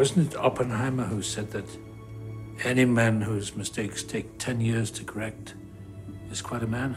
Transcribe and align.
Wasn't 0.00 0.32
it 0.32 0.38
Oppenheimer 0.38 1.04
who 1.04 1.20
said 1.20 1.50
that 1.50 1.66
any 2.64 2.86
man 2.86 3.20
whose 3.20 3.54
mistakes 3.54 4.02
take 4.02 4.38
10 4.38 4.58
years 4.58 4.90
to 4.92 5.04
correct 5.04 5.56
is 6.30 6.40
quite 6.40 6.62
a 6.62 6.66
man? 6.66 6.96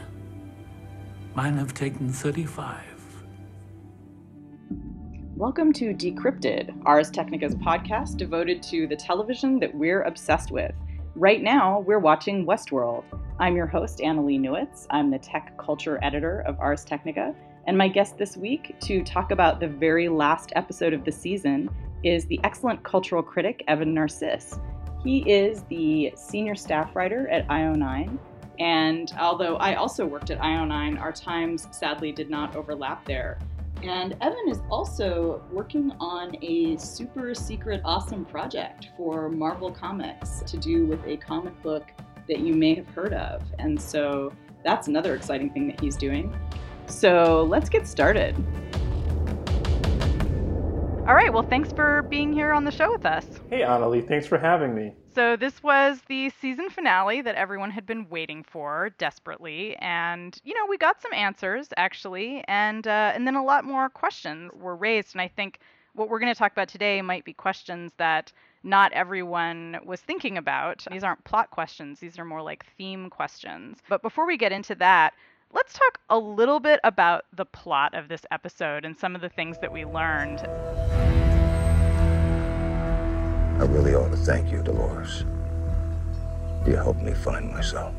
Mine 1.34 1.58
have 1.58 1.74
taken 1.74 2.10
35. 2.10 2.80
Welcome 5.36 5.70
to 5.74 5.92
Decrypted, 5.92 6.74
Ars 6.86 7.10
Technica's 7.10 7.54
podcast 7.54 8.16
devoted 8.16 8.62
to 8.62 8.86
the 8.86 8.96
television 8.96 9.58
that 9.58 9.74
we're 9.74 10.04
obsessed 10.04 10.50
with. 10.50 10.72
Right 11.14 11.42
now, 11.42 11.80
we're 11.80 11.98
watching 11.98 12.46
Westworld. 12.46 13.04
I'm 13.38 13.54
your 13.54 13.66
host, 13.66 13.98
Annalee 13.98 14.40
Newitz. 14.40 14.86
I'm 14.88 15.10
the 15.10 15.18
tech 15.18 15.58
culture 15.58 15.98
editor 16.02 16.40
of 16.46 16.58
Ars 16.58 16.86
Technica. 16.86 17.34
And 17.66 17.76
my 17.76 17.88
guest 17.88 18.16
this 18.16 18.38
week 18.38 18.76
to 18.80 19.04
talk 19.04 19.30
about 19.30 19.60
the 19.60 19.68
very 19.68 20.08
last 20.08 20.52
episode 20.56 20.94
of 20.94 21.04
the 21.04 21.12
season 21.12 21.68
is 22.04 22.26
the 22.26 22.38
excellent 22.44 22.82
cultural 22.84 23.22
critic, 23.22 23.64
Evan 23.66 23.94
Narcisse. 23.94 24.58
He 25.02 25.18
is 25.30 25.64
the 25.64 26.12
senior 26.16 26.54
staff 26.54 26.94
writer 26.94 27.28
at 27.28 27.46
IO9. 27.48 28.18
And 28.58 29.12
although 29.18 29.56
I 29.56 29.74
also 29.74 30.06
worked 30.06 30.30
at 30.30 30.38
IO9, 30.38 31.00
our 31.00 31.12
times 31.12 31.66
sadly 31.72 32.12
did 32.12 32.30
not 32.30 32.54
overlap 32.54 33.04
there. 33.04 33.38
And 33.82 34.16
Evan 34.22 34.48
is 34.48 34.60
also 34.70 35.42
working 35.52 35.92
on 36.00 36.36
a 36.42 36.76
super 36.78 37.34
secret 37.34 37.82
awesome 37.84 38.24
project 38.24 38.88
for 38.96 39.28
Marvel 39.28 39.70
Comics 39.70 40.40
to 40.46 40.56
do 40.56 40.86
with 40.86 41.04
a 41.04 41.16
comic 41.18 41.60
book 41.62 41.90
that 42.28 42.38
you 42.38 42.54
may 42.54 42.74
have 42.74 42.88
heard 42.88 43.12
of. 43.12 43.42
And 43.58 43.80
so 43.80 44.32
that's 44.64 44.88
another 44.88 45.14
exciting 45.14 45.50
thing 45.50 45.66
that 45.66 45.80
he's 45.80 45.96
doing. 45.96 46.34
So 46.86 47.46
let's 47.48 47.68
get 47.68 47.86
started. 47.86 48.34
All 51.06 51.14
right, 51.14 51.30
well, 51.30 51.42
thanks 51.42 51.70
for 51.70 52.02
being 52.04 52.32
here 52.32 52.52
on 52.52 52.64
the 52.64 52.70
show 52.70 52.90
with 52.90 53.04
us. 53.04 53.26
Hey, 53.50 53.60
Annalee, 53.60 54.08
thanks 54.08 54.26
for 54.26 54.38
having 54.38 54.74
me. 54.74 54.94
So, 55.14 55.36
this 55.36 55.62
was 55.62 56.00
the 56.08 56.30
season 56.40 56.70
finale 56.70 57.20
that 57.20 57.34
everyone 57.34 57.70
had 57.70 57.84
been 57.84 58.08
waiting 58.08 58.42
for 58.42 58.90
desperately. 58.96 59.76
And, 59.80 60.34
you 60.44 60.54
know, 60.54 60.64
we 60.66 60.78
got 60.78 61.02
some 61.02 61.12
answers, 61.12 61.68
actually. 61.76 62.42
And, 62.48 62.86
uh, 62.86 63.12
and 63.14 63.26
then 63.26 63.34
a 63.34 63.44
lot 63.44 63.66
more 63.66 63.90
questions 63.90 64.50
were 64.54 64.76
raised. 64.76 65.14
And 65.14 65.20
I 65.20 65.28
think 65.28 65.58
what 65.92 66.08
we're 66.08 66.20
going 66.20 66.32
to 66.32 66.38
talk 66.38 66.52
about 66.52 66.68
today 66.68 67.02
might 67.02 67.26
be 67.26 67.34
questions 67.34 67.92
that 67.98 68.32
not 68.62 68.90
everyone 68.94 69.80
was 69.84 70.00
thinking 70.00 70.38
about. 70.38 70.86
These 70.90 71.04
aren't 71.04 71.22
plot 71.24 71.50
questions, 71.50 72.00
these 72.00 72.18
are 72.18 72.24
more 72.24 72.40
like 72.40 72.64
theme 72.78 73.10
questions. 73.10 73.78
But 73.90 74.00
before 74.00 74.26
we 74.26 74.38
get 74.38 74.52
into 74.52 74.74
that, 74.76 75.12
let's 75.52 75.74
talk 75.74 76.00
a 76.08 76.18
little 76.18 76.60
bit 76.60 76.80
about 76.82 77.26
the 77.36 77.44
plot 77.44 77.94
of 77.94 78.08
this 78.08 78.24
episode 78.30 78.86
and 78.86 78.98
some 78.98 79.14
of 79.14 79.20
the 79.20 79.28
things 79.28 79.58
that 79.58 79.70
we 79.70 79.84
learned. 79.84 80.40
I 83.64 83.66
really 83.68 83.94
ought 83.94 84.10
to 84.10 84.16
thank 84.18 84.52
you, 84.52 84.62
Dolores. 84.62 85.24
You 86.66 86.76
helped 86.76 87.00
me 87.00 87.14
find 87.14 87.50
myself. 87.50 87.94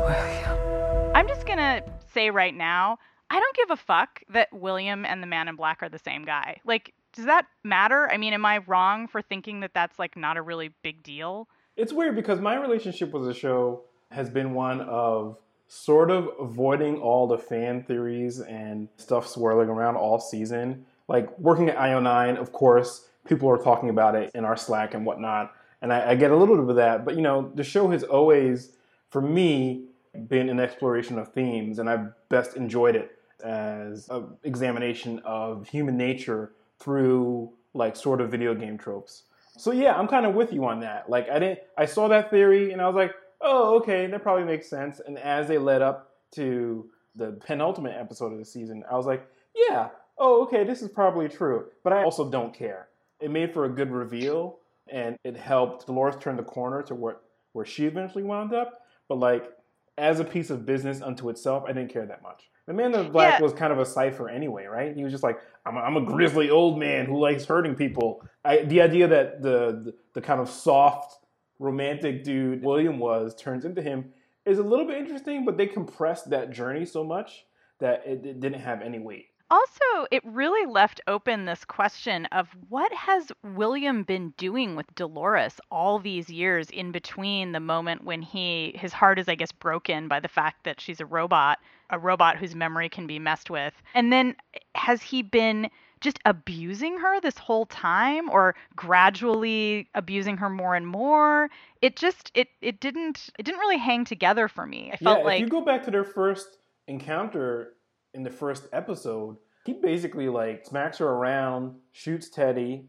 William. 0.00 1.12
I'm 1.14 1.28
just 1.28 1.44
going 1.44 1.58
to 1.58 1.84
say 2.14 2.30
right 2.30 2.54
now, 2.54 2.96
I 3.28 3.38
don't 3.38 3.54
give 3.54 3.70
a 3.70 3.76
fuck 3.76 4.22
that 4.30 4.48
William 4.50 5.04
and 5.04 5.22
the 5.22 5.26
man 5.26 5.46
in 5.46 5.56
black 5.56 5.82
are 5.82 5.90
the 5.90 5.98
same 5.98 6.24
guy. 6.24 6.58
Like, 6.64 6.94
does 7.12 7.26
that 7.26 7.48
matter? 7.64 8.10
I 8.10 8.16
mean, 8.16 8.32
am 8.32 8.46
I 8.46 8.58
wrong 8.66 9.08
for 9.08 9.20
thinking 9.20 9.60
that 9.60 9.74
that's 9.74 9.98
like 9.98 10.16
not 10.16 10.38
a 10.38 10.42
really 10.42 10.70
big 10.82 11.02
deal? 11.02 11.46
It's 11.76 11.92
weird 11.92 12.16
because 12.16 12.40
my 12.40 12.56
relationship 12.56 13.12
with 13.12 13.26
the 13.26 13.34
show 13.34 13.82
has 14.10 14.30
been 14.30 14.54
one 14.54 14.80
of 14.80 15.36
sort 15.68 16.10
of 16.10 16.30
avoiding 16.40 16.96
all 16.96 17.26
the 17.26 17.36
fan 17.36 17.82
theories 17.82 18.40
and 18.40 18.88
stuff 18.96 19.28
swirling 19.28 19.68
around 19.68 19.96
all 19.96 20.18
season. 20.18 20.86
Like 21.08 21.38
working 21.38 21.68
at 21.68 21.76
IO9, 21.76 22.38
of 22.38 22.52
course, 22.52 23.06
people 23.28 23.50
are 23.50 23.58
talking 23.58 23.88
about 23.90 24.14
it 24.14 24.30
in 24.34 24.44
our 24.44 24.56
Slack 24.56 24.94
and 24.94 25.04
whatnot, 25.04 25.52
and 25.82 25.92
I, 25.92 26.10
I 26.10 26.14
get 26.14 26.30
a 26.30 26.36
little 26.36 26.56
bit 26.56 26.68
of 26.70 26.76
that. 26.76 27.04
But 27.04 27.16
you 27.16 27.22
know, 27.22 27.50
the 27.54 27.64
show 27.64 27.90
has 27.90 28.02
always, 28.02 28.72
for 29.10 29.20
me, 29.20 29.86
been 30.28 30.48
an 30.48 30.60
exploration 30.60 31.18
of 31.18 31.32
themes, 31.32 31.78
and 31.78 31.88
I've 31.88 32.12
best 32.28 32.56
enjoyed 32.56 32.96
it 32.96 33.12
as 33.44 34.08
an 34.08 34.28
examination 34.44 35.20
of 35.24 35.68
human 35.68 35.96
nature 35.96 36.52
through 36.78 37.52
like 37.74 37.96
sort 37.96 38.20
of 38.20 38.30
video 38.30 38.54
game 38.54 38.78
tropes. 38.78 39.24
So 39.58 39.72
yeah, 39.72 39.94
I'm 39.94 40.08
kind 40.08 40.26
of 40.26 40.34
with 40.34 40.52
you 40.52 40.64
on 40.66 40.80
that. 40.80 41.08
Like 41.08 41.28
I 41.30 41.38
didn't, 41.38 41.60
I 41.76 41.86
saw 41.86 42.08
that 42.08 42.30
theory, 42.30 42.72
and 42.72 42.80
I 42.80 42.86
was 42.86 42.96
like, 42.96 43.12
oh, 43.40 43.76
okay, 43.76 44.06
that 44.06 44.22
probably 44.22 44.44
makes 44.44 44.68
sense. 44.68 45.00
And 45.04 45.18
as 45.18 45.48
they 45.48 45.58
led 45.58 45.82
up 45.82 46.12
to 46.32 46.88
the 47.14 47.32
penultimate 47.46 47.94
episode 47.98 48.32
of 48.32 48.38
the 48.38 48.44
season, 48.44 48.84
I 48.90 48.96
was 48.96 49.06
like, 49.06 49.26
yeah, 49.54 49.88
oh, 50.18 50.42
okay, 50.44 50.64
this 50.64 50.82
is 50.82 50.90
probably 50.90 51.28
true. 51.28 51.66
But 51.82 51.92
I 51.92 52.04
also 52.04 52.30
don't 52.30 52.54
care. 52.54 52.88
It 53.20 53.30
made 53.30 53.52
for 53.52 53.64
a 53.64 53.68
good 53.68 53.90
reveal, 53.90 54.58
and 54.88 55.16
it 55.24 55.36
helped 55.36 55.86
Dolores 55.86 56.16
turn 56.20 56.36
the 56.36 56.42
corner 56.42 56.82
to 56.82 56.94
where, 56.94 57.16
where 57.52 57.64
she 57.64 57.86
eventually 57.86 58.24
wound 58.24 58.52
up. 58.52 58.82
But 59.08 59.18
like, 59.18 59.50
as 59.98 60.20
a 60.20 60.24
piece 60.24 60.50
of 60.50 60.66
business 60.66 61.00
unto 61.00 61.28
itself, 61.30 61.64
I 61.66 61.72
didn't 61.72 61.92
care 61.92 62.06
that 62.06 62.22
much. 62.22 62.50
The 62.66 62.72
Man 62.72 62.94
in 62.94 63.12
Black 63.12 63.38
yeah. 63.38 63.42
was 63.42 63.52
kind 63.52 63.72
of 63.72 63.78
a 63.78 63.86
cipher 63.86 64.28
anyway, 64.28 64.66
right? 64.66 64.94
He 64.94 65.04
was 65.04 65.12
just 65.12 65.22
like, 65.22 65.38
I'm 65.64 65.76
a, 65.76 65.80
I'm 65.80 65.96
a 65.96 66.04
grizzly 66.04 66.50
old 66.50 66.78
man 66.78 67.06
who 67.06 67.18
likes 67.18 67.44
hurting 67.44 67.76
people. 67.76 68.22
I, 68.44 68.58
the 68.64 68.82
idea 68.82 69.06
that 69.08 69.40
the, 69.40 69.82
the, 69.84 69.94
the 70.14 70.20
kind 70.20 70.40
of 70.40 70.50
soft 70.50 71.16
romantic 71.58 72.24
dude 72.24 72.62
William 72.62 72.98
was 72.98 73.34
turns 73.34 73.64
into 73.64 73.80
him 73.80 74.12
is 74.44 74.58
a 74.58 74.62
little 74.62 74.84
bit 74.84 74.98
interesting, 74.98 75.44
but 75.44 75.56
they 75.56 75.66
compressed 75.66 76.30
that 76.30 76.50
journey 76.50 76.84
so 76.84 77.04
much 77.04 77.46
that 77.78 78.02
it, 78.04 78.26
it 78.26 78.40
didn't 78.40 78.60
have 78.60 78.82
any 78.82 78.98
weight. 78.98 79.26
Also, 79.50 80.06
it 80.10 80.22
really 80.24 80.70
left 80.70 81.00
open 81.06 81.44
this 81.44 81.64
question 81.64 82.26
of 82.26 82.48
what 82.68 82.92
has 82.92 83.30
William 83.44 84.02
been 84.02 84.30
doing 84.36 84.74
with 84.74 84.92
Dolores 84.96 85.60
all 85.70 86.00
these 86.00 86.28
years 86.28 86.68
in 86.70 86.90
between 86.90 87.52
the 87.52 87.60
moment 87.60 88.02
when 88.02 88.22
he 88.22 88.74
his 88.76 88.92
heart 88.92 89.18
is 89.20 89.28
I 89.28 89.36
guess 89.36 89.52
broken 89.52 90.08
by 90.08 90.18
the 90.18 90.28
fact 90.28 90.64
that 90.64 90.80
she's 90.80 91.00
a 91.00 91.06
robot, 91.06 91.58
a 91.90 91.98
robot 91.98 92.38
whose 92.38 92.56
memory 92.56 92.88
can 92.88 93.06
be 93.06 93.20
messed 93.20 93.48
with. 93.48 93.72
And 93.94 94.12
then 94.12 94.34
has 94.74 95.00
he 95.00 95.22
been 95.22 95.70
just 96.00 96.18
abusing 96.24 96.98
her 96.98 97.20
this 97.20 97.38
whole 97.38 97.66
time 97.66 98.28
or 98.30 98.54
gradually 98.74 99.88
abusing 99.94 100.36
her 100.36 100.50
more 100.50 100.74
and 100.74 100.86
more 100.86 101.48
it 101.80 101.96
just 101.96 102.30
it 102.34 102.48
it 102.60 102.80
didn't 102.80 103.30
it 103.38 103.44
didn't 103.44 103.60
really 103.60 103.78
hang 103.78 104.04
together 104.04 104.46
for 104.46 104.66
me 104.66 104.90
i 104.92 104.96
felt 104.96 105.20
yeah, 105.20 105.24
like 105.24 105.36
if 105.36 105.40
you 105.40 105.48
go 105.48 105.62
back 105.62 105.82
to 105.82 105.90
their 105.90 106.04
first 106.04 106.58
encounter 106.86 107.75
in 108.16 108.24
the 108.24 108.30
first 108.30 108.66
episode 108.72 109.36
he 109.64 109.74
basically 109.74 110.28
like 110.28 110.66
smacks 110.66 110.98
her 110.98 111.06
around 111.06 111.74
shoots 111.92 112.28
teddy 112.28 112.88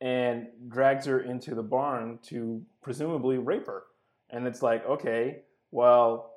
and 0.00 0.46
drags 0.68 1.04
her 1.04 1.20
into 1.20 1.54
the 1.54 1.62
barn 1.62 2.18
to 2.22 2.62
presumably 2.82 3.36
rape 3.36 3.66
her 3.66 3.82
and 4.30 4.46
it's 4.46 4.62
like 4.62 4.86
okay 4.86 5.40
well 5.70 6.30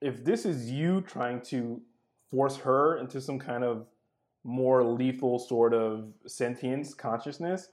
if 0.00 0.24
this 0.24 0.46
is 0.46 0.70
you 0.70 1.00
trying 1.02 1.40
to 1.40 1.80
force 2.30 2.56
her 2.56 2.98
into 2.98 3.20
some 3.20 3.38
kind 3.38 3.64
of 3.64 3.86
more 4.44 4.84
lethal 4.84 5.38
sort 5.38 5.74
of 5.74 6.12
sentience 6.26 6.94
consciousness, 6.94 7.68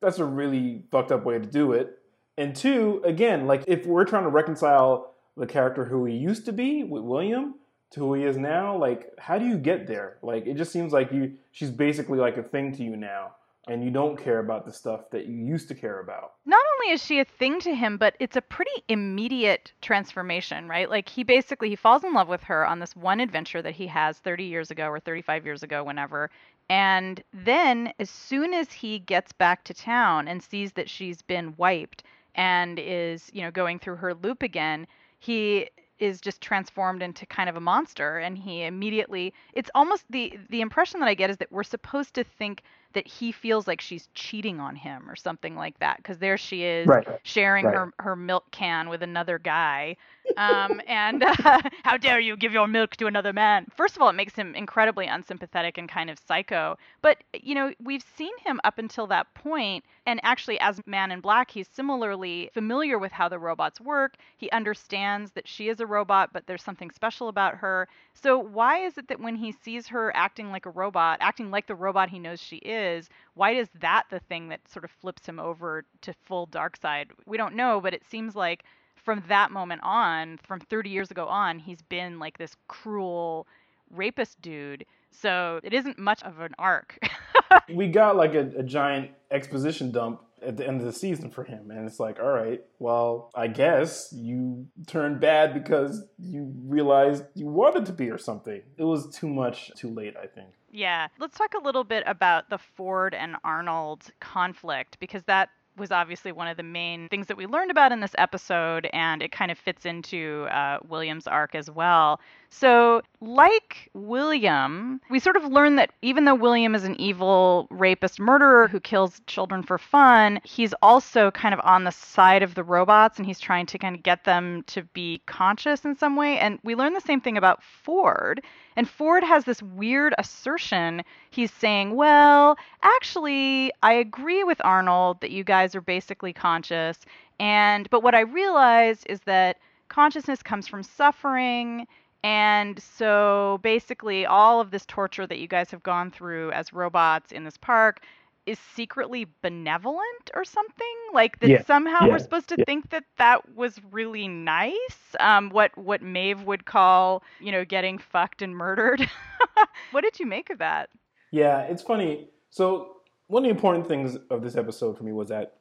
that's 0.00 0.18
a 0.18 0.24
really 0.24 0.84
fucked 0.90 1.12
up 1.12 1.24
way 1.24 1.38
to 1.38 1.46
do 1.46 1.72
it. 1.72 1.98
And 2.36 2.54
two, 2.54 3.02
again, 3.04 3.46
like 3.46 3.64
if 3.66 3.86
we're 3.86 4.04
trying 4.04 4.24
to 4.24 4.30
reconcile 4.30 5.14
the 5.36 5.46
character 5.46 5.84
who 5.84 6.04
he 6.04 6.14
used 6.14 6.44
to 6.46 6.52
be 6.52 6.84
with 6.84 7.02
William 7.02 7.54
to 7.90 8.00
who 8.00 8.14
he 8.14 8.24
is 8.24 8.36
now, 8.36 8.76
like 8.76 9.12
how 9.18 9.38
do 9.38 9.46
you 9.46 9.56
get 9.56 9.86
there? 9.86 10.18
Like 10.22 10.46
it 10.46 10.56
just 10.56 10.72
seems 10.72 10.92
like 10.92 11.12
you 11.12 11.34
she's 11.52 11.70
basically 11.70 12.18
like 12.18 12.36
a 12.36 12.42
thing 12.42 12.74
to 12.76 12.82
you 12.82 12.96
now 12.96 13.32
and 13.68 13.84
you 13.84 13.90
don't 13.90 14.16
care 14.16 14.38
about 14.38 14.64
the 14.64 14.72
stuff 14.72 15.10
that 15.10 15.26
you 15.26 15.36
used 15.36 15.68
to 15.68 15.74
care 15.74 16.00
about. 16.00 16.32
Not 16.46 16.60
only 16.74 16.92
is 16.92 17.04
she 17.04 17.20
a 17.20 17.24
thing 17.24 17.60
to 17.60 17.74
him, 17.74 17.98
but 17.98 18.16
it's 18.18 18.36
a 18.36 18.40
pretty 18.40 18.82
immediate 18.88 19.72
transformation, 19.82 20.66
right? 20.66 20.88
Like 20.88 21.08
he 21.08 21.24
basically 21.24 21.68
he 21.68 21.76
falls 21.76 22.02
in 22.02 22.14
love 22.14 22.28
with 22.28 22.42
her 22.44 22.66
on 22.66 22.78
this 22.78 22.96
one 22.96 23.20
adventure 23.20 23.62
that 23.62 23.74
he 23.74 23.86
has 23.88 24.18
30 24.18 24.44
years 24.44 24.70
ago 24.70 24.88
or 24.88 24.98
35 24.98 25.44
years 25.44 25.62
ago 25.62 25.84
whenever. 25.84 26.30
And 26.68 27.22
then 27.32 27.92
as 27.98 28.08
soon 28.08 28.54
as 28.54 28.72
he 28.72 28.98
gets 28.98 29.32
back 29.32 29.64
to 29.64 29.74
town 29.74 30.26
and 30.26 30.42
sees 30.42 30.72
that 30.72 30.88
she's 30.88 31.20
been 31.20 31.54
wiped 31.56 32.04
and 32.34 32.78
is, 32.78 33.30
you 33.32 33.42
know, 33.42 33.50
going 33.50 33.78
through 33.78 33.96
her 33.96 34.14
loop 34.14 34.42
again, 34.42 34.86
he 35.18 35.68
is 36.00 36.20
just 36.20 36.40
transformed 36.40 37.02
into 37.02 37.26
kind 37.26 37.48
of 37.48 37.56
a 37.56 37.60
monster 37.60 38.18
and 38.18 38.38
he 38.38 38.64
immediately 38.64 39.32
it's 39.52 39.70
almost 39.74 40.04
the 40.10 40.38
the 40.48 40.60
impression 40.60 41.00
that 41.00 41.08
I 41.08 41.14
get 41.14 41.30
is 41.30 41.36
that 41.36 41.52
we're 41.52 41.62
supposed 41.62 42.14
to 42.14 42.24
think 42.24 42.62
that 42.92 43.06
he 43.06 43.30
feels 43.32 43.66
like 43.66 43.80
she's 43.80 44.08
cheating 44.14 44.58
on 44.58 44.74
him 44.74 45.08
or 45.08 45.14
something 45.14 45.54
like 45.54 45.78
that 45.78 45.98
because 45.98 46.18
there 46.18 46.36
she 46.36 46.64
is 46.64 46.86
right. 46.86 47.06
sharing 47.22 47.64
right. 47.66 47.74
her 47.74 47.92
her 47.98 48.16
milk 48.16 48.50
can 48.50 48.88
with 48.88 49.02
another 49.02 49.38
guy. 49.38 49.96
Um, 50.36 50.80
and 50.88 51.22
uh, 51.22 51.60
how 51.84 51.96
dare 51.96 52.20
you 52.20 52.36
give 52.36 52.52
your 52.52 52.66
milk 52.66 52.96
to 52.96 53.06
another 53.06 53.32
man? 53.32 53.66
First 53.76 53.96
of 53.96 54.02
all 54.02 54.08
it 54.08 54.14
makes 54.14 54.34
him 54.34 54.54
incredibly 54.54 55.06
unsympathetic 55.06 55.78
and 55.78 55.88
kind 55.88 56.10
of 56.10 56.18
psycho. 56.18 56.76
But 57.00 57.18
you 57.32 57.54
know 57.54 57.72
we've 57.82 58.04
seen 58.16 58.36
him 58.44 58.60
up 58.64 58.78
until 58.78 59.06
that 59.08 59.32
point 59.34 59.84
and 60.06 60.20
actually 60.22 60.58
as 60.60 60.80
man 60.86 61.12
in 61.12 61.20
black 61.20 61.50
he's 61.50 61.68
similarly 61.68 62.50
familiar 62.52 62.98
with 62.98 63.12
how 63.12 63.28
the 63.28 63.38
robots 63.38 63.80
work. 63.80 64.16
He 64.36 64.50
understands 64.50 65.32
that 65.32 65.46
she 65.46 65.68
is 65.68 65.78
a 65.80 65.86
robot 65.86 66.30
but 66.32 66.46
there's 66.46 66.62
something 66.62 66.90
special 66.90 67.28
about 67.28 67.56
her. 67.56 67.86
So 68.14 68.38
why 68.38 68.78
is 68.78 68.98
it 68.98 69.08
that 69.08 69.20
when 69.20 69.36
he 69.36 69.52
sees 69.52 69.86
her 69.88 70.14
acting 70.16 70.50
like 70.50 70.66
a 70.66 70.70
robot 70.70 71.18
acting 71.20 71.52
like 71.52 71.68
the 71.68 71.74
robot 71.76 72.10
he 72.10 72.18
knows 72.18 72.40
she 72.40 72.56
is 72.56 72.79
is, 72.80 73.08
why 73.34 73.52
is 73.52 73.68
that 73.80 74.04
the 74.10 74.20
thing 74.20 74.48
that 74.48 74.68
sort 74.68 74.84
of 74.84 74.90
flips 74.90 75.26
him 75.26 75.38
over 75.38 75.84
to 76.02 76.12
full 76.12 76.46
dark 76.46 76.76
side? 76.76 77.10
We 77.26 77.36
don't 77.36 77.54
know, 77.54 77.80
but 77.80 77.94
it 77.94 78.04
seems 78.04 78.34
like 78.34 78.64
from 78.96 79.22
that 79.28 79.50
moment 79.50 79.82
on, 79.84 80.38
from 80.42 80.60
30 80.60 80.90
years 80.90 81.10
ago 81.10 81.26
on, 81.26 81.58
he's 81.58 81.82
been 81.82 82.18
like 82.18 82.38
this 82.38 82.56
cruel 82.68 83.46
rapist 83.90 84.40
dude. 84.40 84.84
So 85.10 85.60
it 85.62 85.72
isn't 85.72 85.98
much 85.98 86.22
of 86.22 86.40
an 86.40 86.54
arc. 86.58 86.98
we 87.72 87.88
got 87.88 88.16
like 88.16 88.34
a, 88.34 88.50
a, 88.58 88.62
giant 88.62 89.10
exposition 89.30 89.90
dump 89.90 90.22
at 90.42 90.56
the 90.56 90.66
end 90.66 90.80
of 90.80 90.86
the 90.86 90.92
season 90.92 91.30
for 91.30 91.44
him. 91.44 91.70
And 91.70 91.86
it's 91.86 91.98
like, 91.98 92.20
all 92.20 92.30
right, 92.30 92.62
well, 92.78 93.30
I 93.34 93.48
guess 93.48 94.12
you 94.12 94.68
turned 94.86 95.20
bad 95.20 95.52
because 95.52 96.04
you 96.18 96.52
realized 96.64 97.24
you 97.34 97.46
wanted 97.46 97.86
to 97.86 97.92
be 97.92 98.10
or 98.10 98.18
something. 98.18 98.62
It 98.76 98.84
was 98.84 99.14
too 99.14 99.28
much 99.28 99.72
too 99.76 99.90
late, 99.90 100.14
I 100.16 100.26
think. 100.26 100.50
Yeah. 100.70 101.08
Let's 101.18 101.36
talk 101.36 101.54
a 101.54 101.62
little 101.64 101.84
bit 101.84 102.04
about 102.06 102.48
the 102.50 102.58
Ford 102.58 103.14
and 103.14 103.36
Arnold 103.44 104.10
conflict 104.20 104.98
because 105.00 105.24
that 105.24 105.50
was 105.80 105.90
obviously 105.90 106.30
one 106.30 106.46
of 106.46 106.56
the 106.56 106.62
main 106.62 107.08
things 107.08 107.26
that 107.26 107.36
we 107.36 107.46
learned 107.46 107.70
about 107.70 107.90
in 107.90 108.00
this 108.00 108.14
episode, 108.18 108.88
and 108.92 109.22
it 109.22 109.32
kind 109.32 109.50
of 109.50 109.58
fits 109.58 109.86
into 109.86 110.46
uh, 110.50 110.78
William's 110.86 111.26
arc 111.26 111.54
as 111.54 111.70
well. 111.70 112.20
So, 112.50 113.02
like 113.20 113.88
William, 113.94 115.00
we 115.08 115.20
sort 115.20 115.36
of 115.36 115.44
learn 115.44 115.76
that 115.76 115.92
even 116.02 116.24
though 116.24 116.34
William 116.34 116.74
is 116.74 116.82
an 116.82 117.00
evil 117.00 117.68
rapist 117.70 118.18
murderer 118.18 118.66
who 118.66 118.80
kills 118.80 119.20
children 119.26 119.62
for 119.62 119.78
fun, 119.78 120.40
he's 120.42 120.74
also 120.82 121.30
kind 121.30 121.54
of 121.54 121.60
on 121.62 121.84
the 121.84 121.92
side 121.92 122.42
of 122.42 122.56
the 122.56 122.64
robots 122.64 123.18
and 123.18 123.26
he's 123.26 123.38
trying 123.38 123.66
to 123.66 123.78
kind 123.78 123.94
of 123.94 124.02
get 124.02 124.24
them 124.24 124.64
to 124.64 124.82
be 124.82 125.22
conscious 125.26 125.84
in 125.84 125.96
some 125.96 126.16
way. 126.16 126.38
And 126.38 126.58
we 126.64 126.74
learn 126.74 126.92
the 126.92 127.00
same 127.00 127.20
thing 127.20 127.36
about 127.36 127.62
Ford. 127.62 128.42
And 128.76 128.88
Ford 128.88 129.22
has 129.22 129.44
this 129.44 129.62
weird 129.62 130.14
assertion. 130.18 131.02
He's 131.30 131.52
saying, 131.52 131.94
well, 131.94 132.56
actually, 132.82 133.72
I 133.82 133.92
agree 133.92 134.42
with 134.42 134.60
Arnold 134.64 135.20
that 135.20 135.30
you 135.30 135.44
guys 135.44 135.69
are 135.74 135.80
basically 135.80 136.32
conscious. 136.32 136.98
And, 137.38 137.88
but 137.90 138.02
what 138.02 138.14
I 138.14 138.20
realize 138.20 139.04
is 139.04 139.20
that 139.20 139.58
consciousness 139.88 140.42
comes 140.42 140.68
from 140.68 140.82
suffering 140.82 141.86
and 142.22 142.80
so 142.82 143.60
basically, 143.62 144.26
all 144.26 144.60
of 144.60 144.70
this 144.70 144.84
torture 144.86 145.26
that 145.26 145.38
you 145.38 145.48
guys 145.48 145.70
have 145.70 145.82
gone 145.82 146.10
through 146.10 146.52
as 146.52 146.72
robots 146.72 147.32
in 147.32 147.44
this 147.44 147.56
park 147.56 148.00
is 148.46 148.58
secretly 148.74 149.26
benevolent 149.42 150.30
or 150.34 150.44
something 150.44 150.96
like 151.12 151.38
that 151.40 151.48
yeah. 151.48 151.64
somehow 151.64 152.06
yeah. 152.06 152.12
we're 152.12 152.18
supposed 152.18 152.48
to 152.48 152.56
yeah. 152.58 152.64
think 152.64 152.90
that 152.90 153.04
that 153.18 153.54
was 153.54 153.78
really 153.92 154.26
nice 154.26 154.74
um, 155.20 155.50
what 155.50 155.76
what 155.76 156.02
Maeve 156.02 156.42
would 156.42 156.64
call 156.64 157.22
you 157.38 157.52
know 157.52 157.64
getting 157.64 157.98
fucked 157.98 158.40
and 158.40 158.56
murdered 158.56 159.08
what 159.90 160.00
did 160.00 160.18
you 160.18 160.26
make 160.26 160.48
of 160.48 160.58
that 160.58 160.88
yeah 161.30 161.60
it's 161.60 161.82
funny 161.82 162.28
so 162.48 162.96
one 163.26 163.44
of 163.44 163.44
the 163.44 163.54
important 163.54 163.86
things 163.86 164.16
of 164.30 164.42
this 164.42 164.56
episode 164.56 164.96
for 164.96 165.04
me 165.04 165.12
was 165.12 165.28
that 165.28 165.58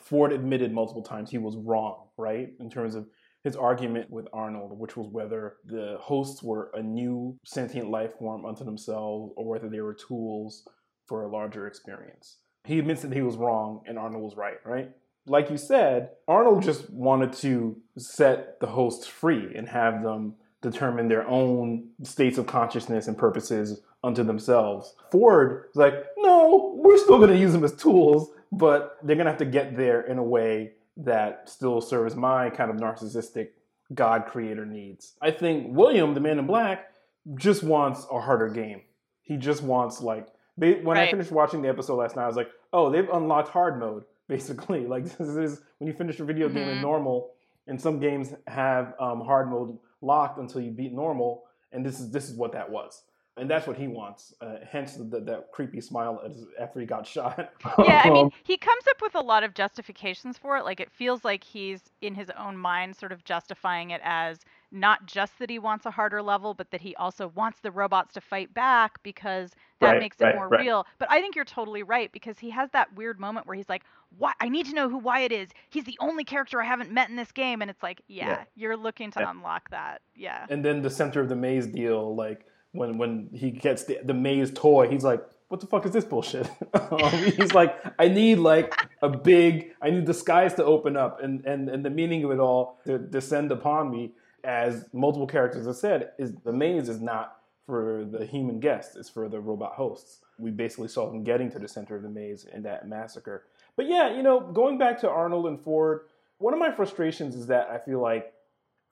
Ford 0.00 0.32
admitted 0.32 0.72
multiple 0.72 1.02
times 1.02 1.30
he 1.30 1.38
was 1.38 1.56
wrong 1.56 2.08
right 2.16 2.50
in 2.58 2.70
terms 2.70 2.94
of 2.94 3.06
his 3.42 3.56
argument 3.56 4.10
with 4.10 4.28
Arnold, 4.32 4.78
which 4.78 4.96
was 4.96 5.08
whether 5.08 5.56
the 5.64 5.96
hosts 6.00 6.42
were 6.42 6.70
a 6.74 6.82
new 6.82 7.38
sentient 7.44 7.90
life 7.90 8.12
form 8.18 8.44
unto 8.44 8.64
themselves 8.64 9.32
or 9.36 9.46
whether 9.46 9.68
they 9.68 9.80
were 9.80 9.94
tools 9.94 10.68
for 11.06 11.22
a 11.22 11.28
larger 11.28 11.66
experience. 11.66 12.38
He 12.64 12.78
admits 12.78 13.02
that 13.02 13.14
he 13.14 13.22
was 13.22 13.36
wrong 13.36 13.82
and 13.86 13.98
Arnold 13.98 14.22
was 14.22 14.36
right, 14.36 14.58
right? 14.64 14.90
Like 15.26 15.50
you 15.50 15.56
said, 15.56 16.10
Arnold 16.28 16.62
just 16.62 16.90
wanted 16.90 17.32
to 17.34 17.76
set 17.96 18.60
the 18.60 18.66
hosts 18.66 19.06
free 19.06 19.54
and 19.54 19.68
have 19.68 20.02
them 20.02 20.34
determine 20.62 21.08
their 21.08 21.26
own 21.26 21.88
states 22.02 22.36
of 22.36 22.46
consciousness 22.46 23.08
and 23.08 23.16
purposes 23.16 23.80
unto 24.04 24.22
themselves. 24.22 24.94
Ford 25.10 25.64
was 25.68 25.76
like, 25.76 26.04
no, 26.18 26.74
we're 26.76 26.98
still 26.98 27.18
going 27.18 27.30
to 27.30 27.38
use 27.38 27.52
them 27.52 27.64
as 27.64 27.74
tools, 27.74 28.30
but 28.52 28.98
they're 29.02 29.16
going 29.16 29.26
to 29.26 29.30
have 29.30 29.38
to 29.38 29.44
get 29.44 29.76
there 29.76 30.02
in 30.02 30.18
a 30.18 30.22
way 30.22 30.72
that 30.96 31.48
still 31.48 31.80
serves 31.80 32.16
my 32.16 32.50
kind 32.50 32.70
of 32.70 32.76
narcissistic 32.76 33.48
God 33.94 34.26
creator 34.26 34.66
needs. 34.66 35.14
I 35.20 35.30
think 35.30 35.74
William, 35.74 36.14
the 36.14 36.20
man 36.20 36.38
in 36.38 36.46
black, 36.46 36.92
just 37.34 37.62
wants 37.62 38.06
a 38.10 38.20
harder 38.20 38.48
game. 38.48 38.82
He 39.22 39.36
just 39.36 39.62
wants 39.62 40.00
like 40.00 40.28
when 40.56 40.84
right. 40.84 41.08
I 41.08 41.10
finished 41.10 41.30
watching 41.30 41.62
the 41.62 41.68
episode 41.68 41.96
last 41.96 42.16
night, 42.16 42.24
I 42.24 42.26
was 42.26 42.36
like, 42.36 42.50
oh, 42.72 42.90
they've 42.90 43.08
unlocked 43.08 43.48
hard 43.48 43.78
mode 43.78 44.04
basically. 44.28 44.86
Like 44.86 45.04
this 45.04 45.28
is 45.28 45.62
when 45.78 45.88
you 45.88 45.94
finish 45.94 46.20
a 46.20 46.24
video 46.24 46.46
mm-hmm. 46.46 46.56
game 46.56 46.68
in 46.68 46.74
mm-hmm. 46.74 46.82
normal, 46.82 47.30
and 47.66 47.80
some 47.80 47.98
games 47.98 48.34
have 48.46 48.94
um, 49.00 49.20
hard 49.20 49.48
mode 49.48 49.78
locked 50.02 50.38
until 50.38 50.60
you 50.60 50.70
beat 50.70 50.92
normal, 50.92 51.44
and 51.72 51.84
this 51.84 52.00
is 52.00 52.10
this 52.10 52.28
is 52.28 52.36
what 52.36 52.52
that 52.52 52.70
was 52.70 53.02
and 53.40 53.48
that's 53.48 53.66
what 53.66 53.76
he 53.76 53.88
wants. 53.88 54.34
Uh, 54.40 54.56
hence 54.70 54.94
the, 54.94 55.04
the, 55.04 55.20
that 55.20 55.50
creepy 55.50 55.80
smile 55.80 56.22
after 56.60 56.78
he 56.78 56.86
got 56.86 57.06
shot. 57.06 57.52
yeah, 57.78 58.02
I 58.04 58.10
mean, 58.10 58.30
he 58.44 58.56
comes 58.56 58.84
up 58.88 59.00
with 59.00 59.14
a 59.14 59.20
lot 59.20 59.42
of 59.42 59.54
justifications 59.54 60.36
for 60.36 60.56
it. 60.58 60.64
Like 60.64 60.78
it 60.78 60.90
feels 60.90 61.24
like 61.24 61.42
he's 61.42 61.80
in 62.02 62.14
his 62.14 62.30
own 62.38 62.56
mind, 62.56 62.96
sort 62.96 63.12
of 63.12 63.24
justifying 63.24 63.90
it 63.90 64.00
as 64.04 64.40
not 64.72 65.06
just 65.06 65.38
that 65.38 65.50
he 65.50 65.58
wants 65.58 65.86
a 65.86 65.90
harder 65.90 66.22
level, 66.22 66.54
but 66.54 66.70
that 66.70 66.80
he 66.80 66.94
also 66.96 67.28
wants 67.28 67.58
the 67.60 67.70
robots 67.70 68.14
to 68.14 68.20
fight 68.20 68.52
back 68.54 69.02
because 69.02 69.50
that 69.80 69.92
right, 69.92 70.00
makes 70.00 70.20
it 70.20 70.24
right, 70.24 70.34
more 70.36 70.48
right. 70.48 70.60
real. 70.60 70.86
But 70.98 71.10
I 71.10 71.20
think 71.20 71.34
you're 71.34 71.44
totally 71.44 71.82
right 71.82 72.12
because 72.12 72.38
he 72.38 72.50
has 72.50 72.70
that 72.70 72.94
weird 72.94 73.18
moment 73.18 73.46
where 73.46 73.56
he's 73.56 73.68
like, 73.68 73.82
"What? 74.18 74.36
I 74.40 74.48
need 74.48 74.66
to 74.66 74.74
know 74.74 74.88
who 74.88 74.98
Wyatt 74.98 75.32
is. 75.32 75.48
He's 75.70 75.84
the 75.84 75.96
only 75.98 76.24
character 76.24 76.60
I 76.60 76.66
haven't 76.66 76.92
met 76.92 77.08
in 77.08 77.16
this 77.16 77.32
game." 77.32 77.62
And 77.62 77.70
it's 77.70 77.82
like, 77.82 78.02
yeah, 78.06 78.28
yeah. 78.28 78.44
you're 78.54 78.76
looking 78.76 79.10
to 79.12 79.20
yeah. 79.20 79.30
unlock 79.30 79.70
that. 79.70 80.02
Yeah. 80.14 80.46
And 80.50 80.64
then 80.64 80.82
the 80.82 80.90
center 80.90 81.20
of 81.20 81.28
the 81.28 81.36
maze 81.36 81.66
deal, 81.66 82.14
like 82.14 82.46
when 82.72 82.98
when 82.98 83.28
he 83.32 83.50
gets 83.50 83.84
the, 83.84 83.98
the 84.04 84.14
maze 84.14 84.52
toy, 84.52 84.88
he's 84.88 85.04
like, 85.04 85.24
"What 85.48 85.60
the 85.60 85.66
fuck 85.66 85.84
is 85.86 85.92
this 85.92 86.04
bullshit?" 86.04 86.48
um, 86.74 87.10
he's 87.10 87.52
like, 87.52 87.76
"I 87.98 88.08
need 88.08 88.38
like 88.38 88.74
a 89.02 89.08
big, 89.08 89.72
I 89.82 89.90
need 89.90 90.06
the 90.06 90.14
skies 90.14 90.54
to 90.54 90.64
open 90.64 90.96
up 90.96 91.22
and 91.22 91.44
and 91.44 91.68
and 91.68 91.84
the 91.84 91.90
meaning 91.90 92.24
of 92.24 92.30
it 92.30 92.38
all 92.38 92.80
to 92.84 92.98
descend 92.98 93.52
upon 93.52 93.90
me." 93.90 94.12
As 94.42 94.86
multiple 94.94 95.26
characters 95.26 95.66
have 95.66 95.76
said, 95.76 96.12
is 96.18 96.32
the 96.44 96.52
maze 96.52 96.88
is 96.88 96.98
not 96.98 97.36
for 97.66 98.06
the 98.10 98.24
human 98.24 98.58
guests; 98.58 98.96
it's 98.96 99.10
for 99.10 99.28
the 99.28 99.38
robot 99.38 99.72
hosts. 99.72 100.20
We 100.38 100.50
basically 100.50 100.88
saw 100.88 101.10
them 101.10 101.24
getting 101.24 101.50
to 101.50 101.58
the 101.58 101.68
center 101.68 101.96
of 101.96 102.02
the 102.02 102.08
maze 102.08 102.46
in 102.50 102.62
that 102.62 102.88
massacre. 102.88 103.44
But 103.76 103.86
yeah, 103.86 104.16
you 104.16 104.22
know, 104.22 104.40
going 104.40 104.78
back 104.78 104.98
to 105.00 105.10
Arnold 105.10 105.46
and 105.46 105.60
Ford, 105.60 106.02
one 106.38 106.54
of 106.54 106.60
my 106.60 106.72
frustrations 106.72 107.34
is 107.34 107.48
that 107.48 107.68
I 107.68 107.76
feel 107.76 108.00
like 108.00 108.32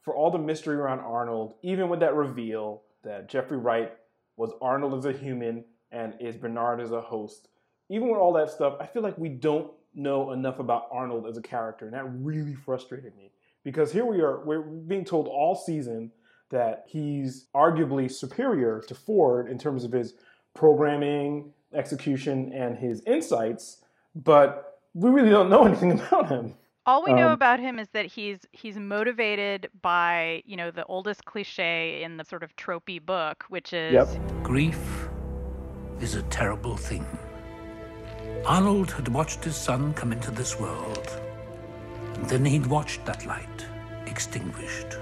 for 0.02 0.14
all 0.14 0.30
the 0.30 0.38
mystery 0.38 0.76
around 0.76 1.00
Arnold, 1.00 1.54
even 1.62 1.88
with 1.88 2.00
that 2.00 2.14
reveal, 2.14 2.82
that 3.04 3.28
Jeffrey 3.28 3.58
Wright 3.58 3.92
was 4.36 4.52
Arnold 4.60 4.94
as 4.98 5.04
a 5.04 5.12
human 5.12 5.64
and 5.90 6.14
is 6.20 6.36
Bernard 6.36 6.80
as 6.80 6.92
a 6.92 7.00
host. 7.00 7.48
Even 7.90 8.08
with 8.08 8.18
all 8.18 8.32
that 8.34 8.50
stuff, 8.50 8.76
I 8.80 8.86
feel 8.86 9.02
like 9.02 9.16
we 9.18 9.28
don't 9.28 9.72
know 9.94 10.32
enough 10.32 10.58
about 10.58 10.88
Arnold 10.92 11.26
as 11.26 11.36
a 11.36 11.42
character, 11.42 11.86
and 11.86 11.94
that 11.94 12.04
really 12.04 12.54
frustrated 12.54 13.16
me 13.16 13.32
because 13.64 13.92
here 13.92 14.04
we 14.04 14.20
are, 14.20 14.44
we're 14.44 14.60
being 14.62 15.04
told 15.04 15.26
all 15.28 15.54
season 15.54 16.12
that 16.50 16.84
he's 16.86 17.46
arguably 17.54 18.10
superior 18.10 18.80
to 18.88 18.94
Ford 18.94 19.50
in 19.50 19.58
terms 19.58 19.84
of 19.84 19.92
his 19.92 20.14
programming, 20.54 21.52
execution, 21.74 22.52
and 22.52 22.78
his 22.78 23.02
insights, 23.06 23.82
but 24.14 24.78
we 24.94 25.10
really 25.10 25.30
don't 25.30 25.50
know 25.50 25.64
anything 25.66 25.92
about 25.92 26.28
him. 26.28 26.54
All 26.88 27.02
we 27.02 27.12
know 27.12 27.26
um, 27.26 27.32
about 27.34 27.60
him 27.60 27.78
is 27.78 27.86
that 27.90 28.06
he's 28.06 28.46
he's 28.52 28.78
motivated 28.78 29.68
by, 29.82 30.42
you 30.46 30.56
know, 30.56 30.70
the 30.70 30.86
oldest 30.86 31.22
cliche 31.26 32.02
in 32.02 32.16
the 32.16 32.24
sort 32.24 32.42
of 32.42 32.56
tropey 32.56 32.98
book, 32.98 33.44
which 33.50 33.74
is 33.74 33.92
yep. 33.92 34.08
grief 34.42 35.06
is 36.00 36.14
a 36.14 36.22
terrible 36.22 36.78
thing. 36.78 37.04
Arnold 38.46 38.90
had 38.90 39.06
watched 39.08 39.44
his 39.44 39.54
son 39.54 39.92
come 39.92 40.12
into 40.12 40.30
this 40.30 40.58
world, 40.58 41.06
and 42.14 42.26
then 42.26 42.42
he'd 42.46 42.66
watched 42.66 43.04
that 43.04 43.26
light 43.26 43.66
extinguished. 44.06 44.94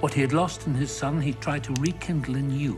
What 0.00 0.14
he 0.14 0.20
had 0.20 0.32
lost 0.32 0.66
in 0.66 0.74
his 0.74 0.90
son, 0.90 1.20
he 1.20 1.34
tried 1.34 1.62
to 1.62 1.74
rekindle 1.74 2.34
in 2.34 2.50
you. 2.50 2.76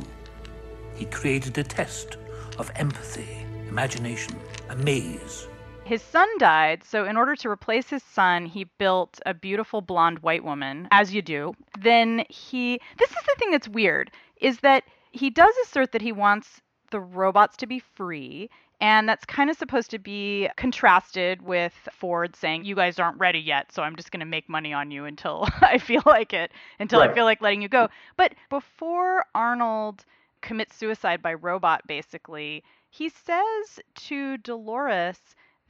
He 0.94 1.06
created 1.06 1.56
a 1.56 1.64
test 1.64 2.18
of 2.58 2.70
empathy, 2.76 3.46
imagination, 3.70 4.38
a 4.68 4.76
maze 4.76 5.48
his 5.84 6.02
son 6.02 6.28
died, 6.38 6.82
so 6.84 7.04
in 7.04 7.16
order 7.16 7.36
to 7.36 7.48
replace 7.48 7.90
his 7.90 8.02
son, 8.02 8.46
he 8.46 8.64
built 8.78 9.20
a 9.26 9.34
beautiful 9.34 9.80
blonde 9.80 10.20
white 10.20 10.44
woman, 10.44 10.88
as 10.90 11.14
you 11.14 11.22
do. 11.22 11.54
Then 11.78 12.24
he 12.28 12.80
This 12.98 13.10
is 13.10 13.22
the 13.26 13.34
thing 13.38 13.50
that's 13.50 13.68
weird 13.68 14.10
is 14.40 14.60
that 14.60 14.84
he 15.12 15.30
does 15.30 15.54
assert 15.64 15.92
that 15.92 16.02
he 16.02 16.12
wants 16.12 16.60
the 16.90 17.00
robots 17.00 17.56
to 17.58 17.66
be 17.66 17.78
free, 17.78 18.50
and 18.80 19.08
that's 19.08 19.24
kind 19.24 19.50
of 19.50 19.56
supposed 19.56 19.90
to 19.90 19.98
be 19.98 20.48
contrasted 20.56 21.42
with 21.42 21.72
Ford 21.92 22.34
saying, 22.36 22.64
You 22.64 22.74
guys 22.74 22.98
aren't 22.98 23.18
ready 23.18 23.38
yet, 23.38 23.72
so 23.72 23.82
I'm 23.82 23.96
just 23.96 24.10
going 24.10 24.20
to 24.20 24.26
make 24.26 24.48
money 24.48 24.72
on 24.72 24.90
you 24.90 25.04
until 25.04 25.48
I 25.60 25.78
feel 25.78 26.02
like 26.06 26.32
it, 26.32 26.50
until 26.78 27.00
right. 27.00 27.10
I 27.10 27.14
feel 27.14 27.24
like 27.24 27.40
letting 27.40 27.62
you 27.62 27.68
go. 27.68 27.88
But 28.16 28.34
before 28.50 29.24
Arnold 29.34 30.04
commits 30.40 30.76
suicide 30.76 31.22
by 31.22 31.34
robot, 31.34 31.86
basically, 31.86 32.62
he 32.90 33.08
says 33.08 33.80
to 33.94 34.36
Dolores, 34.38 35.18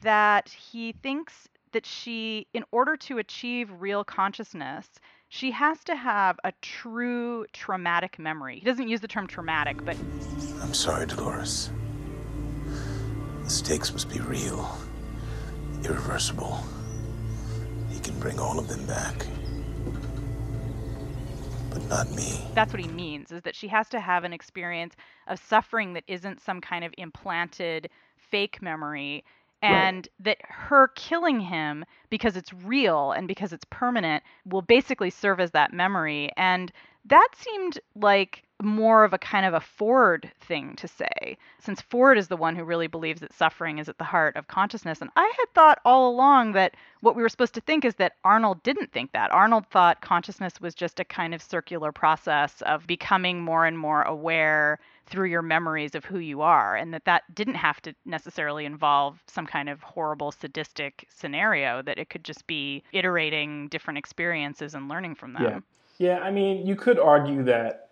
that 0.02 0.48
he 0.48 0.92
thinks 0.92 1.48
that 1.72 1.84
she, 1.84 2.46
in 2.54 2.64
order 2.70 2.96
to 2.96 3.18
achieve 3.18 3.70
real 3.78 4.04
consciousness, 4.04 4.88
she 5.28 5.50
has 5.50 5.82
to 5.84 5.96
have 5.96 6.38
a 6.44 6.52
true 6.62 7.44
traumatic 7.52 8.18
memory. 8.18 8.60
He 8.60 8.64
doesn't 8.64 8.88
use 8.88 9.00
the 9.00 9.08
term 9.08 9.26
traumatic, 9.26 9.84
but. 9.84 9.96
I'm 10.62 10.74
sorry, 10.74 11.06
Dolores. 11.06 11.70
The 13.42 13.50
stakes 13.50 13.92
must 13.92 14.08
be 14.08 14.20
real, 14.20 14.78
irreversible. 15.84 16.62
He 17.90 17.98
can 18.00 18.18
bring 18.20 18.38
all 18.38 18.58
of 18.58 18.68
them 18.68 18.86
back. 18.86 19.26
But 21.70 21.84
not 21.88 22.10
me. 22.12 22.46
That's 22.54 22.72
what 22.72 22.80
he 22.80 22.88
means, 22.88 23.32
is 23.32 23.42
that 23.42 23.56
she 23.56 23.66
has 23.68 23.88
to 23.88 24.00
have 24.00 24.22
an 24.22 24.32
experience 24.32 24.94
of 25.26 25.40
suffering 25.40 25.94
that 25.94 26.04
isn't 26.06 26.40
some 26.40 26.60
kind 26.60 26.84
of 26.84 26.94
implanted 26.96 27.90
fake 28.16 28.62
memory 28.62 29.24
and 29.62 29.96
right. 29.96 30.08
that 30.20 30.38
her 30.42 30.88
killing 30.88 31.40
him 31.40 31.84
because 32.10 32.36
it's 32.36 32.52
real 32.52 33.12
and 33.12 33.28
because 33.28 33.52
it's 33.52 33.64
permanent 33.70 34.22
will 34.44 34.62
basically 34.62 35.10
serve 35.10 35.40
as 35.40 35.50
that 35.52 35.72
memory 35.72 36.30
and 36.36 36.72
that 37.06 37.28
seemed 37.36 37.78
like 37.94 38.44
more 38.62 39.04
of 39.04 39.12
a 39.12 39.18
kind 39.18 39.44
of 39.44 39.52
a 39.52 39.60
Ford 39.60 40.30
thing 40.40 40.74
to 40.76 40.88
say, 40.88 41.36
since 41.58 41.82
Ford 41.82 42.16
is 42.16 42.28
the 42.28 42.36
one 42.36 42.56
who 42.56 42.64
really 42.64 42.86
believes 42.86 43.20
that 43.20 43.32
suffering 43.32 43.78
is 43.78 43.88
at 43.88 43.98
the 43.98 44.04
heart 44.04 44.36
of 44.36 44.48
consciousness. 44.48 45.00
And 45.00 45.10
I 45.16 45.30
had 45.38 45.52
thought 45.54 45.80
all 45.84 46.10
along 46.10 46.52
that 46.52 46.76
what 47.00 47.16
we 47.16 47.22
were 47.22 47.28
supposed 47.28 47.54
to 47.54 47.60
think 47.60 47.84
is 47.84 47.96
that 47.96 48.14
Arnold 48.24 48.62
didn't 48.62 48.92
think 48.92 49.12
that. 49.12 49.32
Arnold 49.32 49.66
thought 49.66 50.00
consciousness 50.00 50.60
was 50.60 50.74
just 50.74 51.00
a 51.00 51.04
kind 51.04 51.34
of 51.34 51.42
circular 51.42 51.92
process 51.92 52.62
of 52.62 52.86
becoming 52.86 53.40
more 53.40 53.66
and 53.66 53.78
more 53.78 54.02
aware 54.02 54.78
through 55.06 55.28
your 55.28 55.42
memories 55.42 55.94
of 55.94 56.04
who 56.04 56.18
you 56.18 56.40
are, 56.40 56.76
and 56.76 56.92
that 56.94 57.04
that 57.04 57.22
didn't 57.34 57.54
have 57.54 57.80
to 57.82 57.94
necessarily 58.04 58.64
involve 58.64 59.22
some 59.26 59.46
kind 59.46 59.68
of 59.68 59.82
horrible 59.82 60.32
sadistic 60.32 61.06
scenario, 61.10 61.82
that 61.82 61.98
it 61.98 62.10
could 62.10 62.24
just 62.24 62.46
be 62.46 62.82
iterating 62.92 63.68
different 63.68 63.98
experiences 63.98 64.74
and 64.74 64.88
learning 64.88 65.14
from 65.14 65.34
them. 65.34 65.42
Yeah. 65.42 65.58
Yeah, 65.96 66.18
I 66.18 66.32
mean, 66.32 66.66
you 66.66 66.74
could 66.74 66.98
argue 66.98 67.44
that 67.44 67.90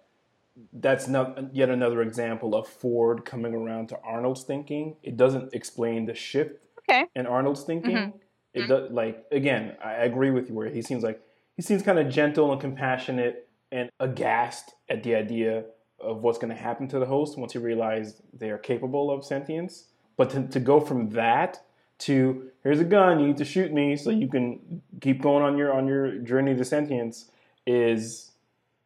that's 0.73 1.09
not 1.09 1.55
yet 1.55 1.71
another 1.71 2.03
example 2.03 2.55
of 2.55 2.67
Ford 2.67 3.25
coming 3.25 3.55
around 3.55 3.89
to 3.89 3.99
Arnold's 4.05 4.43
thinking. 4.43 4.97
It 5.03 5.17
doesn't 5.17 5.55
explain 5.55 6.07
the 6.07 6.15
shift 6.15 6.59
okay. 6.79 7.07
in 7.15 7.27
Arnold's 7.27 7.63
thinking. 7.63 7.97
Mm-hmm. 7.97 8.17
It 8.55 8.61
mm-hmm. 8.61 8.69
does 8.69 8.91
like 8.91 9.25
again, 9.31 9.77
I 9.83 9.93
agree 9.93 10.31
with 10.31 10.49
you 10.49 10.55
where 10.55 10.69
he 10.69 10.83
seems 10.83 11.03
like 11.03 11.21
he 11.57 11.63
seems 11.63 11.83
kind 11.83 11.99
of 11.99 12.09
gentle 12.09 12.53
and 12.53 12.61
compassionate 12.61 13.49
and 13.71 13.91
aghast 13.99 14.75
at 14.89 15.03
the 15.03 15.15
idea 15.15 15.65
of 16.03 16.23
what's 16.23 16.39
going 16.39 16.55
to 16.55 16.61
happen 16.61 16.89
to 16.89 16.99
the 16.99 17.07
host 17.07 17.39
once 17.39 17.55
you 17.55 17.61
realize 17.61 18.23
they 18.33 18.51
are 18.51 18.59
capable 18.59 19.11
of 19.11 19.25
sentience. 19.25 19.85
But 20.17 20.31
to, 20.31 20.47
to 20.49 20.61
go 20.61 20.81
from 20.81 21.11
that 21.11 21.63
to 22.01 22.51
here's 22.63 22.81
a 22.81 22.85
gun, 22.85 23.21
you 23.21 23.29
need 23.29 23.37
to 23.39 23.45
shoot 23.45 23.73
me 23.73 23.97
so 23.97 24.11
you 24.11 24.29
can 24.29 24.83
keep 25.01 25.23
going 25.23 25.43
on 25.43 25.57
your 25.57 25.73
on 25.73 25.87
your 25.87 26.19
journey 26.19 26.55
to 26.55 26.65
sentience 26.65 27.31
is 27.67 28.33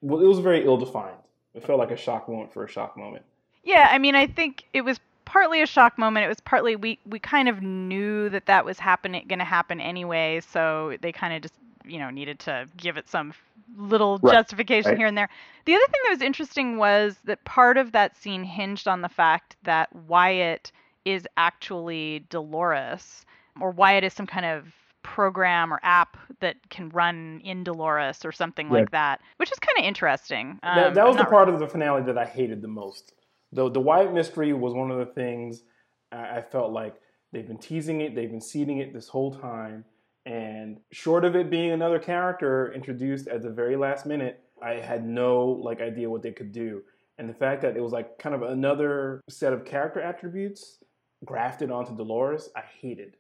well, 0.02 0.20
it 0.20 0.26
was 0.26 0.38
very 0.38 0.64
ill 0.64 0.76
defined. 0.76 1.16
It 1.54 1.64
felt 1.64 1.78
like 1.78 1.90
a 1.90 1.96
shock 1.96 2.28
moment 2.28 2.52
for 2.52 2.64
a 2.64 2.68
shock 2.68 2.96
moment. 2.96 3.25
Yeah, 3.64 3.88
I 3.90 3.99
mean, 3.99 4.14
I 4.14 4.26
think 4.26 4.64
it 4.73 4.82
was 4.82 5.00
partly 5.25 5.62
a 5.62 5.66
shock 5.66 5.99
moment. 5.99 6.25
It 6.25 6.28
was 6.28 6.40
partly 6.40 6.76
we 6.76 6.99
we 7.06 7.18
kind 7.18 7.49
of 7.49 7.62
knew 7.62 8.28
that 8.28 8.46
that 8.46 8.64
was 8.64 8.78
happening, 8.78 9.26
going 9.26 9.38
to 9.38 9.44
happen 9.44 9.80
anyway. 9.80 10.40
So 10.40 10.96
they 11.00 11.12
kind 11.12 11.35
of 11.35 11.42
just 11.42 11.54
you 11.86 11.98
know 11.98 12.10
needed 12.10 12.38
to 12.40 12.66
give 12.76 12.96
it 12.96 13.08
some 13.08 13.32
little 13.76 14.18
right. 14.22 14.34
justification 14.34 14.92
right. 14.92 14.98
here 14.98 15.06
and 15.06 15.16
there. 15.16 15.28
The 15.64 15.74
other 15.74 15.86
thing 15.86 16.00
that 16.04 16.10
was 16.10 16.22
interesting 16.22 16.76
was 16.76 17.16
that 17.24 17.44
part 17.44 17.76
of 17.76 17.92
that 17.92 18.16
scene 18.16 18.44
hinged 18.44 18.88
on 18.88 19.02
the 19.02 19.08
fact 19.08 19.56
that 19.64 19.94
Wyatt 19.94 20.72
is 21.04 21.26
actually 21.36 22.24
Dolores, 22.30 23.24
or 23.60 23.70
Wyatt 23.70 24.04
is 24.04 24.12
some 24.12 24.26
kind 24.26 24.46
of 24.46 24.66
program 25.02 25.72
or 25.72 25.78
app 25.84 26.16
that 26.40 26.56
can 26.68 26.88
run 26.88 27.40
in 27.44 27.62
Dolores 27.62 28.24
or 28.24 28.32
something 28.32 28.66
yeah. 28.66 28.72
like 28.72 28.90
that, 28.90 29.20
which 29.36 29.52
is 29.52 29.58
kind 29.58 29.78
of 29.78 29.84
interesting. 29.84 30.58
Um, 30.64 30.76
that, 30.76 30.94
that, 30.94 31.06
was 31.06 31.16
the 31.16 31.24
part 31.24 31.48
of 31.48 31.60
the 31.60 31.68
finale 31.68 32.02
that 32.02 32.18
I 32.18 32.24
hated 32.24 32.60
the 32.60 32.68
most. 32.68 33.12
The 33.52 33.70
the 33.70 33.80
Wyatt 33.80 34.12
mystery 34.12 34.52
was 34.52 34.74
one 34.74 34.90
of 34.90 34.98
the 34.98 35.06
things 35.06 35.62
I, 36.10 36.38
I 36.38 36.42
felt 36.42 36.72
like 36.72 36.96
they've 37.32 37.46
been 37.46 37.58
teasing 37.58 38.00
it, 38.00 38.14
they've 38.14 38.30
been 38.30 38.40
seeding 38.40 38.78
it 38.78 38.92
this 38.92 39.08
whole 39.08 39.32
time, 39.32 39.84
and 40.26 40.80
short 40.90 41.25
of 41.25 41.37
it 41.37 41.49
being 41.49 41.71
another 41.71 42.00
character 42.00 42.73
introduced 42.73 43.28
at 43.28 43.42
the 43.42 43.50
very 43.50 43.76
last 43.76 44.06
minute, 44.06 44.40
I 44.62 44.73
had 44.73 45.06
no 45.06 45.47
like 45.47 45.80
idea 45.80 46.11
what 46.11 46.23
they 46.23 46.33
could 46.33 46.52
do. 46.52 46.83
And 47.18 47.28
the 47.28 47.35
fact 47.35 47.62
that 47.62 47.76
it 47.76 47.80
was 47.80 47.92
like 47.92 48.18
kind 48.18 48.35
of 48.35 48.42
another 48.42 49.23
set 49.30 49.52
of 49.52 49.64
character 49.64 50.00
attributes 50.00 50.78
grafted 51.25 51.71
onto 51.71 51.97
Dolores, 51.97 52.50
I 52.54 52.62
hated. 52.80 53.16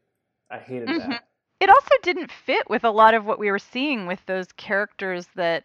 I 0.50 0.58
hated 0.58 0.88
mm-hmm. 0.88 1.10
that 1.10 1.24
it 1.60 1.70
also 1.70 1.94
didn't 2.02 2.30
fit 2.30 2.68
with 2.68 2.84
a 2.84 2.90
lot 2.90 3.14
of 3.14 3.24
what 3.24 3.38
we 3.38 3.50
were 3.50 3.58
seeing 3.58 4.06
with 4.06 4.20
those 4.26 4.52
characters 4.52 5.26
that 5.36 5.64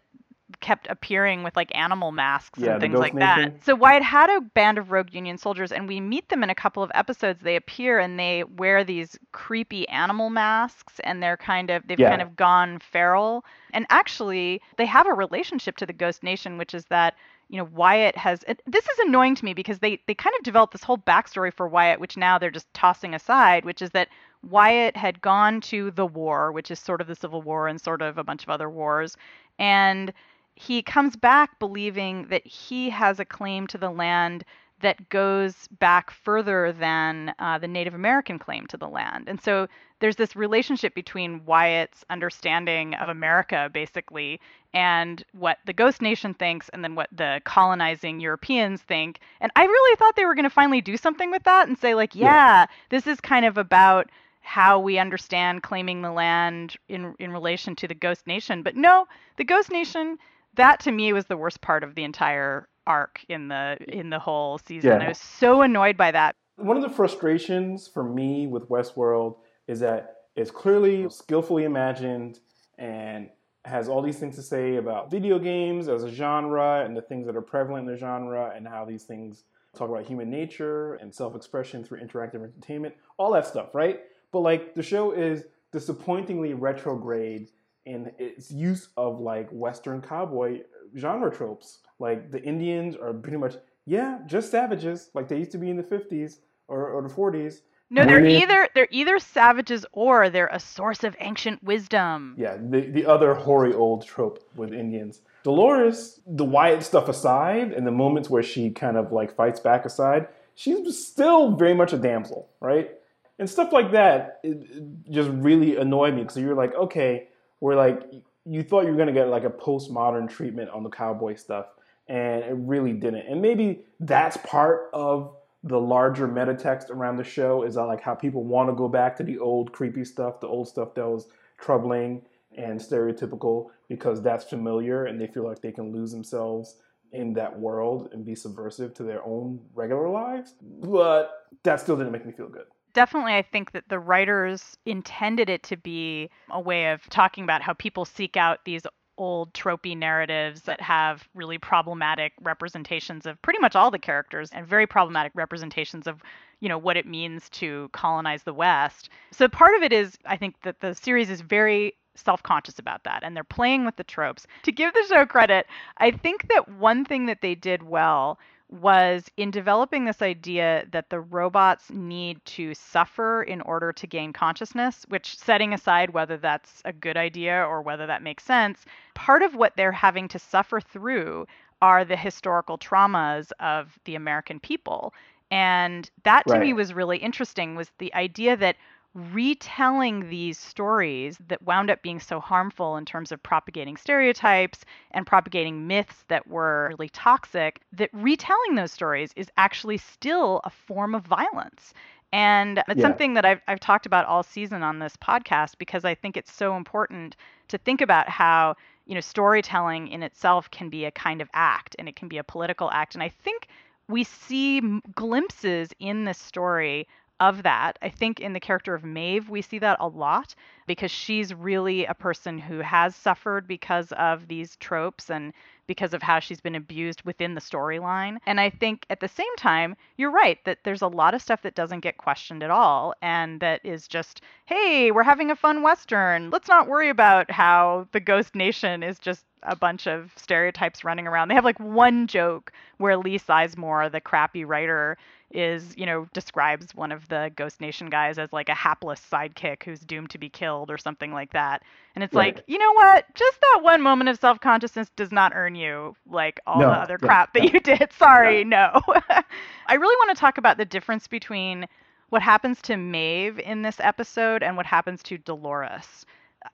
kept 0.60 0.86
appearing 0.88 1.42
with 1.42 1.56
like 1.56 1.70
animal 1.74 2.12
masks 2.12 2.58
yeah, 2.58 2.72
and 2.72 2.80
things 2.80 2.98
like 2.98 3.14
Nation. 3.14 3.52
that. 3.52 3.64
So 3.64 3.74
Wyatt 3.74 4.02
had 4.02 4.30
a 4.30 4.40
band 4.40 4.78
of 4.78 4.90
rogue 4.90 5.12
Union 5.12 5.38
soldiers, 5.38 5.72
and 5.72 5.88
we 5.88 6.00
meet 6.00 6.28
them 6.28 6.42
in 6.42 6.50
a 6.50 6.54
couple 6.54 6.82
of 6.82 6.90
episodes. 6.94 7.40
They 7.42 7.56
appear 7.56 7.98
and 7.98 8.18
they 8.18 8.44
wear 8.44 8.84
these 8.84 9.18
creepy 9.32 9.88
animal 9.88 10.30
masks, 10.30 11.00
and 11.04 11.22
they're 11.22 11.36
kind 11.36 11.70
of 11.70 11.86
they've 11.86 11.98
yeah. 11.98 12.10
kind 12.10 12.22
of 12.22 12.36
gone 12.36 12.78
feral. 12.78 13.44
And 13.72 13.86
actually, 13.90 14.60
they 14.76 14.86
have 14.86 15.06
a 15.06 15.12
relationship 15.12 15.76
to 15.78 15.86
the 15.86 15.92
Ghost 15.92 16.22
Nation, 16.22 16.58
which 16.58 16.74
is 16.74 16.84
that 16.86 17.14
you 17.48 17.58
know 17.58 17.68
Wyatt 17.72 18.16
has. 18.16 18.44
This 18.66 18.84
is 18.84 18.98
annoying 19.00 19.34
to 19.36 19.44
me 19.44 19.54
because 19.54 19.78
they 19.78 20.00
they 20.06 20.14
kind 20.14 20.34
of 20.38 20.42
developed 20.42 20.72
this 20.72 20.82
whole 20.82 20.98
backstory 20.98 21.52
for 21.52 21.68
Wyatt, 21.68 22.00
which 22.00 22.16
now 22.16 22.38
they're 22.38 22.50
just 22.50 22.72
tossing 22.74 23.14
aside, 23.14 23.64
which 23.64 23.82
is 23.82 23.90
that 23.90 24.08
Wyatt 24.48 24.96
had 24.96 25.20
gone 25.20 25.60
to 25.62 25.90
the 25.92 26.06
war, 26.06 26.50
which 26.50 26.70
is 26.70 26.78
sort 26.78 27.00
of 27.00 27.06
the 27.06 27.14
Civil 27.14 27.42
War 27.42 27.68
and 27.68 27.80
sort 27.80 28.02
of 28.02 28.18
a 28.18 28.24
bunch 28.24 28.42
of 28.42 28.48
other 28.48 28.68
wars, 28.68 29.16
and 29.58 30.12
he 30.54 30.82
comes 30.82 31.16
back 31.16 31.58
believing 31.58 32.26
that 32.28 32.46
he 32.46 32.90
has 32.90 33.18
a 33.18 33.24
claim 33.24 33.66
to 33.68 33.78
the 33.78 33.90
land 33.90 34.44
that 34.80 35.08
goes 35.08 35.68
back 35.78 36.10
further 36.10 36.72
than 36.72 37.34
uh, 37.38 37.56
the 37.58 37.68
Native 37.68 37.94
American 37.94 38.38
claim 38.38 38.66
to 38.66 38.76
the 38.76 38.88
land. 38.88 39.28
And 39.28 39.40
so 39.40 39.68
there's 40.00 40.16
this 40.16 40.34
relationship 40.34 40.94
between 40.94 41.44
Wyatt's 41.44 42.04
understanding 42.10 42.94
of 42.94 43.08
America, 43.08 43.70
basically, 43.72 44.40
and 44.74 45.24
what 45.32 45.58
the 45.64 45.72
Ghost 45.72 46.02
Nation 46.02 46.34
thinks, 46.34 46.68
and 46.70 46.82
then 46.82 46.96
what 46.96 47.08
the 47.12 47.40
colonizing 47.44 48.18
Europeans 48.18 48.82
think. 48.82 49.20
And 49.40 49.52
I 49.54 49.64
really 49.64 49.96
thought 49.96 50.16
they 50.16 50.26
were 50.26 50.34
going 50.34 50.44
to 50.44 50.50
finally 50.50 50.80
do 50.80 50.96
something 50.96 51.30
with 51.30 51.44
that 51.44 51.68
and 51.68 51.78
say, 51.78 51.94
like, 51.94 52.16
yeah, 52.16 52.24
yeah, 52.24 52.66
this 52.90 53.06
is 53.06 53.20
kind 53.20 53.46
of 53.46 53.56
about 53.56 54.10
how 54.40 54.80
we 54.80 54.98
understand 54.98 55.62
claiming 55.62 56.02
the 56.02 56.10
land 56.10 56.76
in 56.88 57.14
in 57.20 57.30
relation 57.30 57.76
to 57.76 57.86
the 57.86 57.94
Ghost 57.94 58.26
Nation. 58.26 58.64
But 58.64 58.74
no, 58.74 59.06
the 59.36 59.44
Ghost 59.44 59.70
Nation, 59.70 60.18
that 60.54 60.80
to 60.80 60.92
me 60.92 61.12
was 61.12 61.26
the 61.26 61.36
worst 61.36 61.60
part 61.60 61.84
of 61.84 61.94
the 61.94 62.04
entire 62.04 62.68
arc 62.86 63.24
in 63.28 63.48
the 63.48 63.76
in 63.88 64.10
the 64.10 64.18
whole 64.18 64.58
season. 64.58 64.90
Yeah. 64.90 65.06
I 65.06 65.08
was 65.08 65.18
so 65.18 65.62
annoyed 65.62 65.96
by 65.96 66.10
that. 66.10 66.34
One 66.56 66.76
of 66.76 66.82
the 66.82 66.90
frustrations 66.90 67.88
for 67.88 68.04
me 68.04 68.46
with 68.46 68.68
Westworld 68.68 69.36
is 69.66 69.80
that 69.80 70.16
it's 70.36 70.50
clearly 70.50 71.08
skillfully 71.10 71.64
imagined 71.64 72.40
and 72.78 73.28
has 73.64 73.88
all 73.88 74.02
these 74.02 74.18
things 74.18 74.34
to 74.36 74.42
say 74.42 74.76
about 74.76 75.10
video 75.10 75.38
games 75.38 75.88
as 75.88 76.02
a 76.02 76.10
genre 76.10 76.84
and 76.84 76.96
the 76.96 77.02
things 77.02 77.26
that 77.26 77.36
are 77.36 77.42
prevalent 77.42 77.86
in 77.86 77.94
the 77.94 77.98
genre 77.98 78.52
and 78.54 78.66
how 78.66 78.84
these 78.84 79.04
things 79.04 79.44
talk 79.76 79.88
about 79.88 80.04
human 80.04 80.28
nature 80.28 80.94
and 80.94 81.14
self-expression 81.14 81.84
through 81.84 82.00
interactive 82.00 82.42
entertainment, 82.42 82.94
all 83.18 83.32
that 83.32 83.46
stuff, 83.46 83.74
right? 83.74 84.00
But 84.32 84.40
like 84.40 84.74
the 84.74 84.82
show 84.82 85.12
is 85.12 85.44
disappointingly 85.72 86.54
retrograde 86.54 87.50
in 87.86 88.12
its 88.18 88.50
use 88.50 88.88
of 88.96 89.20
like 89.20 89.48
Western 89.50 90.00
cowboy 90.00 90.62
genre 90.96 91.34
tropes. 91.34 91.78
Like 91.98 92.30
the 92.30 92.42
Indians 92.42 92.96
are 92.96 93.12
pretty 93.12 93.38
much, 93.38 93.56
yeah, 93.86 94.18
just 94.26 94.50
savages, 94.50 95.10
like 95.14 95.28
they 95.28 95.38
used 95.38 95.52
to 95.52 95.58
be 95.58 95.70
in 95.70 95.76
the 95.76 95.82
50s 95.82 96.38
or, 96.68 96.88
or 96.88 97.02
the 97.02 97.12
40s. 97.12 97.60
No, 97.90 98.06
they're 98.06 98.24
either 98.24 98.68
they're 98.74 98.88
either 98.90 99.18
savages 99.18 99.84
or 99.92 100.30
they're 100.30 100.48
a 100.50 100.58
source 100.58 101.04
of 101.04 101.14
ancient 101.20 101.62
wisdom. 101.62 102.34
Yeah, 102.38 102.56
the 102.56 102.80
the 102.80 103.04
other 103.04 103.34
hoary 103.34 103.74
old 103.74 104.06
trope 104.06 104.42
with 104.56 104.72
Indians. 104.72 105.20
Dolores, 105.42 106.20
the 106.26 106.44
Wyatt 106.44 106.82
stuff 106.84 107.10
aside, 107.10 107.72
and 107.72 107.86
the 107.86 107.90
moments 107.90 108.30
where 108.30 108.42
she 108.42 108.70
kind 108.70 108.96
of 108.96 109.12
like 109.12 109.36
fights 109.36 109.60
back 109.60 109.84
aside, 109.84 110.28
she's 110.54 111.06
still 111.06 111.54
very 111.54 111.74
much 111.74 111.92
a 111.92 111.98
damsel, 111.98 112.48
right? 112.60 112.92
and 113.38 113.50
stuff 113.50 113.72
like 113.72 113.90
that 113.92 114.38
it, 114.42 114.58
it 114.70 115.10
just 115.10 115.28
really 115.30 115.76
annoyed 115.76 116.14
me 116.14 116.22
because 116.22 116.36
you're 116.36 116.54
like, 116.54 116.74
okay, 116.74 117.28
we're 117.62 117.76
like, 117.76 118.02
you 118.44 118.64
thought 118.64 118.86
you 118.86 118.90
were 118.90 118.98
gonna 118.98 119.12
get 119.12 119.28
like 119.28 119.44
a 119.44 119.50
postmodern 119.50 120.28
treatment 120.28 120.68
on 120.70 120.82
the 120.82 120.90
cowboy 120.90 121.36
stuff, 121.36 121.66
and 122.08 122.42
it 122.42 122.56
really 122.56 122.92
didn't. 122.92 123.24
And 123.28 123.40
maybe 123.40 123.84
that's 124.00 124.36
part 124.38 124.90
of 124.92 125.36
the 125.62 125.78
larger 125.78 126.26
meta 126.26 126.54
text 126.54 126.90
around 126.90 127.18
the 127.18 127.24
show 127.24 127.62
is 127.62 127.76
that 127.76 127.84
like 127.84 128.00
how 128.00 128.16
people 128.16 128.42
want 128.42 128.68
to 128.68 128.74
go 128.74 128.88
back 128.88 129.16
to 129.18 129.22
the 129.22 129.38
old 129.38 129.70
creepy 129.70 130.04
stuff, 130.04 130.40
the 130.40 130.48
old 130.48 130.66
stuff 130.66 130.92
that 130.96 131.06
was 131.06 131.28
troubling 131.56 132.22
and 132.58 132.80
stereotypical 132.80 133.68
because 133.88 134.20
that's 134.20 134.42
familiar 134.42 135.04
and 135.04 135.20
they 135.20 135.28
feel 135.28 135.44
like 135.44 135.62
they 135.62 135.70
can 135.70 135.92
lose 135.92 136.10
themselves 136.10 136.78
in 137.12 137.32
that 137.34 137.56
world 137.56 138.08
and 138.12 138.26
be 138.26 138.34
subversive 138.34 138.92
to 138.94 139.04
their 139.04 139.24
own 139.24 139.60
regular 139.72 140.08
lives. 140.08 140.54
But 140.60 141.46
that 141.62 141.78
still 141.78 141.96
didn't 141.96 142.10
make 142.10 142.26
me 142.26 142.32
feel 142.32 142.48
good 142.48 142.66
definitely 142.94 143.34
I 143.34 143.42
think 143.42 143.72
that 143.72 143.88
the 143.88 143.98
writers 143.98 144.76
intended 144.86 145.48
it 145.48 145.62
to 145.64 145.76
be 145.76 146.30
a 146.50 146.60
way 146.60 146.90
of 146.90 147.08
talking 147.08 147.44
about 147.44 147.62
how 147.62 147.72
people 147.72 148.04
seek 148.04 148.36
out 148.36 148.64
these 148.64 148.82
old 149.18 149.52
tropey 149.52 149.96
narratives 149.96 150.62
that 150.62 150.80
have 150.80 151.28
really 151.34 151.58
problematic 151.58 152.32
representations 152.42 153.26
of 153.26 153.40
pretty 153.42 153.58
much 153.58 153.76
all 153.76 153.90
the 153.90 153.98
characters 153.98 154.50
and 154.52 154.66
very 154.66 154.86
problematic 154.86 155.32
representations 155.34 156.06
of 156.06 156.22
you 156.60 156.68
know 156.68 156.78
what 156.78 156.96
it 156.96 157.06
means 157.06 157.48
to 157.50 157.90
colonize 157.92 158.42
the 158.42 158.54
west. 158.54 159.10
So 159.30 159.48
part 159.48 159.76
of 159.76 159.82
it 159.82 159.92
is 159.92 160.16
i 160.24 160.36
think 160.36 160.56
that 160.62 160.80
the 160.80 160.94
series 160.94 161.30
is 161.30 161.40
very 161.40 161.94
self-conscious 162.14 162.78
about 162.78 163.04
that 163.04 163.22
and 163.22 163.34
they're 163.34 163.44
playing 163.44 163.86
with 163.86 163.96
the 163.96 164.04
tropes. 164.04 164.46
To 164.64 164.72
give 164.72 164.92
the 164.92 165.04
show 165.08 165.26
credit 165.26 165.66
i 165.98 166.10
think 166.10 166.48
that 166.48 166.68
one 166.68 167.04
thing 167.04 167.26
that 167.26 167.42
they 167.42 167.54
did 167.54 167.82
well 167.82 168.38
was 168.72 169.30
in 169.36 169.50
developing 169.50 170.06
this 170.06 170.22
idea 170.22 170.86
that 170.92 171.10
the 171.10 171.20
robots 171.20 171.90
need 171.90 172.42
to 172.46 172.74
suffer 172.74 173.42
in 173.42 173.60
order 173.60 173.92
to 173.92 174.06
gain 174.06 174.32
consciousness, 174.32 175.04
which, 175.08 175.36
setting 175.38 175.74
aside 175.74 176.10
whether 176.10 176.38
that's 176.38 176.80
a 176.86 176.92
good 176.92 177.18
idea 177.18 177.62
or 177.62 177.82
whether 177.82 178.06
that 178.06 178.22
makes 178.22 178.44
sense, 178.44 178.86
part 179.14 179.42
of 179.42 179.54
what 179.54 179.76
they're 179.76 179.92
having 179.92 180.26
to 180.28 180.38
suffer 180.38 180.80
through 180.80 181.46
are 181.82 182.04
the 182.04 182.16
historical 182.16 182.78
traumas 182.78 183.52
of 183.60 183.98
the 184.04 184.14
American 184.14 184.58
people. 184.58 185.12
And 185.50 186.10
that 186.22 186.46
to 186.46 186.54
right. 186.54 186.62
me 186.62 186.72
was 186.72 186.94
really 186.94 187.18
interesting 187.18 187.76
was 187.76 187.90
the 187.98 188.14
idea 188.14 188.56
that 188.56 188.76
retelling 189.14 190.28
these 190.30 190.58
stories 190.58 191.36
that 191.48 191.62
wound 191.62 191.90
up 191.90 192.02
being 192.02 192.20
so 192.20 192.40
harmful 192.40 192.96
in 192.96 193.04
terms 193.04 193.30
of 193.30 193.42
propagating 193.42 193.96
stereotypes 193.96 194.84
and 195.10 195.26
propagating 195.26 195.86
myths 195.86 196.24
that 196.28 196.46
were 196.46 196.88
really 196.90 197.10
toxic, 197.10 197.80
that 197.92 198.08
retelling 198.12 198.74
those 198.74 198.92
stories 198.92 199.30
is 199.36 199.50
actually 199.56 199.98
still 199.98 200.60
a 200.64 200.70
form 200.70 201.14
of 201.14 201.22
violence. 201.22 201.92
And 202.32 202.82
it's 202.88 202.98
yeah. 202.98 203.02
something 203.02 203.34
that 203.34 203.44
I've, 203.44 203.60
I've 203.68 203.80
talked 203.80 204.06
about 204.06 204.24
all 204.24 204.42
season 204.42 204.82
on 204.82 204.98
this 204.98 205.16
podcast 205.18 205.76
because 205.76 206.06
I 206.06 206.14
think 206.14 206.38
it's 206.38 206.52
so 206.52 206.76
important 206.76 207.36
to 207.68 207.76
think 207.76 208.00
about 208.00 208.30
how, 208.30 208.76
you 209.04 209.14
know, 209.14 209.20
storytelling 209.20 210.08
in 210.08 210.22
itself 210.22 210.70
can 210.70 210.88
be 210.88 211.04
a 211.04 211.10
kind 211.10 211.42
of 211.42 211.50
act 211.52 211.94
and 211.98 212.08
it 212.08 212.16
can 212.16 212.28
be 212.28 212.38
a 212.38 212.44
political 212.44 212.90
act. 212.90 213.14
And 213.14 213.22
I 213.22 213.28
think 213.28 213.68
we 214.08 214.24
see 214.24 214.80
glimpses 215.14 215.90
in 215.98 216.24
this 216.24 216.38
story 216.38 217.06
of 217.42 217.64
that. 217.64 217.98
I 218.00 218.08
think 218.08 218.38
in 218.38 218.52
the 218.52 218.60
character 218.60 218.94
of 218.94 219.02
Maeve, 219.02 219.50
we 219.50 219.62
see 219.62 219.80
that 219.80 219.96
a 219.98 220.06
lot 220.06 220.54
because 220.86 221.10
she's 221.10 221.52
really 221.52 222.04
a 222.04 222.14
person 222.14 222.56
who 222.56 222.78
has 222.78 223.16
suffered 223.16 223.66
because 223.66 224.12
of 224.12 224.46
these 224.46 224.76
tropes 224.76 225.28
and 225.28 225.52
because 225.88 226.14
of 226.14 226.22
how 226.22 226.38
she's 226.38 226.60
been 226.60 226.76
abused 226.76 227.22
within 227.22 227.54
the 227.54 227.60
storyline. 227.60 228.38
And 228.46 228.60
I 228.60 228.70
think 228.70 229.04
at 229.10 229.18
the 229.18 229.26
same 229.26 229.56
time, 229.56 229.96
you're 230.16 230.30
right 230.30 230.64
that 230.64 230.78
there's 230.84 231.02
a 231.02 231.08
lot 231.08 231.34
of 231.34 231.42
stuff 231.42 231.62
that 231.62 231.74
doesn't 231.74 232.00
get 232.00 232.16
questioned 232.16 232.62
at 232.62 232.70
all 232.70 233.12
and 233.20 233.58
that 233.58 233.84
is 233.84 234.06
just, 234.06 234.42
hey, 234.66 235.10
we're 235.10 235.24
having 235.24 235.50
a 235.50 235.56
fun 235.56 235.82
Western. 235.82 236.50
Let's 236.50 236.68
not 236.68 236.86
worry 236.86 237.08
about 237.08 237.50
how 237.50 238.06
the 238.12 238.20
Ghost 238.20 238.54
Nation 238.54 239.02
is 239.02 239.18
just 239.18 239.44
a 239.62 239.76
bunch 239.76 240.06
of 240.06 240.32
stereotypes 240.36 241.04
running 241.04 241.26
around. 241.26 241.48
They 241.48 241.54
have 241.54 241.64
like 241.64 241.78
one 241.78 242.26
joke 242.26 242.72
where 242.98 243.16
Lee 243.16 243.38
Sizemore, 243.38 244.10
the 244.10 244.20
crappy 244.20 244.64
writer, 244.64 245.16
is, 245.50 245.94
you 245.96 246.06
know, 246.06 246.26
describes 246.32 246.94
one 246.94 247.12
of 247.12 247.28
the 247.28 247.52
Ghost 247.56 247.80
Nation 247.80 248.08
guys 248.08 248.38
as 248.38 248.52
like 248.52 248.68
a 248.68 248.74
hapless 248.74 249.20
sidekick 249.30 249.82
who's 249.82 250.00
doomed 250.00 250.30
to 250.30 250.38
be 250.38 250.48
killed 250.48 250.90
or 250.90 250.98
something 250.98 251.32
like 251.32 251.52
that. 251.52 251.82
And 252.14 252.24
it's 252.24 252.34
right. 252.34 252.56
like, 252.56 252.64
you 252.66 252.78
know 252.78 252.92
what? 252.92 253.26
Just 253.34 253.60
that 253.60 253.80
one 253.82 254.02
moment 254.02 254.30
of 254.30 254.38
self 254.38 254.60
consciousness 254.60 255.10
does 255.16 255.32
not 255.32 255.52
earn 255.54 255.74
you 255.74 256.16
like 256.28 256.60
all 256.66 256.80
no, 256.80 256.88
the 256.88 256.96
other 256.96 257.18
crap 257.18 257.52
that 257.54 257.72
you 257.72 257.80
did. 257.80 258.10
Sorry, 258.18 258.64
no. 258.64 259.00
I 259.06 259.94
really 259.94 260.16
want 260.20 260.36
to 260.36 260.40
talk 260.40 260.58
about 260.58 260.78
the 260.78 260.84
difference 260.84 261.26
between 261.28 261.86
what 262.30 262.40
happens 262.40 262.80
to 262.82 262.96
Maeve 262.96 263.58
in 263.58 263.82
this 263.82 264.00
episode 264.00 264.62
and 264.62 264.76
what 264.76 264.86
happens 264.86 265.22
to 265.24 265.36
Dolores. 265.36 266.24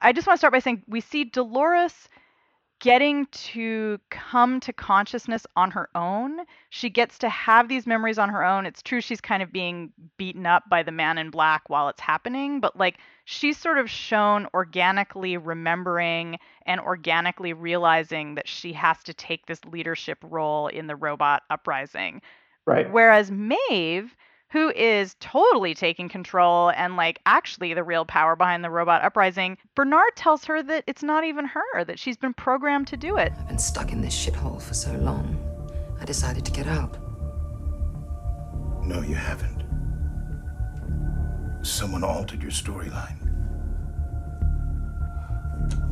I 0.01 0.13
just 0.13 0.27
want 0.27 0.37
to 0.37 0.39
start 0.39 0.53
by 0.53 0.61
saying 0.61 0.83
we 0.87 1.01
see 1.01 1.25
Dolores 1.25 2.09
getting 2.81 3.27
to 3.27 3.99
come 4.11 4.61
to 4.61 4.73
consciousness 4.73 5.47
on 5.57 5.71
her 5.73 5.89
own. 5.95 6.39
She 6.71 6.91
gets 6.91 7.19
to 7.19 7.29
have 7.29 7.69
these 7.69 7.87
memories 7.87 8.19
on 8.19 8.29
her 8.29 8.45
own. 8.45 8.67
It's 8.67 8.83
true 8.83 9.01
she's 9.01 9.21
kind 9.21 9.43
of 9.43 9.53
being 9.53 9.93
beaten 10.17 10.47
up 10.47 10.65
by 10.71 10.83
the 10.83 10.93
man 10.93 11.19
in 11.19 11.31
black 11.31 11.69
while 11.69 11.89
it's 11.89 12.01
happening, 12.01 12.61
but 12.61 12.77
like 12.77 12.99
she's 13.25 13.59
sort 13.59 13.79
of 13.79 13.91
shown 13.91 14.47
organically 14.55 15.37
remembering 15.37 16.39
and 16.67 16.81
organically 16.81 17.53
realizing 17.53 18.37
that 18.37 18.47
she 18.47 18.73
has 18.75 19.03
to 19.05 19.15
take 19.15 19.47
this 19.47 19.65
leadership 19.65 20.19
role 20.23 20.69
in 20.69 20.87
the 20.87 20.97
robot 20.97 21.43
uprising. 21.51 22.23
Right. 22.65 22.91
Whereas 22.91 23.31
Maeve 23.31 24.15
who 24.51 24.71
is 24.71 25.15
totally 25.21 25.75
taking 25.75 26.09
control 26.09 26.71
and 26.71 26.97
like 26.97 27.21
actually 27.27 27.75
the 27.75 27.85
real 27.85 28.05
power 28.05 28.35
behind 28.35 28.65
the 28.65 28.71
robot 28.71 29.03
uprising, 29.03 29.59
Bernard 29.75 30.17
tells 30.17 30.45
her 30.45 30.63
that 30.63 30.85
it's 30.87 31.03
not 31.03 31.25
even 31.25 31.45
her, 31.45 31.85
that 31.85 31.99
she's 31.99 32.17
been 32.17 32.35
programmed 32.35 32.87
to 32.89 32.97
do 32.97 33.17
it. 33.17 33.33
I've 33.39 33.49
been 33.49 33.59
stuck 33.59 33.93
in 33.93 34.01
this 34.01 34.15
shithole 34.15 34.61
for 34.61 34.75
so 34.75 34.93
long. 34.93 35.37
I 36.01 36.05
decided 36.05 36.45
to 36.47 36.53
get 36.53 36.67
out. 36.67 36.97
No, 38.85 39.03
you 39.03 39.15
haven't. 39.15 39.65
Someone 41.63 42.03
altered 42.03 42.41
your 42.41 42.51
storyline. 42.53 43.19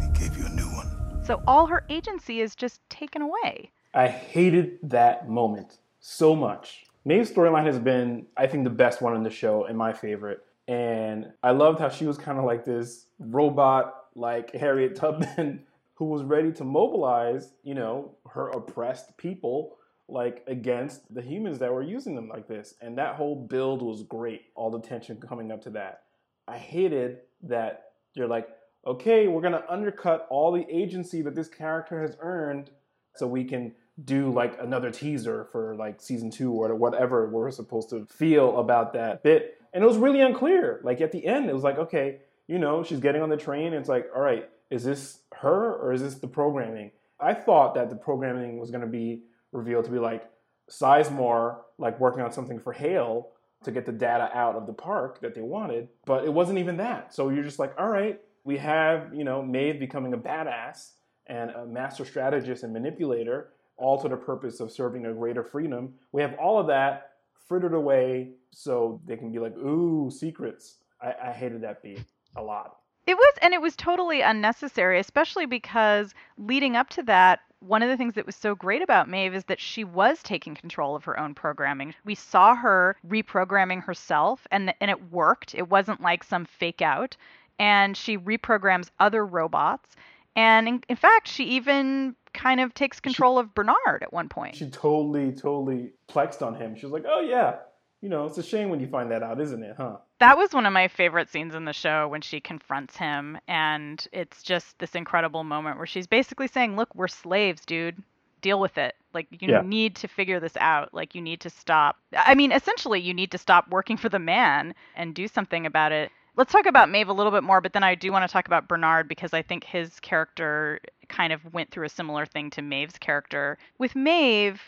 They 0.01 0.19
gave 0.19 0.39
you 0.39 0.47
a 0.47 0.51
new 0.51 0.69
one. 0.69 1.25
So 1.25 1.43
all 1.47 1.67
her 1.67 1.85
agency 1.91 2.41
is 2.41 2.55
just 2.55 2.81
taken 2.89 3.21
away. 3.21 3.71
I 3.93 4.09
hated 4.09 4.79
that 4.85 5.29
moment 5.29 5.79
so 6.01 6.35
much. 6.35 6.86
Maeve's 7.07 7.31
storyline 7.31 7.67
has 7.67 7.79
been, 7.79 8.27
I 8.37 8.49
think, 8.49 8.65
the 8.65 8.71
best 8.71 9.01
one 9.01 9.15
in 9.15 9.23
the 9.23 9.31
show 9.31 9.65
and 9.67 9.79
my 9.79 9.93
favorite. 9.93 10.41
And 10.67 11.27
I 11.41 11.53
loved 11.53 11.79
how 11.79 11.89
she 11.89 12.05
was 12.05 12.19
kind 12.19 12.37
of 12.37 12.45
like 12.45 12.65
this 12.65 13.07
robot, 13.21 13.95
like 14.17 14.51
Harriet 14.51 14.97
Tubman, 14.97 15.63
who 15.95 16.07
was 16.07 16.25
ready 16.25 16.51
to 16.55 16.65
mobilize, 16.65 17.53
you 17.63 17.75
know, 17.75 18.17
her 18.29 18.49
oppressed 18.49 19.17
people, 19.19 19.77
like 20.09 20.43
against 20.49 21.15
the 21.15 21.23
humans 21.23 21.61
that 21.61 21.73
were 21.73 21.85
using 21.85 22.17
them 22.17 22.29
like 22.29 22.49
this. 22.49 22.75
And 22.81 22.99
that 22.99 23.15
whole 23.15 23.37
build 23.37 23.83
was 23.83 24.03
great. 24.03 24.47
All 24.57 24.73
the 24.73 24.81
tension 24.81 25.21
coming 25.21 25.53
up 25.53 25.63
to 25.63 25.71
that. 25.71 26.03
I 26.49 26.59
hated 26.59 27.19
that 27.45 27.85
you're 28.15 28.27
like, 28.27 28.49
okay, 28.85 29.29
we're 29.29 29.43
gonna 29.43 29.65
undercut 29.69 30.27
all 30.29 30.51
the 30.51 30.67
agency 30.69 31.23
that 31.23 31.37
this 31.37 31.49
character 31.49 32.03
has 32.03 32.17
earned 32.19 32.73
so 33.15 33.29
we 33.29 33.45
can 33.45 33.73
do 34.05 34.31
like 34.31 34.59
another 34.61 34.91
teaser 34.91 35.47
for 35.53 35.75
like 35.77 36.01
season 36.01 36.31
two 36.31 36.53
or 36.53 36.75
whatever 36.75 37.29
we're 37.29 37.51
supposed 37.51 37.91
to 37.91 38.07
feel 38.07 38.59
about 38.59 38.93
that 38.93 39.23
bit. 39.23 39.61
And 39.73 39.83
it 39.83 39.87
was 39.87 39.97
really 39.97 40.21
unclear. 40.21 40.81
Like 40.85 41.01
at 41.01 41.13
the 41.13 41.25
end, 41.25 41.49
it 41.49 41.55
was 41.55 41.63
like, 41.63 41.79
okay, 41.79 42.19
you 42.47 42.59
know, 42.59 42.83
she's 42.83 43.01
getting 43.01 43.23
on 43.23 43.31
the 43.31 43.37
train. 43.37 43.73
it's 43.73 43.89
like, 43.89 44.09
all 44.15 44.23
right, 44.23 44.49
is 44.71 44.85
this 44.85 45.21
her 45.35 45.75
or 45.75 45.93
is 45.93 46.03
this 46.03 46.17
the 46.17 46.29
programming? 46.29 46.91
I 47.19 47.35
thought 47.35 47.75
that 47.75 47.89
the 47.89 47.97
programming 47.97 48.59
was 48.59 48.71
going 48.71 48.83
to 48.83 48.87
be 48.87 49.23
revealed 49.53 49.87
to 49.87 49.91
be 49.91 49.99
like 49.99 50.29
Sizemore, 50.71 51.59
like 51.79 51.99
working 51.99 52.23
on 52.23 52.33
something 52.33 52.59
for 52.59 52.73
Hale 52.73 53.31
to 53.65 53.71
get 53.71 53.87
the 53.87 53.93
data 53.93 54.31
out 54.35 54.55
of 54.55 54.67
the 54.67 54.73
park 54.73 55.21
that 55.23 55.35
they 55.35 55.41
wanted, 55.41 55.89
but 56.05 56.25
it 56.25 56.33
wasn't 56.33 56.59
even 56.59 56.77
that. 56.77 57.15
So 57.15 57.31
you're 57.31 57.43
just 57.43 57.59
like, 57.59 57.75
all 57.79 57.89
right, 57.89 58.21
we 58.45 58.59
have, 58.59 59.15
you 59.15 59.25
know, 59.25 59.43
Maeve 59.43 59.81
becoming 59.81 60.13
a 60.13 60.19
badass 60.19 60.91
and 61.27 61.51
a 61.51 61.67
master 61.67 62.05
strategist 62.05 62.63
and 62.63 62.73
manipulator 62.73 63.49
all 63.77 64.01
to 64.03 64.09
the 64.09 64.17
purpose 64.17 64.61
of 64.61 64.71
serving 64.71 65.07
a 65.07 65.13
greater 65.13 65.45
freedom. 65.45 65.95
We 66.13 66.23
have 66.23 66.35
all 66.39 66.59
of 66.59 66.67
that 66.69 67.13
frittered 67.49 67.75
away 67.75 68.33
so 68.51 69.01
they 69.07 69.17
can 69.17 69.33
be 69.33 69.39
like, 69.39 69.57
ooh, 69.57 70.11
secrets. 70.11 70.77
I, 71.01 71.15
I 71.27 71.33
hated 71.33 71.63
that 71.63 71.83
beat 71.83 72.03
a 72.37 72.43
lot. 72.43 72.77
It 73.07 73.17
was, 73.17 73.35
and 73.41 73.55
it 73.55 73.61
was 73.61 73.77
totally 73.77 74.21
unnecessary, 74.21 74.99
especially 74.99 75.47
because 75.47 76.13
leading 76.39 76.75
up 76.75 76.89
to 76.91 77.03
that, 77.05 77.41
one 77.61 77.83
of 77.83 77.89
the 77.89 77.97
things 77.97 78.15
that 78.15 78.27
was 78.27 78.35
so 78.35 78.55
great 78.55 78.83
about 78.83 79.09
Maeve 79.09 79.35
is 79.35 79.45
that 79.45 79.61
she 79.61 79.85
was 79.85 80.23
taking 80.23 80.55
control 80.55 80.97
of 80.97 81.05
her 81.05 81.19
own 81.19 81.35
programming. 81.35 81.95
We 82.05 82.15
saw 82.15 82.55
her 82.55 82.97
reprogramming 83.07 83.83
herself, 83.83 84.47
and 84.51 84.75
and 84.81 84.91
it 84.91 85.13
worked. 85.13 85.55
It 85.55 85.69
wasn't 85.69 86.01
like 86.01 86.25
some 86.25 86.45
fake 86.45 86.83
out. 86.83 87.17
And 87.59 87.97
she 87.97 88.19
reprograms 88.19 88.91
other 89.01 89.25
robots. 89.25 89.97
And 90.37 90.69
in, 90.69 90.85
in 90.89 90.97
fact, 90.97 91.29
she 91.29 91.45
even 91.45 92.15
kind 92.35 92.61
of 92.61 92.75
takes 92.75 93.01
control 93.01 93.39
she, 93.39 93.41
of 93.41 93.55
Bernard 93.55 94.03
at 94.03 94.13
one 94.13 94.29
point. 94.29 94.55
She 94.55 94.69
totally, 94.69 95.33
totally 95.33 95.95
plexed 96.09 96.47
on 96.47 96.55
him. 96.55 96.77
She 96.77 96.85
was 96.85 96.93
like, 96.93 97.05
"Oh 97.09 97.21
yeah, 97.21 97.57
you 98.03 98.11
know, 98.11 98.27
it's 98.27 98.37
a 98.39 98.43
shame 98.43 98.69
when 98.69 98.79
you 98.79 98.87
find 98.87 99.11
that 99.11 99.23
out, 99.23 99.41
isn't 99.41 99.63
it, 99.63 99.75
huh?" 99.77 99.97
That 100.21 100.37
was 100.37 100.53
one 100.53 100.67
of 100.67 100.73
my 100.73 100.89
favorite 100.89 101.31
scenes 101.31 101.55
in 101.55 101.65
the 101.65 101.73
show 101.73 102.07
when 102.07 102.21
she 102.21 102.41
confronts 102.41 102.97
him, 102.97 103.39
and 103.49 104.07
it's 104.13 104.43
just 104.43 104.79
this 104.79 104.95
incredible 104.95 105.43
moment 105.43 105.79
where 105.79 105.87
she's 105.87 106.07
basically 106.07 106.49
saying, 106.49 106.77
"Look, 106.77 106.95
we're 106.95 107.09
slaves, 107.09 107.65
dude. 107.65 108.03
Deal 108.43 108.61
with 108.61 108.77
it. 108.77 108.95
Like 109.15 109.29
you 109.31 109.49
yeah. 109.49 109.63
need 109.65 109.97
to 109.97 110.09
figure 110.09 110.39
this 110.39 110.57
out. 110.59 110.93
Like 110.93 111.15
you 111.15 111.23
need 111.23 111.41
to 111.41 111.51
stop. 111.51 111.97
I 112.15 112.35
mean, 112.35 112.53
essentially, 112.53 113.01
you 113.01 113.15
need 113.15 113.31
to 113.31 113.39
stop 113.39 113.71
working 113.71 113.97
for 113.97 114.11
the 114.11 114.19
man 114.19 114.75
and 114.95 115.15
do 115.15 115.27
something 115.29 115.65
about 115.65 115.93
it." 115.93 116.13
Let's 116.37 116.53
talk 116.53 116.67
about 116.67 116.91
Maeve 116.91 117.09
a 117.09 117.13
little 117.13 117.33
bit 117.33 117.43
more, 117.43 117.61
but 117.61 117.73
then 117.73 117.83
I 117.83 117.95
do 117.95 118.13
want 118.13 118.29
to 118.29 118.33
talk 118.33 118.47
about 118.47 118.69
Bernard 118.69 119.09
because 119.09 119.33
I 119.33 119.43
think 119.43 119.65
his 119.65 119.99
character 120.01 120.81
kind 121.09 121.33
of 121.33 121.41
went 121.53 121.71
through 121.71 121.87
a 121.87 121.89
similar 121.89 122.27
thing 122.27 122.51
to 122.51 122.63
Maeve's 122.63 122.99
character. 122.99 123.59
With 123.79 123.95
Maeve, 123.97 124.61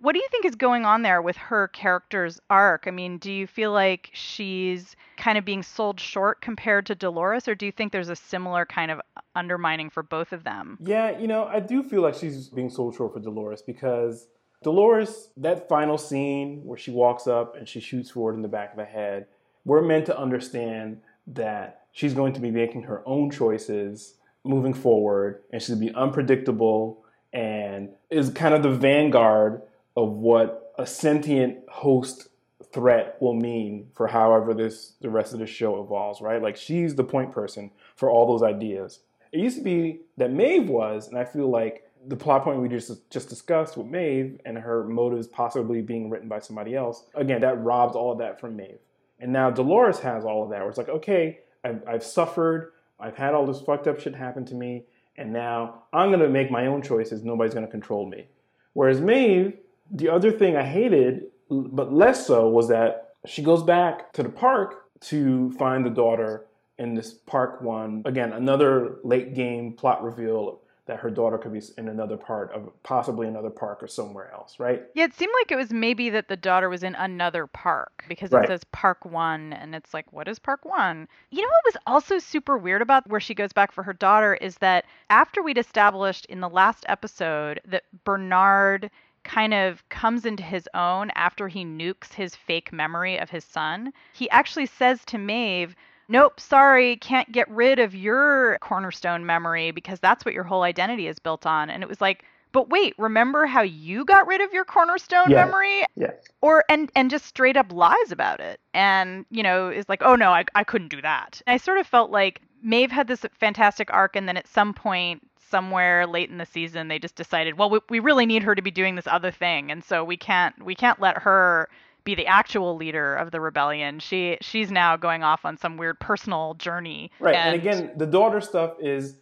What 0.00 0.12
do 0.12 0.18
you 0.20 0.28
think 0.30 0.44
is 0.44 0.54
going 0.54 0.84
on 0.84 1.02
there 1.02 1.20
with 1.20 1.36
her 1.36 1.68
character's 1.68 2.38
arc? 2.50 2.84
I 2.86 2.90
mean, 2.92 3.18
do 3.18 3.32
you 3.32 3.46
feel 3.46 3.72
like 3.72 4.10
she's 4.12 4.94
kind 5.16 5.36
of 5.36 5.44
being 5.44 5.62
sold 5.62 5.98
short 5.98 6.40
compared 6.40 6.86
to 6.86 6.94
Dolores, 6.94 7.48
or 7.48 7.54
do 7.56 7.66
you 7.66 7.72
think 7.72 7.92
there's 7.92 8.08
a 8.08 8.16
similar 8.16 8.64
kind 8.64 8.90
of 8.92 9.00
undermining 9.34 9.90
for 9.90 10.02
both 10.04 10.32
of 10.32 10.44
them? 10.44 10.78
Yeah, 10.80 11.18
you 11.18 11.26
know, 11.26 11.46
I 11.46 11.58
do 11.60 11.82
feel 11.82 12.02
like 12.02 12.14
she's 12.14 12.48
being 12.48 12.70
sold 12.70 12.94
short 12.94 13.12
for 13.12 13.20
Dolores 13.20 13.60
because 13.62 14.28
Dolores, 14.62 15.30
that 15.36 15.68
final 15.68 15.98
scene 15.98 16.62
where 16.64 16.78
she 16.78 16.92
walks 16.92 17.26
up 17.26 17.56
and 17.56 17.68
she 17.68 17.80
shoots 17.80 18.10
Ford 18.10 18.36
in 18.36 18.42
the 18.42 18.48
back 18.48 18.70
of 18.70 18.76
the 18.76 18.84
head, 18.84 19.26
we're 19.68 19.82
meant 19.82 20.06
to 20.06 20.18
understand 20.18 20.98
that 21.26 21.82
she's 21.92 22.14
going 22.14 22.32
to 22.32 22.40
be 22.40 22.50
making 22.50 22.82
her 22.84 23.02
own 23.04 23.30
choices 23.30 24.14
moving 24.42 24.72
forward 24.72 25.42
and 25.52 25.60
she's 25.60 25.74
going 25.74 25.80
to 25.86 25.92
be 25.92 25.94
unpredictable 25.94 27.04
and 27.34 27.90
is 28.08 28.30
kind 28.30 28.54
of 28.54 28.62
the 28.62 28.70
vanguard 28.70 29.60
of 29.94 30.12
what 30.12 30.72
a 30.78 30.86
sentient 30.86 31.58
host 31.68 32.28
threat 32.72 33.18
will 33.20 33.34
mean 33.34 33.88
for 33.94 34.06
however 34.06 34.54
this 34.54 34.94
the 35.02 35.10
rest 35.10 35.34
of 35.34 35.38
the 35.38 35.46
show 35.46 35.82
evolves, 35.82 36.22
right? 36.22 36.42
Like 36.42 36.56
she's 36.56 36.94
the 36.94 37.04
point 37.04 37.30
person 37.30 37.70
for 37.94 38.10
all 38.10 38.26
those 38.26 38.42
ideas. 38.42 39.00
It 39.32 39.40
used 39.40 39.58
to 39.58 39.62
be 39.62 40.00
that 40.16 40.32
Maeve 40.32 40.70
was, 40.70 41.08
and 41.08 41.18
I 41.18 41.24
feel 41.24 41.50
like 41.50 41.84
the 42.06 42.16
plot 42.16 42.42
point 42.44 42.60
we 42.60 42.70
just 42.70 43.10
just 43.10 43.28
discussed 43.28 43.76
with 43.76 43.86
Maeve 43.86 44.40
and 44.46 44.56
her 44.56 44.84
motives 44.84 45.26
possibly 45.26 45.82
being 45.82 46.08
written 46.08 46.28
by 46.28 46.38
somebody 46.38 46.74
else. 46.74 47.04
Again, 47.14 47.42
that 47.42 47.62
robs 47.62 47.94
all 47.94 48.12
of 48.12 48.18
that 48.18 48.40
from 48.40 48.56
Maeve. 48.56 48.78
And 49.20 49.32
now 49.32 49.50
Dolores 49.50 49.98
has 50.00 50.24
all 50.24 50.42
of 50.44 50.50
that. 50.50 50.60
Where 50.60 50.68
it's 50.68 50.78
like, 50.78 50.88
okay, 50.88 51.40
I've, 51.64 51.82
I've 51.86 52.04
suffered, 52.04 52.72
I've 53.00 53.16
had 53.16 53.34
all 53.34 53.46
this 53.46 53.60
fucked 53.60 53.86
up 53.86 54.00
shit 54.00 54.14
happen 54.14 54.44
to 54.46 54.54
me, 54.54 54.84
and 55.16 55.32
now 55.32 55.84
I'm 55.92 56.10
gonna 56.10 56.28
make 56.28 56.50
my 56.50 56.66
own 56.66 56.82
choices. 56.82 57.24
Nobody's 57.24 57.54
gonna 57.54 57.66
control 57.66 58.06
me. 58.06 58.28
Whereas 58.74 59.00
Maeve, 59.00 59.54
the 59.90 60.08
other 60.08 60.30
thing 60.30 60.56
I 60.56 60.62
hated, 60.62 61.24
but 61.50 61.92
less 61.92 62.26
so, 62.26 62.48
was 62.48 62.68
that 62.68 63.14
she 63.26 63.42
goes 63.42 63.62
back 63.62 64.12
to 64.12 64.22
the 64.22 64.28
park 64.28 64.84
to 65.00 65.50
find 65.52 65.84
the 65.84 65.90
daughter 65.90 66.46
in 66.78 66.94
this 66.94 67.14
park 67.14 67.60
one. 67.60 68.02
Again, 68.04 68.32
another 68.32 68.98
late 69.02 69.34
game 69.34 69.72
plot 69.72 70.02
reveal 70.02 70.60
that 70.88 70.98
her 71.00 71.10
daughter 71.10 71.38
could 71.38 71.52
be 71.52 71.60
in 71.76 71.86
another 71.88 72.16
part 72.16 72.50
of 72.52 72.70
possibly 72.82 73.28
another 73.28 73.50
park 73.50 73.82
or 73.82 73.86
somewhere 73.86 74.32
else, 74.32 74.58
right? 74.58 74.82
Yeah, 74.94 75.04
it 75.04 75.14
seemed 75.14 75.32
like 75.40 75.52
it 75.52 75.56
was 75.56 75.70
maybe 75.70 76.10
that 76.10 76.28
the 76.28 76.36
daughter 76.36 76.68
was 76.68 76.82
in 76.82 76.94
another 76.96 77.46
park 77.46 78.04
because 78.08 78.32
Right. 78.32 78.44
it 78.44 78.48
says 78.48 78.64
Park 78.72 79.04
One, 79.04 79.52
and 79.52 79.74
it's 79.74 79.92
like, 79.94 80.12
what 80.12 80.26
is 80.28 80.38
Park 80.38 80.64
One? 80.64 81.06
You 81.30 81.42
know 81.42 81.48
what 81.48 81.74
was 81.74 81.82
also 81.86 82.18
super 82.18 82.56
weird 82.58 82.82
about 82.82 83.06
where 83.06 83.20
she 83.20 83.34
goes 83.34 83.52
back 83.52 83.70
for 83.70 83.82
her 83.84 83.92
daughter 83.92 84.34
is 84.34 84.56
that 84.58 84.86
after 85.10 85.42
we'd 85.42 85.58
established 85.58 86.24
in 86.26 86.40
the 86.40 86.48
last 86.48 86.84
episode 86.88 87.60
that 87.66 87.84
Bernard 88.04 88.90
kind 89.24 89.52
of 89.52 89.86
comes 89.90 90.24
into 90.24 90.42
his 90.42 90.66
own 90.72 91.10
after 91.14 91.48
he 91.48 91.64
nukes 91.64 92.14
his 92.14 92.34
fake 92.34 92.72
memory 92.72 93.18
of 93.18 93.28
his 93.28 93.44
son, 93.44 93.92
he 94.14 94.30
actually 94.30 94.64
says 94.66 95.04
to 95.04 95.18
Maeve, 95.18 95.76
Nope, 96.08 96.40
sorry, 96.40 96.96
can't 96.96 97.30
get 97.32 97.48
rid 97.50 97.78
of 97.78 97.94
your 97.94 98.58
cornerstone 98.60 99.26
memory 99.26 99.70
because 99.72 100.00
that's 100.00 100.24
what 100.24 100.32
your 100.34 100.44
whole 100.44 100.62
identity 100.62 101.06
is 101.06 101.18
built 101.18 101.44
on. 101.44 101.68
And 101.68 101.82
it 101.82 101.88
was 101.88 102.00
like, 102.00 102.24
but 102.52 102.70
wait, 102.70 102.94
remember 102.96 103.44
how 103.44 103.60
you 103.60 104.06
got 104.06 104.26
rid 104.26 104.40
of 104.40 104.52
your 104.54 104.64
cornerstone 104.64 105.30
Yeah. 105.30 105.44
memory? 105.44 105.84
Yeah. 105.96 106.12
Or 106.40 106.64
and 106.70 106.90
and 106.96 107.10
just 107.10 107.26
straight 107.26 107.58
up 107.58 107.70
lies 107.72 108.10
about 108.10 108.40
it. 108.40 108.58
And, 108.72 109.26
you 109.30 109.42
know, 109.42 109.68
is 109.68 109.88
like, 109.88 110.02
oh 110.02 110.14
no, 110.16 110.30
I 110.30 110.44
I 110.54 110.64
couldn't 110.64 110.88
do 110.88 111.02
that. 111.02 111.42
And 111.46 111.52
I 111.52 111.58
sort 111.58 111.78
of 111.78 111.86
felt 111.86 112.10
like 112.10 112.40
Maeve 112.62 112.90
had 112.90 113.06
this 113.06 113.24
fantastic 113.38 113.92
arc 113.92 114.16
and 114.16 114.26
then 114.26 114.38
at 114.38 114.48
some 114.48 114.72
point 114.72 115.20
somewhere 115.50 116.06
late 116.06 116.30
in 116.30 116.38
the 116.38 116.46
season 116.46 116.88
they 116.88 116.98
just 116.98 117.16
decided, 117.16 117.58
well, 117.58 117.70
we, 117.70 117.80
we 117.90 117.98
really 118.00 118.26
need 118.26 118.42
her 118.42 118.54
to 118.54 118.62
be 118.62 118.70
doing 118.70 118.94
this 118.94 119.06
other 119.06 119.30
thing. 119.30 119.70
And 119.70 119.84
so 119.84 120.04
we 120.04 120.16
can't 120.16 120.62
we 120.64 120.74
can't 120.74 121.00
let 121.00 121.18
her 121.18 121.68
be 122.08 122.14
the 122.14 122.26
actual 122.26 122.74
leader 122.74 123.14
of 123.16 123.30
the 123.32 123.38
rebellion. 123.38 123.98
She 123.98 124.38
she's 124.40 124.70
now 124.70 124.96
going 124.96 125.22
off 125.22 125.44
on 125.44 125.58
some 125.58 125.76
weird 125.76 126.00
personal 126.00 126.54
journey. 126.54 127.10
Right. 127.20 127.36
And, 127.36 127.54
again, 127.54 127.92
the 127.96 128.06
daughter 128.06 128.40
stuff 128.40 128.76
is 128.80 129.16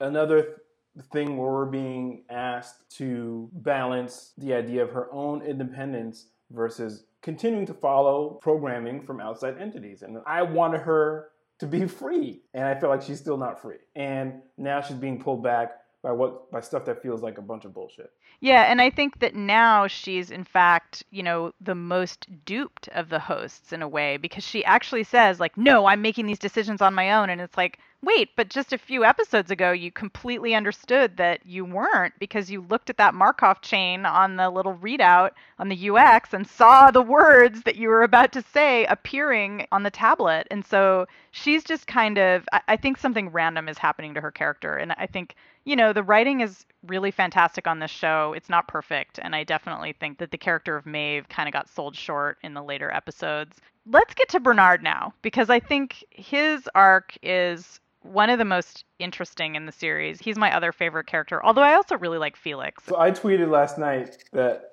another 0.00 0.42
th- 0.42 1.06
thing 1.12 1.36
where 1.36 1.52
we're 1.52 1.66
being 1.66 2.24
asked 2.28 2.96
to 2.96 3.48
balance 3.52 4.32
the 4.38 4.54
idea 4.54 4.82
of 4.82 4.90
her 4.90 5.06
own 5.12 5.42
independence 5.42 6.26
versus 6.50 7.04
continuing 7.22 7.64
to 7.66 7.74
follow 7.74 8.40
programming 8.42 9.00
from 9.02 9.20
outside 9.20 9.56
entities. 9.60 10.02
And 10.02 10.18
I 10.26 10.42
wanted 10.42 10.80
her 10.80 11.28
to 11.60 11.66
be 11.68 11.86
free, 11.86 12.42
and 12.54 12.64
I 12.64 12.74
feel 12.74 12.88
like 12.88 13.02
she's 13.02 13.20
still 13.20 13.36
not 13.36 13.62
free. 13.62 13.76
And 13.94 14.42
now 14.58 14.80
she's 14.80 14.96
being 14.96 15.22
pulled 15.22 15.44
back 15.44 15.81
by 16.02 16.10
what 16.10 16.50
by 16.50 16.60
stuff 16.60 16.84
that 16.84 17.00
feels 17.00 17.22
like 17.22 17.38
a 17.38 17.42
bunch 17.42 17.64
of 17.64 17.72
bullshit. 17.72 18.12
Yeah, 18.40 18.62
and 18.62 18.82
I 18.82 18.90
think 18.90 19.20
that 19.20 19.36
now 19.36 19.86
she's 19.86 20.32
in 20.32 20.42
fact, 20.42 21.04
you 21.12 21.22
know, 21.22 21.52
the 21.60 21.76
most 21.76 22.26
duped 22.44 22.88
of 22.88 23.08
the 23.08 23.20
hosts 23.20 23.72
in 23.72 23.82
a 23.82 23.88
way 23.88 24.16
because 24.16 24.44
she 24.44 24.64
actually 24.64 25.04
says 25.04 25.38
like, 25.38 25.56
"No, 25.56 25.86
I'm 25.86 26.02
making 26.02 26.26
these 26.26 26.40
decisions 26.40 26.82
on 26.82 26.92
my 26.92 27.12
own." 27.12 27.30
And 27.30 27.40
it's 27.40 27.56
like, 27.56 27.78
"Wait, 28.02 28.30
but 28.34 28.48
just 28.48 28.72
a 28.72 28.78
few 28.78 29.04
episodes 29.04 29.52
ago 29.52 29.70
you 29.70 29.92
completely 29.92 30.56
understood 30.56 31.16
that 31.18 31.46
you 31.46 31.64
weren't 31.64 32.18
because 32.18 32.50
you 32.50 32.62
looked 32.62 32.90
at 32.90 32.96
that 32.96 33.14
Markov 33.14 33.60
chain 33.60 34.04
on 34.04 34.34
the 34.34 34.50
little 34.50 34.74
readout 34.74 35.30
on 35.60 35.68
the 35.68 35.88
UX 35.88 36.34
and 36.34 36.48
saw 36.48 36.90
the 36.90 37.00
words 37.00 37.62
that 37.62 37.76
you 37.76 37.88
were 37.88 38.02
about 38.02 38.32
to 38.32 38.42
say 38.42 38.84
appearing 38.86 39.68
on 39.70 39.84
the 39.84 39.90
tablet." 39.90 40.48
And 40.50 40.66
so 40.66 41.06
she's 41.30 41.62
just 41.62 41.86
kind 41.86 42.18
of 42.18 42.48
I, 42.52 42.60
I 42.66 42.76
think 42.76 42.98
something 42.98 43.28
random 43.30 43.68
is 43.68 43.78
happening 43.78 44.14
to 44.14 44.20
her 44.20 44.32
character 44.32 44.74
and 44.76 44.90
I 44.98 45.06
think 45.06 45.36
you 45.64 45.76
know, 45.76 45.92
the 45.92 46.02
writing 46.02 46.40
is 46.40 46.64
really 46.86 47.10
fantastic 47.10 47.66
on 47.66 47.78
this 47.78 47.90
show. 47.90 48.32
It's 48.36 48.48
not 48.48 48.68
perfect, 48.68 49.18
and 49.22 49.34
I 49.34 49.44
definitely 49.44 49.92
think 49.92 50.18
that 50.18 50.30
the 50.30 50.38
character 50.38 50.76
of 50.76 50.86
Maeve 50.86 51.28
kind 51.28 51.48
of 51.48 51.52
got 51.52 51.68
sold 51.68 51.96
short 51.96 52.38
in 52.42 52.54
the 52.54 52.62
later 52.62 52.90
episodes. 52.90 53.58
Let's 53.86 54.14
get 54.14 54.28
to 54.30 54.40
Bernard 54.40 54.82
now, 54.82 55.14
because 55.22 55.50
I 55.50 55.60
think 55.60 56.04
his 56.10 56.68
arc 56.74 57.16
is 57.22 57.80
one 58.02 58.30
of 58.30 58.38
the 58.38 58.44
most 58.44 58.84
interesting 58.98 59.54
in 59.54 59.66
the 59.66 59.72
series. 59.72 60.20
He's 60.20 60.36
my 60.36 60.54
other 60.54 60.72
favorite 60.72 61.06
character, 61.06 61.44
although 61.44 61.62
I 61.62 61.74
also 61.74 61.96
really 61.96 62.18
like 62.18 62.36
Felix. 62.36 62.82
So 62.84 62.98
I 62.98 63.12
tweeted 63.12 63.48
last 63.48 63.78
night 63.78 64.24
that 64.32 64.72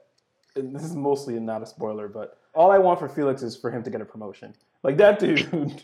and 0.55 0.75
this 0.75 0.83
is 0.83 0.95
mostly 0.95 1.39
not 1.39 1.61
a 1.61 1.65
spoiler, 1.65 2.07
but 2.07 2.37
all 2.53 2.71
I 2.71 2.77
want 2.77 2.99
for 2.99 3.07
Felix 3.07 3.41
is 3.43 3.55
for 3.55 3.71
him 3.71 3.83
to 3.83 3.89
get 3.89 4.01
a 4.01 4.05
promotion. 4.05 4.53
Like 4.83 4.97
that 4.97 5.19
dude 5.19 5.83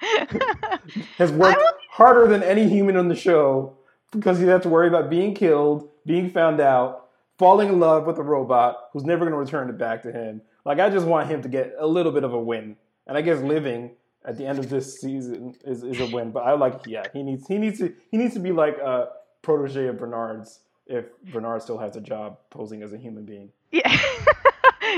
has 1.18 1.32
worked 1.32 1.62
harder 1.90 2.26
than 2.26 2.42
any 2.42 2.68
human 2.68 2.96
on 2.96 3.08
the 3.08 3.14
show 3.14 3.76
because 4.12 4.38
he 4.38 4.46
has 4.46 4.62
to 4.62 4.68
worry 4.68 4.88
about 4.88 5.10
being 5.10 5.34
killed, 5.34 5.88
being 6.06 6.30
found 6.30 6.60
out, 6.60 7.08
falling 7.38 7.68
in 7.68 7.80
love 7.80 8.06
with 8.06 8.18
a 8.18 8.22
robot 8.22 8.90
who's 8.92 9.04
never 9.04 9.24
going 9.24 9.32
to 9.32 9.38
return 9.38 9.68
it 9.68 9.78
back 9.78 10.02
to 10.02 10.12
him. 10.12 10.42
Like 10.64 10.78
I 10.78 10.88
just 10.90 11.06
want 11.06 11.28
him 11.28 11.42
to 11.42 11.48
get 11.48 11.74
a 11.78 11.86
little 11.86 12.12
bit 12.12 12.22
of 12.22 12.32
a 12.32 12.38
win, 12.38 12.76
and 13.06 13.18
I 13.18 13.22
guess 13.22 13.42
living 13.42 13.92
at 14.24 14.36
the 14.36 14.46
end 14.46 14.58
of 14.58 14.68
this 14.68 15.00
season 15.00 15.56
is, 15.64 15.82
is 15.82 16.00
a 16.00 16.06
win. 16.06 16.30
But 16.30 16.44
I 16.44 16.52
like, 16.52 16.86
yeah, 16.86 17.02
he 17.12 17.22
needs 17.22 17.48
he 17.48 17.58
needs 17.58 17.78
to 17.80 17.92
he 18.10 18.16
needs 18.16 18.34
to 18.34 18.40
be 18.40 18.52
like 18.52 18.78
a 18.78 19.08
protege 19.42 19.88
of 19.88 19.98
Bernard's 19.98 20.60
if 20.86 21.06
Bernard 21.32 21.62
still 21.62 21.78
has 21.78 21.96
a 21.96 22.00
job 22.00 22.38
posing 22.50 22.82
as 22.82 22.92
a 22.92 22.98
human 22.98 23.24
being. 23.24 23.50
Yeah. 23.72 23.98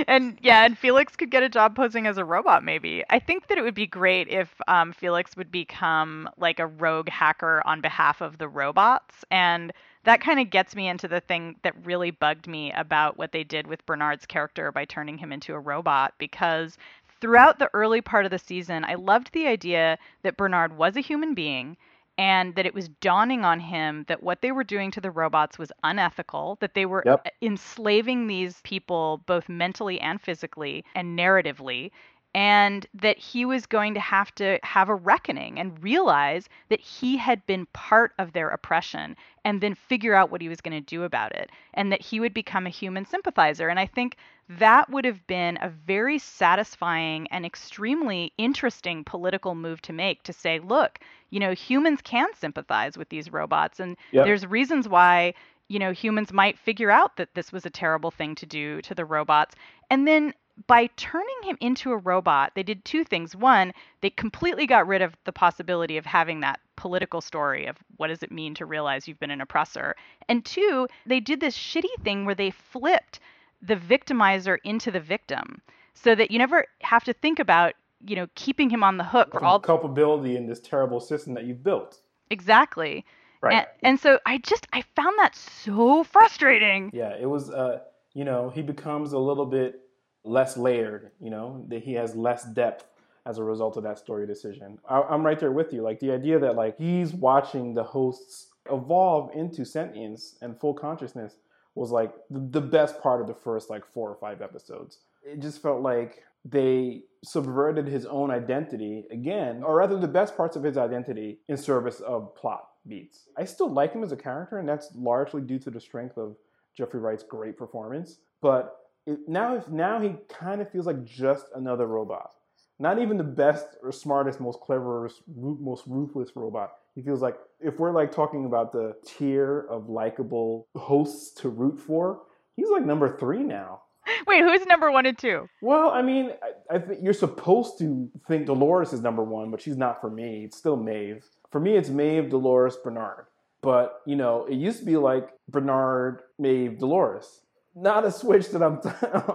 and 0.07 0.39
yeah, 0.43 0.65
and 0.65 0.77
Felix 0.77 1.17
could 1.17 1.31
get 1.31 1.43
a 1.43 1.49
job 1.49 1.77
posing 1.77 2.07
as 2.07 2.19
a 2.19 2.25
robot, 2.25 2.65
maybe. 2.65 3.05
I 3.11 3.19
think 3.19 3.49
that 3.49 3.59
it 3.59 3.63
would 3.63 3.75
be 3.75 3.87
great 3.87 4.29
if 4.29 4.51
um, 4.69 4.93
Felix 4.93 5.37
would 5.37 5.51
become 5.51 6.29
like 6.39 6.59
a 6.59 6.67
rogue 6.67 7.09
hacker 7.09 7.63
on 7.65 7.81
behalf 7.81 8.21
of 8.21 8.39
the 8.39 8.49
robots. 8.49 9.25
And 9.31 9.73
that 10.05 10.21
kind 10.21 10.39
of 10.39 10.51
gets 10.51 10.77
me 10.77 10.89
into 10.89 11.09
the 11.09 11.21
thing 11.21 11.57
that 11.63 11.75
really 11.87 12.11
bugged 12.11 12.47
me 12.47 12.73
about 12.73 13.17
what 13.17 13.33
they 13.33 13.45
did 13.45 13.67
with 13.67 13.87
Bernard's 13.87 14.27
character 14.27 14.71
by 14.71 14.85
turning 14.85 15.19
him 15.19 15.33
into 15.33 15.55
a 15.55 15.61
robot, 15.61 16.15
because 16.19 16.77
throughout 17.21 17.59
the 17.59 17.71
early 17.73 18.01
part 18.01 18.27
of 18.27 18.31
the 18.31 18.39
season, 18.39 18.85
I 18.85 18.95
loved 18.95 19.33
the 19.33 19.47
idea 19.47 19.99
that 20.23 20.37
Bernard 20.37 20.77
was 20.77 20.97
a 20.97 21.01
human 21.01 21.35
being 21.35 21.77
and 22.19 22.55
that 22.55 22.67
it 22.67 22.75
was 22.75 22.89
dawning 22.89 23.45
on 23.45 23.61
him 23.61 24.05
that 24.09 24.23
what 24.23 24.41
they 24.43 24.53
were 24.53 24.65
doing 24.65 24.91
to 24.93 25.01
the 25.01 25.11
robots 25.11 25.59
was 25.59 25.73
unethical, 25.83 26.57
that 26.61 26.75
they 26.75 26.87
were 26.87 27.07
Yep. 27.07 27.27
Uh, 27.27 27.31
enslaving 27.43 28.27
these 28.27 28.61
people 28.63 29.23
both 29.27 29.49
mentally 29.49 30.01
and 30.01 30.21
physically 30.21 30.85
and 30.95 31.19
narratively, 31.19 31.91
and 32.35 32.87
that 32.95 33.17
he 33.19 33.45
was 33.45 33.67
going 33.67 33.95
to 33.95 34.01
have 34.01 34.35
to 34.35 34.59
have 34.65 34.89
a 34.89 34.95
reckoning 34.95 35.59
and 35.59 35.83
realize 35.83 36.49
that 36.69 36.81
he 36.81 37.17
had 37.17 37.45
been 37.47 37.67
part 37.67 38.13
of 38.19 38.33
their 38.33 38.49
oppression 38.49 39.17
and 39.45 39.61
then 39.61 39.75
figure 39.75 40.15
out 40.15 40.31
what 40.31 40.41
he 40.41 40.49
was 40.49 40.61
going 40.61 40.73
to 40.75 40.81
do 40.81 41.05
about 41.05 41.33
it 41.33 41.51
and 41.75 41.93
that 41.93 42.03
he 42.03 42.19
would 42.19 42.35
become 42.35 42.67
a 42.67 42.71
human 42.71 43.05
sympathizer. 43.05 43.69
And 43.69 43.79
I 43.79 43.87
think 43.87 44.17
that 44.49 44.91
would 44.91 45.05
have 45.05 45.25
been 45.27 45.59
a 45.63 45.69
very 45.69 46.19
satisfying 46.19 47.29
and 47.31 47.47
extremely 47.47 48.33
interesting 48.37 49.05
political 49.05 49.55
move 49.55 49.81
to 49.83 49.93
make 49.93 50.23
to 50.25 50.33
say, 50.33 50.59
look, 50.59 50.99
you 51.31 51.39
know, 51.41 51.53
humans 51.53 52.01
can 52.03 52.29
sympathize 52.35 52.99
with 52.99 53.09
these 53.11 53.33
robots 53.33 53.79
and 53.81 53.97
Yep. 54.13 54.25
there's 54.25 54.47
reasons 54.47 54.89
why 54.89 55.35
you 55.69 55.79
know 55.79 55.93
humans 55.93 56.33
might 56.33 56.59
figure 56.59 56.91
out 56.91 57.17
that 57.17 57.35
this 57.35 57.51
was 57.51 57.65
a 57.65 57.71
terrible 57.71 58.11
thing 58.11 58.35
to 58.35 58.47
do 58.47 58.83
to 58.83 58.95
the 58.95 59.05
robots 59.05 59.55
and 59.91 60.07
then 60.07 60.35
by 60.67 60.89
turning 60.97 61.37
him 61.43 61.57
into 61.61 61.91
a 61.91 61.97
robot 61.97 62.53
they 62.55 62.63
did 62.63 62.85
two 62.85 63.05
things 63.05 63.35
one 63.35 63.73
they 64.01 64.11
completely 64.11 64.67
got 64.67 64.87
rid 64.87 65.03
of 65.03 65.17
the 65.25 65.33
possibility 65.33 65.97
of 65.97 66.07
having 66.07 66.41
that 66.41 66.61
political 66.77 67.21
story 67.21 67.67
of 67.67 67.77
what 67.97 68.09
does 68.09 68.23
it 68.23 68.31
mean 68.31 68.55
to 68.55 68.65
realize 68.65 69.09
you've 69.09 69.19
been 69.19 69.31
an 69.31 69.41
oppressor 69.41 69.97
and 70.29 70.45
two 70.45 70.87
they 71.07 71.21
did 71.21 71.41
this 71.41 71.57
shitty 71.57 72.03
thing 72.03 72.25
where 72.25 72.35
they 72.35 72.51
flipped 72.51 73.19
the 73.67 73.77
victimizer 73.77 74.59
into 74.65 74.91
the 74.91 75.01
victim 75.01 75.61
so 75.95 76.15
that 76.15 76.31
you 76.31 76.39
never 76.39 76.67
have 76.81 77.05
to 77.05 77.13
think 77.13 77.39
about, 77.39 77.75
you 78.07 78.17
know, 78.17 78.27
keeping 78.35 78.69
him 78.69 78.85
on 78.85 78.99
the 78.99 79.05
hook 79.05 79.33
for 79.33 79.45
all 79.45 79.59
culpability 79.61 80.37
in 80.37 80.47
this 80.47 80.61
terrible 80.61 81.01
system 81.01 81.35
that 81.35 81.45
you've 81.45 81.63
built. 81.63 82.01
Exactly. 82.31 83.05
Right. 83.41 83.55
And, 83.55 83.67
and 83.83 84.01
so 84.01 84.19
I 84.27 84.39
just 84.39 84.67
I 84.73 84.83
found 84.97 85.19
that 85.19 85.35
so 85.35 86.05
frustrating. 86.05 86.91
Yeah, 86.93 87.15
it 87.19 87.27
was 87.27 87.51
uh 87.51 87.81
you 88.13 88.25
know, 88.25 88.51
he 88.51 88.63
becomes 88.63 89.13
a 89.13 89.19
little 89.19 89.47
bit 89.47 89.81
less 90.25 90.57
layered, 90.57 91.11
you 91.21 91.31
know, 91.31 91.65
that 91.69 91.83
he 91.83 91.93
has 91.95 92.17
less 92.17 92.45
depth 92.45 92.87
as 93.27 93.39
a 93.39 93.45
result 93.45 93.77
of 93.77 93.83
that 93.85 93.99
story 93.99 94.27
decision. 94.27 94.79
I, 94.89 95.01
I'm 95.03 95.25
right 95.25 95.39
there 95.39 95.53
with 95.53 95.73
you. 95.73 95.83
Like 95.83 96.01
the 96.01 96.11
idea 96.11 96.39
that 96.39 96.57
like 96.57 96.77
he's 96.79 97.13
watching 97.13 97.75
the 97.75 97.85
hosts 97.85 98.49
evolve 98.71 99.31
into 99.35 99.65
sentience 99.65 100.37
and 100.41 100.59
full 100.59 100.75
consciousness 100.75 101.37
was 101.75 101.91
like 101.91 102.15
the 102.31 102.61
best 102.61 103.01
part 103.03 103.21
of 103.21 103.27
the 103.27 103.35
first 103.35 103.71
like 103.71 103.85
four 103.93 104.11
or 104.11 104.17
five 104.17 104.41
episodes. 104.43 104.99
It 105.25 105.41
just 105.41 105.61
felt 105.63 105.81
like 105.81 106.23
they 106.45 107.03
subverted 107.25 107.87
his 107.87 108.05
own 108.05 108.31
identity 108.31 109.07
again, 109.11 109.63
or 109.63 109.77
rather 109.77 109.99
the 109.99 110.07
best 110.07 110.37
parts 110.37 110.57
of 110.57 110.63
his 110.63 110.77
identity 110.77 111.39
in 111.49 111.57
service 111.57 112.01
of 112.01 112.35
plot 112.35 112.69
beats. 112.87 113.29
I 113.37 113.45
still 113.45 113.71
like 113.71 113.95
him 113.95 114.03
as 114.03 114.13
a 114.13 114.17
character, 114.17 114.59
and 114.59 114.69
that's 114.69 114.91
largely 114.95 115.41
due 115.41 115.59
to 115.61 115.71
the 115.71 115.81
strength 115.81 116.19
of 116.19 116.37
Jeffrey 116.77 117.01
Wright's 117.01 117.23
great 117.23 117.57
performance. 117.57 118.19
But 118.43 118.77
it, 119.07 119.19
now, 119.29 119.63
now 119.71 120.01
he 120.01 120.17
kind 120.29 120.61
of 120.61 120.71
feels 120.71 120.87
like 120.87 121.05
just 121.05 121.47
another 121.55 121.87
robot. 121.87 122.31
Not 122.79 122.99
even 122.99 123.17
the 123.17 123.25
best 123.25 123.67
or 123.83 123.93
smartest, 123.93 124.41
most 124.41 124.61
cleverest, 124.61 125.23
most 125.37 125.85
ruthless 125.87 126.31
robot. 126.35 126.73
He 126.95 127.03
feels 127.03 127.23
like 127.23 127.37
if 127.61 127.79
we're 127.79 127.93
like 127.93 128.11
talking 128.11 128.47
about 128.47 128.73
the 128.73 128.97
tier 129.07 129.67
of 129.71 129.89
likable 129.89 130.67
hosts 130.75 131.33
to 131.43 131.49
root 131.49 131.79
for, 131.79 132.23
he's 132.57 132.69
like 132.71 132.85
number 132.85 133.17
three 133.17 133.45
now. 133.45 133.83
Wait, 134.27 134.43
who's 134.43 134.67
number 134.67 134.91
one 134.91 135.07
and 135.07 135.17
two? 135.17 135.49
Well, 135.63 135.91
I 135.91 136.03
mean, 136.03 136.33
I, 136.43 136.77
I 136.77 136.79
think 136.79 137.01
you're 137.03 137.13
supposed 137.13 137.79
to 137.79 138.11
think 138.29 138.47
Dolores 138.47 138.93
is 138.93 139.01
number 139.01 139.23
one, 139.23 139.51
but 139.51 139.63
she's 139.63 139.77
not 139.77 140.01
for 140.01 140.11
me. 140.11 140.45
It's 140.45 140.57
still 140.57 140.77
Maeve. 140.77 141.25
For 141.51 141.61
me, 141.61 141.77
it's 141.77 141.89
Maeve, 141.89 142.29
Dolores, 142.31 142.77
Bernard. 142.83 143.27
But 143.63 144.01
you 144.05 144.17
know, 144.17 144.47
it 144.47 144.57
used 144.57 144.81
to 144.81 144.85
be 144.85 144.97
like 144.97 145.31
Bernard, 145.49 146.23
Maeve, 146.39 146.79
Dolores. 146.79 147.41
Not 147.75 148.05
a 148.05 148.11
switch 148.11 148.51
that 148.51 148.63
I'm 148.63 148.81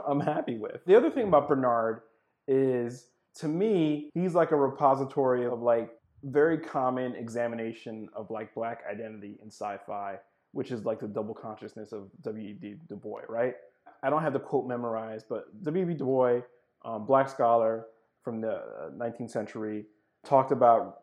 I'm 0.08 0.20
happy 0.20 0.58
with. 0.58 0.84
The 0.86 0.96
other 0.96 1.12
thing 1.12 1.28
about 1.28 1.48
Bernard 1.48 2.02
is, 2.48 3.08
to 3.36 3.48
me, 3.48 4.10
he's 4.14 4.34
like 4.34 4.52
a 4.52 4.56
repository 4.56 5.46
of 5.46 5.62
like 5.62 5.92
very 6.24 6.58
common 6.58 7.16
examination 7.16 8.10
of 8.14 8.30
like 8.30 8.54
black 8.54 8.84
identity 8.90 9.38
in 9.42 9.48
sci-fi, 9.48 10.18
which 10.52 10.72
is 10.72 10.86
like 10.86 11.00
the 11.00 11.08
double 11.08 11.34
consciousness 11.34 11.92
of 11.92 12.10
W.E.B. 12.24 12.76
Du 12.88 12.96
Bois, 12.96 13.22
right? 13.30 13.56
I 14.04 14.10
don't 14.10 14.22
have 14.22 14.34
the 14.34 14.40
quote 14.40 14.68
memorized, 14.68 15.26
but 15.30 15.46
W.E.B. 15.64 15.96
Du 15.96 16.06
Bois, 16.06 16.42
um, 16.86 17.06
black 17.06 17.30
scholar 17.30 17.86
from 18.24 18.42
the 18.42 18.62
19th 18.98 19.26
uh, 19.26 19.28
century, 19.28 19.86
talked 20.26 20.52
about 20.52 21.02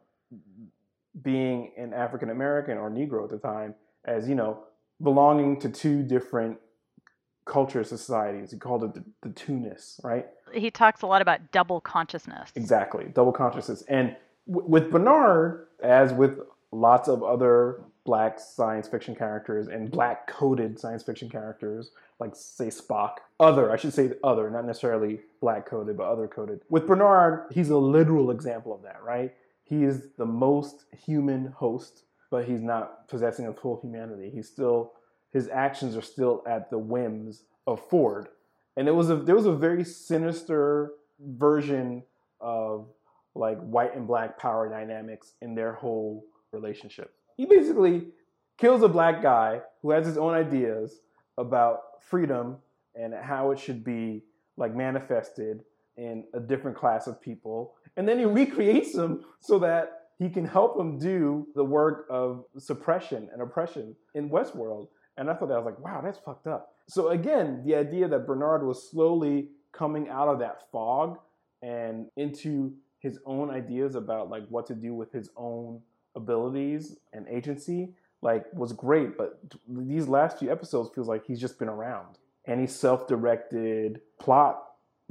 being 1.23 1.73
an 1.79 1.95
African 1.95 2.31
American 2.31 2.77
or 2.77 2.91
Negro 2.91 3.25
at 3.25 3.31
the 3.31 3.39
time 3.39 3.75
as, 4.05 4.29
you 4.29 4.35
know, 4.35 4.65
belonging 5.03 5.61
to 5.61 5.69
two 5.69 6.03
different 6.03 6.59
culture 7.47 7.83
societies. 7.85 8.51
He 8.51 8.59
called 8.59 8.85
it 8.85 8.95
the, 8.95 9.05
the 9.23 9.31
two-ness, 9.31 10.01
right? 10.05 10.27
He 10.53 10.71
talks 10.71 11.03
a 11.03 11.07
lot 11.07 11.23
about 11.23 11.53
double 11.53 11.81
consciousness. 11.81 12.51
Exactly, 12.55 13.07
double 13.15 13.33
consciousness. 13.33 13.83
And 13.89 14.15
w- 14.47 14.69
with 14.69 14.91
Bernard, 14.91 15.69
as 15.83 16.13
with 16.13 16.39
lots 16.73 17.09
of 17.09 17.23
other 17.23 17.83
black 18.05 18.39
science 18.39 18.87
fiction 18.87 19.15
characters 19.15 19.69
and 19.69 19.91
black 19.91 20.27
coded 20.27 20.79
science 20.79 21.03
fiction 21.03 21.29
characters, 21.29 21.91
like 22.21 22.33
say 22.35 22.67
Spock, 22.67 23.17
other, 23.41 23.73
I 23.73 23.77
should 23.77 23.95
say 23.95 24.13
other, 24.23 24.51
not 24.51 24.65
necessarily 24.65 25.21
black 25.41 25.67
coded, 25.67 25.97
but 25.97 26.05
other 26.05 26.29
coded. 26.29 26.61
With 26.69 26.87
Bernard, 26.87 27.47
he's 27.51 27.71
a 27.71 27.77
literal 27.77 28.31
example 28.31 28.75
of 28.75 28.83
that, 28.83 29.03
right? 29.03 29.35
He 29.65 29.85
is 29.85 30.09
the 30.17 30.27
most 30.27 30.85
human 31.05 31.47
host, 31.57 32.05
but 32.31 32.45
he's 32.45 32.63
not 32.63 33.09
possessing 33.09 33.47
a 33.47 33.53
full 33.53 33.81
humanity. 33.81 34.31
He's 34.33 34.49
still 34.49 34.93
his 35.37 35.51
actions 35.51 35.95
are 35.95 36.03
still 36.03 36.43
at 36.49 36.71
the 36.71 36.79
whims 36.79 37.45
of 37.67 37.79
Ford. 37.91 38.29
And 38.79 38.89
it 38.89 38.93
was 38.93 39.11
a 39.11 39.17
there 39.17 39.35
was 39.35 39.45
a 39.45 39.53
very 39.53 39.85
sinister 39.85 40.93
version 41.21 42.03
of 42.41 42.89
like 43.35 43.59
white 43.61 43.95
and 43.95 44.07
black 44.07 44.39
power 44.39 44.67
dynamics 44.67 45.35
in 45.43 45.55
their 45.55 45.75
whole 45.75 46.25
relationship. 46.53 47.13
He 47.37 47.45
basically 47.45 48.09
kills 48.57 48.83
a 48.83 48.89
black 48.89 49.21
guy 49.21 49.61
who 49.83 49.91
has 49.91 50.07
his 50.07 50.17
own 50.17 50.33
ideas 50.33 51.01
about 51.37 51.81
freedom 52.01 52.57
and 52.95 53.13
how 53.13 53.51
it 53.51 53.59
should 53.59 53.85
be 53.85 54.23
like 54.57 54.75
manifested 54.75 55.65
in 55.99 56.25
a 56.33 56.41
different 56.41 56.79
class 56.79 57.07
of 57.07 57.21
people. 57.21 57.75
And 57.99 58.09
then 58.09 58.19
he 58.19 58.25
recreates 58.25 58.95
them 58.95 59.27
so 59.41 59.59
that 59.59 60.09
he 60.19 60.31
can 60.31 60.47
help 60.47 60.79
them 60.79 60.99
do 60.99 61.47
the 61.55 61.65
work 61.65 62.07
of 62.09 62.45
suppression 62.57 63.29
and 63.35 63.43
oppression 63.43 63.95
in 64.15 64.31
Westworld. 64.31 64.89
And 65.17 65.31
I 65.31 65.35
thought 65.35 65.49
that 65.49 65.55
I 65.55 65.59
was 65.59 65.67
like, 65.67 65.79
wow, 65.79 66.01
that's 66.03 66.19
fucked 66.19 66.47
up. 66.47 66.75
So 66.89 67.09
again, 67.09 67.63
the 67.65 67.75
idea 67.75 68.09
that 68.09 68.27
Bernard 68.27 68.65
was 68.65 68.89
slowly 68.91 69.49
coming 69.73 70.09
out 70.09 70.29
of 70.29 70.39
that 70.41 70.71
fog 70.71 71.19
and 71.63 72.07
into 72.17 72.73
his 72.99 73.19
own 73.25 73.51
ideas 73.51 73.95
about 73.95 74.31
like 74.31 74.47
what 74.49 74.67
to 74.67 74.75
do 74.75 74.95
with 74.95 75.13
his 75.13 75.31
own 75.37 75.81
abilities 76.15 76.97
and 77.13 77.27
agency 77.29 77.93
like 78.23 78.45
was 78.53 78.73
great. 78.73 79.17
But 79.17 79.39
these 79.69 80.09
last 80.09 80.39
few 80.39 80.51
episodes 80.51 80.91
feels 80.95 81.09
like 81.09 81.25
he's 81.27 81.41
just 81.41 81.59
been 81.59 81.69
around. 81.69 82.19
Any 82.47 82.67
self-directed 82.67 84.01
plot 84.19 84.63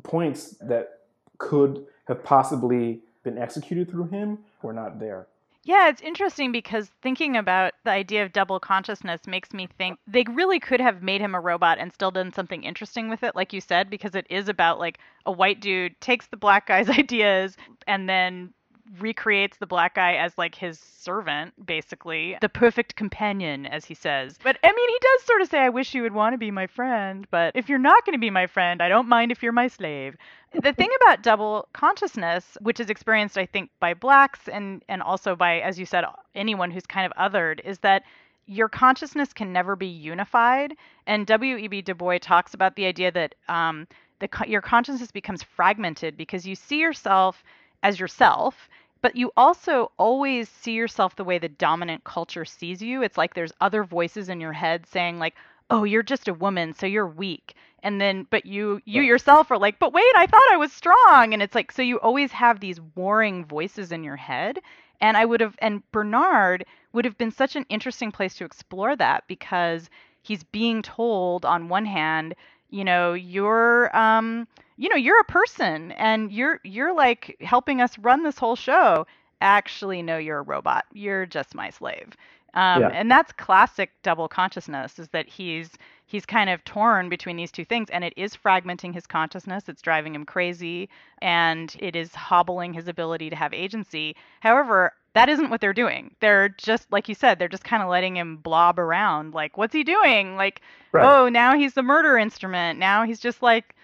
points 0.04 0.56
that 0.62 1.00
could 1.38 1.86
have 2.08 2.24
possibly 2.24 3.02
been 3.24 3.38
executed 3.38 3.90
through 3.90 4.08
him 4.08 4.40
were 4.62 4.74
not 4.74 5.00
there 5.00 5.28
yeah, 5.66 5.90
it's 5.90 6.02
interesting 6.02 6.52
because 6.52 6.92
thinking 7.02 7.36
about 7.36 7.74
the 7.86 7.90
idea 7.90 8.24
of 8.24 8.32
double 8.32 8.60
consciousness 8.60 9.22
makes 9.26 9.52
me 9.52 9.68
think 9.80 9.98
they 10.06 10.24
really 10.30 10.60
could 10.60 10.80
have 10.80 11.02
made 11.02 11.22
him 11.22 11.34
a 11.34 11.40
robot 11.42 11.80
and 11.80 11.92
still 11.92 12.12
done 12.12 12.32
something 12.32 12.64
interesting 12.64 13.10
with 13.10 13.24
it, 13.24 13.36
like 13.36 13.52
you 13.52 13.60
said, 13.60 13.90
because 13.90 14.14
it 14.14 14.28
is 14.30 14.48
about 14.48 14.78
like 14.78 15.00
a 15.26 15.32
white 15.32 15.60
dude 15.60 16.00
takes 16.00 16.28
the 16.28 16.38
black 16.38 16.68
guy's 16.68 16.88
ideas 17.00 17.58
and 17.88 18.08
then 18.08 18.54
recreates 19.00 19.58
the 19.58 19.66
black 19.66 19.96
guy 19.96 20.16
as 20.16 20.38
like 20.38 20.56
his 20.56 20.80
servant, 20.80 21.54
basically. 21.66 22.38
The 22.42 22.50
perfect 22.50 22.96
companion, 22.96 23.66
as 23.66 23.86
he 23.86 23.94
says. 23.94 24.38
But 24.44 24.58
I 24.64 24.68
mean, 24.68 24.90
he 24.90 24.98
does 25.02 25.24
sort 25.24 25.42
of 25.42 25.50
say, 25.50 25.60
I 25.60 25.70
wish 25.70 25.94
you 25.94 26.04
would 26.04 26.14
want 26.14 26.34
to 26.34 26.38
be 26.38 26.52
my 26.52 26.68
friend, 26.68 27.28
but 27.32 27.56
if 27.56 27.70
you're 27.70 27.80
not 27.80 28.06
going 28.06 28.14
to 28.14 28.20
be 28.20 28.30
my 28.30 28.48
friend, 28.48 28.82
I 28.82 28.90
don't 28.90 29.08
mind 29.08 29.32
if 29.32 29.42
you're 29.42 29.52
my 29.52 29.68
slave. 29.68 30.16
The 30.54 30.74
thing 30.74 30.90
about 31.02 31.24
double 31.24 31.68
consciousness, 31.74 32.58
which 32.62 32.80
is 32.80 32.90
experienced, 32.90 33.38
I 33.38 33.46
think, 33.46 33.70
by 33.80 33.94
blacks 33.94 34.48
and, 34.48 34.84
and 34.88 35.02
also 35.02 35.36
by, 35.36 35.60
as 35.60 35.80
you 35.80 35.86
said, 35.86 36.06
anyone 36.34 36.72
who's 36.72 36.86
kind 36.86 37.12
of 37.12 37.14
othered, 37.18 37.60
is 37.64 37.80
that 37.80 38.04
your 38.48 38.70
consciousness 38.70 39.34
can 39.34 39.52
never 39.52 39.76
be 39.76 39.88
unified. 39.88 40.76
And 41.08 41.26
W.E.B. 41.26 41.82
Du 41.82 41.96
Bois 41.96 42.20
talks 42.20 42.54
about 42.54 42.76
the 42.76 42.86
idea 42.86 43.12
that 43.12 43.36
um, 43.50 43.88
the, 44.20 44.30
your 44.48 44.62
consciousness 44.62 45.12
becomes 45.12 45.44
fragmented 45.44 46.16
because 46.16 46.46
you 46.46 46.56
see 46.56 46.80
yourself 46.80 47.44
as 47.86 48.00
yourself 48.00 48.68
but 49.06 49.16
you 49.16 49.32
also 49.38 49.92
always 49.98 50.50
see 50.50 50.72
yourself 50.72 51.16
the 51.16 51.24
way 51.24 51.38
the 51.38 51.48
dominant 51.48 52.04
culture 52.06 52.44
sees 52.44 52.82
you. 52.82 53.04
It's 53.04 53.20
like 53.20 53.36
there's 53.36 53.52
other 53.62 53.84
voices 53.84 54.30
in 54.30 54.42
your 54.42 54.54
head 54.54 54.88
saying 54.88 55.20
like, 55.20 55.36
"Oh, 55.70 55.84
you're 55.84 56.02
just 56.02 56.28
a 56.28 56.34
woman, 56.34 56.74
so 56.74 56.88
you're 56.88 57.06
weak." 57.06 57.54
And 57.84 58.02
then 58.02 58.26
but 58.32 58.48
you 58.48 58.82
you 58.86 59.04
yourself 59.04 59.52
are 59.52 59.60
like, 59.60 59.78
"But 59.78 59.94
wait, 59.94 60.16
I 60.16 60.26
thought 60.26 60.52
I 60.52 60.58
was 60.58 60.74
strong." 60.74 61.34
And 61.34 61.44
it's 61.44 61.54
like 61.54 61.72
so 61.72 61.84
you 61.84 62.00
always 62.00 62.32
have 62.32 62.60
these 62.60 62.82
warring 62.96 63.46
voices 63.46 63.92
in 63.92 64.04
your 64.04 64.16
head. 64.16 64.58
And 65.00 65.18
I 65.18 65.26
would 65.26 65.42
have 65.42 65.56
and 65.60 65.84
Bernard 65.92 66.66
would 66.92 67.06
have 67.06 67.18
been 67.20 67.30
such 67.32 67.56
an 67.56 67.68
interesting 67.70 68.12
place 68.12 68.34
to 68.38 68.46
explore 68.46 68.96
that 68.96 69.26
because 69.28 69.88
he's 70.24 70.44
being 70.44 70.82
told 70.82 71.46
on 71.46 71.70
one 71.70 71.86
hand, 71.86 72.34
you 72.76 72.84
know, 72.84 73.14
you're 73.14 73.96
um 73.96 74.48
you 74.78 74.90
know, 74.90 74.98
you're 74.98 75.20
a 75.22 75.26
person 75.26 75.94
and 75.94 76.32
you're 76.32 76.60
you're 76.66 76.94
like 76.94 77.38
helping 77.40 77.82
us 77.82 77.98
run 77.98 78.24
this 78.24 78.38
whole 78.38 78.58
show. 78.58 79.08
Actually, 79.40 80.02
no, 80.02 80.18
you're 80.18 80.40
a 80.40 80.44
robot. 80.44 80.84
You're 80.94 81.26
just 81.26 81.56
my 81.56 81.70
slave. 81.70 82.10
Um, 82.54 82.82
yeah. 82.82 82.90
And 82.94 83.10
that's 83.10 83.32
classic 83.32 83.92
double 84.04 84.28
consciousness. 84.28 85.00
Is 85.00 85.08
that 85.10 85.30
he's 85.30 85.72
he's 86.06 86.26
kind 86.26 86.50
of 86.50 86.64
torn 86.66 87.08
between 87.08 87.38
these 87.38 87.52
two 87.52 87.64
things, 87.66 87.90
and 87.90 88.04
it 88.04 88.14
is 88.18 88.36
fragmenting 88.36 88.94
his 88.94 89.08
consciousness. 89.08 89.70
It's 89.70 89.82
driving 89.82 90.14
him 90.14 90.26
crazy, 90.26 90.90
and 91.22 91.74
it 91.80 91.96
is 91.96 92.14
hobbling 92.14 92.74
his 92.74 92.90
ability 92.90 93.30
to 93.30 93.36
have 93.38 93.54
agency. 93.54 94.18
However, 94.42 94.92
that 95.16 95.30
isn't 95.30 95.50
what 95.50 95.62
they're 95.62 95.74
doing. 95.74 96.14
They're 96.20 96.50
just 96.50 96.92
like 96.92 97.10
you 97.10 97.16
said, 97.16 97.40
they're 97.40 97.48
just 97.48 97.64
kind 97.64 97.82
of 97.82 97.90
letting 97.90 98.16
him 98.16 98.38
blob 98.38 98.78
around. 98.78 99.34
Like, 99.34 99.58
what's 99.58 99.74
he 99.74 99.84
doing? 99.84 100.36
Like, 100.36 100.62
right. 100.92 101.04
oh, 101.04 101.30
now 101.30 101.58
he's 101.58 101.74
the 101.74 101.82
murder 101.82 102.18
instrument. 102.18 102.78
Now 102.78 103.04
he's 103.04 103.20
just 103.20 103.42
like 103.42 103.76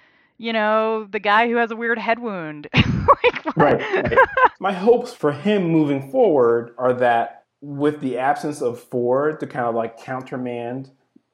you 0.42 0.54
know, 0.54 1.04
the 1.04 1.20
guy 1.20 1.48
who 1.48 1.58
has 1.58 1.70
a 1.70 1.76
weird 1.76 2.00
head 2.00 2.18
wound. 2.18 2.68
like, 2.74 3.56
right, 3.56 3.80
right. 3.80 4.18
My 4.60 4.74
hopes 4.74 5.14
for 5.14 5.32
him 5.32 5.66
moving 5.66 6.10
forward 6.10 6.74
are 6.80 6.94
that 6.94 7.44
with 7.62 8.02
the 8.02 8.18
absence 8.18 8.60
of 8.60 8.80
Ford 8.80 9.40
to 9.40 9.46
kind 9.46 9.68
of 9.68 9.76
like 9.76 10.00
countermand 10.00 10.90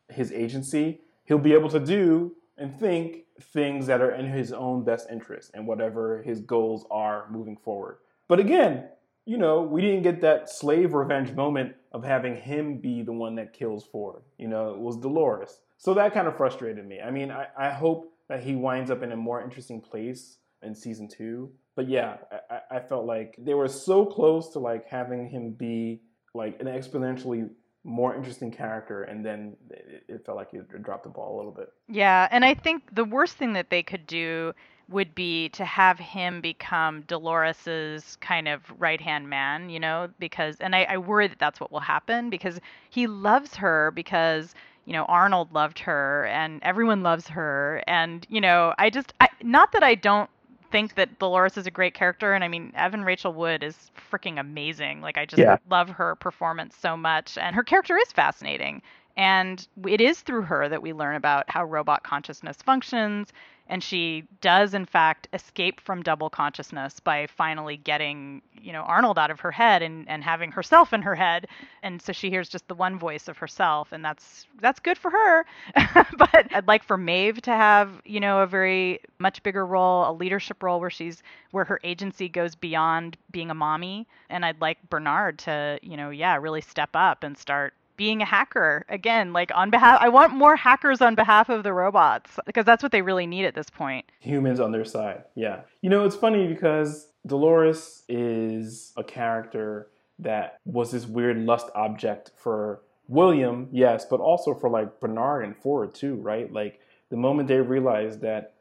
his 0.09 0.33
agency, 0.33 0.99
he'll 1.23 1.37
be 1.37 1.53
able 1.53 1.69
to 1.69 1.79
do 1.79 2.35
and 2.57 2.77
think 2.77 3.19
things 3.41 3.87
that 3.87 4.01
are 4.01 4.11
in 4.11 4.25
his 4.25 4.51
own 4.51 4.83
best 4.83 5.07
interest 5.09 5.51
and 5.53 5.65
whatever 5.65 6.21
his 6.23 6.41
goals 6.41 6.85
are 6.91 7.27
moving 7.29 7.55
forward. 7.55 7.99
But 8.27 8.41
again, 8.41 8.89
you 9.27 9.37
know, 9.37 9.61
we 9.61 9.81
didn't 9.81 10.03
get 10.03 10.21
that 10.21 10.49
slave 10.49 10.93
revenge 10.93 11.33
moment 11.33 11.75
of 11.91 12.03
having 12.03 12.37
him 12.37 12.77
be 12.77 13.03
the 13.03 13.11
one 13.11 13.35
that 13.35 13.51
kills 13.51 13.85
Ford. 13.85 14.23
You 14.37 14.47
know, 14.47 14.73
it 14.73 14.79
was 14.79 14.95
Dolores. 14.95 15.59
So 15.77 15.93
that 15.95 16.13
kind 16.13 16.27
of 16.27 16.37
frustrated 16.37 16.87
me. 16.87 17.01
I 17.01 17.11
mean, 17.11 17.29
I, 17.29 17.47
I 17.57 17.71
hope 17.71 18.13
that 18.29 18.41
he 18.41 18.55
winds 18.55 18.89
up 18.89 19.03
in 19.03 19.11
a 19.11 19.17
more 19.17 19.43
interesting 19.43 19.81
place 19.81 20.37
in 20.63 20.73
season 20.73 21.09
two. 21.09 21.51
But 21.75 21.89
yeah, 21.89 22.17
I, 22.49 22.77
I 22.77 22.79
felt 22.79 23.05
like 23.05 23.35
they 23.37 23.53
were 23.53 23.67
so 23.67 24.05
close 24.05 24.53
to 24.53 24.59
like 24.59 24.87
having 24.87 25.29
him 25.29 25.51
be 25.51 26.01
like 26.33 26.59
an 26.61 26.67
exponentially 26.67 27.49
more 27.83 28.15
interesting 28.15 28.51
character, 28.51 29.03
and 29.03 29.25
then 29.25 29.55
it, 29.69 30.03
it 30.07 30.25
felt 30.25 30.37
like 30.37 30.53
you 30.53 30.65
dropped 30.81 31.03
the 31.03 31.09
ball 31.09 31.35
a 31.35 31.37
little 31.37 31.51
bit. 31.51 31.69
Yeah, 31.87 32.27
and 32.31 32.45
I 32.45 32.53
think 32.53 32.95
the 32.95 33.05
worst 33.05 33.37
thing 33.37 33.53
that 33.53 33.69
they 33.69 33.83
could 33.83 34.07
do 34.07 34.53
would 34.89 35.13
be 35.13 35.49
to 35.49 35.65
have 35.65 35.99
him 35.99 36.39
become 36.39 37.01
Dolores's 37.01 38.17
kind 38.21 38.47
of 38.47 38.61
right 38.79 39.01
hand 39.01 39.29
man, 39.29 39.69
you 39.69 39.79
know, 39.79 40.09
because, 40.19 40.57
and 40.59 40.75
I, 40.75 40.83
I 40.83 40.97
worry 40.97 41.27
that 41.27 41.39
that's 41.39 41.59
what 41.59 41.71
will 41.71 41.81
happen 41.81 42.29
because 42.29 42.59
he 42.89 43.07
loves 43.07 43.55
her 43.55 43.91
because, 43.91 44.55
you 44.85 44.93
know, 44.93 45.03
Arnold 45.05 45.53
loved 45.53 45.79
her 45.79 46.25
and 46.27 46.61
everyone 46.63 47.03
loves 47.03 47.27
her. 47.27 47.83
And, 47.85 48.25
you 48.29 48.39
know, 48.39 48.73
I 48.77 48.89
just, 48.89 49.13
I, 49.19 49.27
not 49.43 49.73
that 49.73 49.83
I 49.83 49.95
don't 49.95 50.29
think 50.71 50.95
that 50.95 51.19
Dolores 51.19 51.57
is 51.57 51.67
a 51.67 51.71
great 51.71 51.93
character, 51.93 52.33
and 52.33 52.43
I 52.43 52.47
mean 52.47 52.71
Evan 52.75 53.03
Rachel 53.03 53.33
Wood 53.33 53.63
is 53.63 53.91
freaking 54.11 54.39
amazing. 54.39 55.01
Like 55.01 55.17
I 55.17 55.25
just 55.25 55.39
yeah. 55.39 55.57
love 55.69 55.89
her 55.89 56.15
performance 56.15 56.75
so 56.75 56.97
much, 56.97 57.37
and 57.37 57.55
her 57.55 57.63
character 57.63 57.97
is 57.97 58.11
fascinating. 58.11 58.81
And 59.15 59.67
it 59.87 59.99
is 59.99 60.21
through 60.21 60.43
her 60.43 60.69
that 60.69 60.81
we 60.81 60.93
learn 60.93 61.15
about 61.15 61.49
how 61.49 61.63
robot 61.63 62.03
consciousness 62.03 62.57
functions 62.57 63.33
and 63.67 63.83
she 63.83 64.23
does 64.41 64.73
in 64.73 64.85
fact 64.85 65.27
escape 65.33 65.79
from 65.81 66.01
double 66.01 66.29
consciousness 66.29 66.99
by 66.99 67.27
finally 67.27 67.77
getting 67.77 68.41
you 68.59 68.71
know 68.73 68.81
arnold 68.81 69.19
out 69.19 69.31
of 69.31 69.39
her 69.41 69.51
head 69.51 69.81
and, 69.81 70.07
and 70.09 70.23
having 70.23 70.51
herself 70.51 70.93
in 70.93 71.01
her 71.01 71.15
head. 71.15 71.47
And 71.83 72.01
so 72.01 72.11
she 72.13 72.29
hears 72.29 72.49
just 72.49 72.67
the 72.67 72.75
one 72.75 72.97
voice 72.99 73.27
of 73.27 73.37
herself 73.37 73.91
and 73.91 74.03
that's 74.03 74.45
that's 74.59 74.79
good 74.79 74.97
for 74.97 75.11
her. 75.11 75.45
But 76.17 76.47
i'd 76.53 76.67
like 76.67 76.83
for 76.83 76.97
maeve 76.97 77.41
to 77.43 77.51
have 77.51 78.01
you 78.05 78.19
know 78.19 78.39
a 78.39 78.47
very 78.47 78.99
much 79.19 79.43
bigger 79.43 79.65
role 79.65 80.09
a 80.09 80.13
leadership 80.13 80.63
role 80.63 80.79
where 80.79 80.89
she's 80.89 81.21
where 81.51 81.65
her 81.65 81.79
agency 81.83 82.29
goes 82.29 82.55
beyond 82.55 83.17
being 83.31 83.49
a 83.51 83.55
mommy. 83.55 84.07
And 84.29 84.45
i'd 84.45 84.61
like 84.61 84.77
bernard 84.89 85.39
to 85.39 85.79
you 85.81 85.97
know 85.97 86.09
yeah 86.09 86.37
really 86.37 86.61
step 86.61 86.89
up 86.93 87.23
and 87.23 87.37
start 87.37 87.73
being 87.97 88.21
a 88.21 88.25
hacker 88.25 88.85
again 88.89 89.33
like 89.33 89.51
on 89.53 89.69
behalf 89.69 89.99
i 90.01 90.07
want 90.07 90.31
more 90.33 90.55
hackers 90.55 91.01
on 91.01 91.15
behalf 91.15 91.49
of 91.49 91.63
the 91.63 91.73
robots 91.73 92.39
because 92.45 92.63
that's 92.63 92.83
what 92.83 92.91
they 92.91 93.01
really 93.01 93.27
need 93.27 93.45
at 93.45 93.55
this 93.55 93.69
point. 93.69 94.05
Humans 94.19 94.59
on 94.59 94.71
their 94.71 94.85
side 94.85 95.23
yeah. 95.35 95.61
You 95.81 95.89
know 95.89 96.05
it's 96.05 96.15
funny 96.15 96.47
because 96.47 97.07
dolores 97.25 98.03
is 98.07 98.93
a 98.95 99.03
character 99.03 99.89
that 100.19 100.59
was 100.65 100.91
this 100.91 101.05
weird 101.05 101.37
lust 101.37 101.67
object 101.75 102.31
for 102.35 102.81
william 103.07 103.69
yes 103.71 104.05
but 104.05 104.19
also 104.19 104.53
for 104.53 104.69
like 104.69 104.99
bernard 104.99 105.43
and 105.43 105.55
ford 105.57 105.93
too 105.93 106.15
right? 106.15 106.51
Like 106.51 106.79
the 107.09 107.17
moment 107.17 107.47
they 107.47 107.59
realize 107.59 108.19
that 108.19 108.53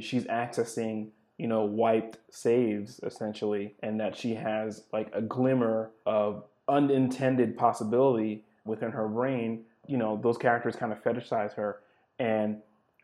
she's 0.00 0.24
accessing 0.24 1.08
you 1.38 1.48
know 1.48 1.64
wiped 1.64 2.18
saves 2.30 3.00
essentially 3.02 3.74
and 3.82 3.98
that 4.00 4.16
she 4.16 4.34
has 4.34 4.84
like 4.92 5.10
a 5.12 5.22
glimmer 5.22 5.90
of 6.06 6.44
unintended 6.68 7.56
possibility 7.56 8.44
within 8.64 8.90
her 8.92 9.08
brain, 9.08 9.64
you 9.86 9.96
know, 9.96 10.18
those 10.22 10.38
characters 10.38 10.76
kind 10.76 10.92
of 10.92 11.02
fetishize 11.02 11.54
her. 11.54 11.80
And 12.18 12.58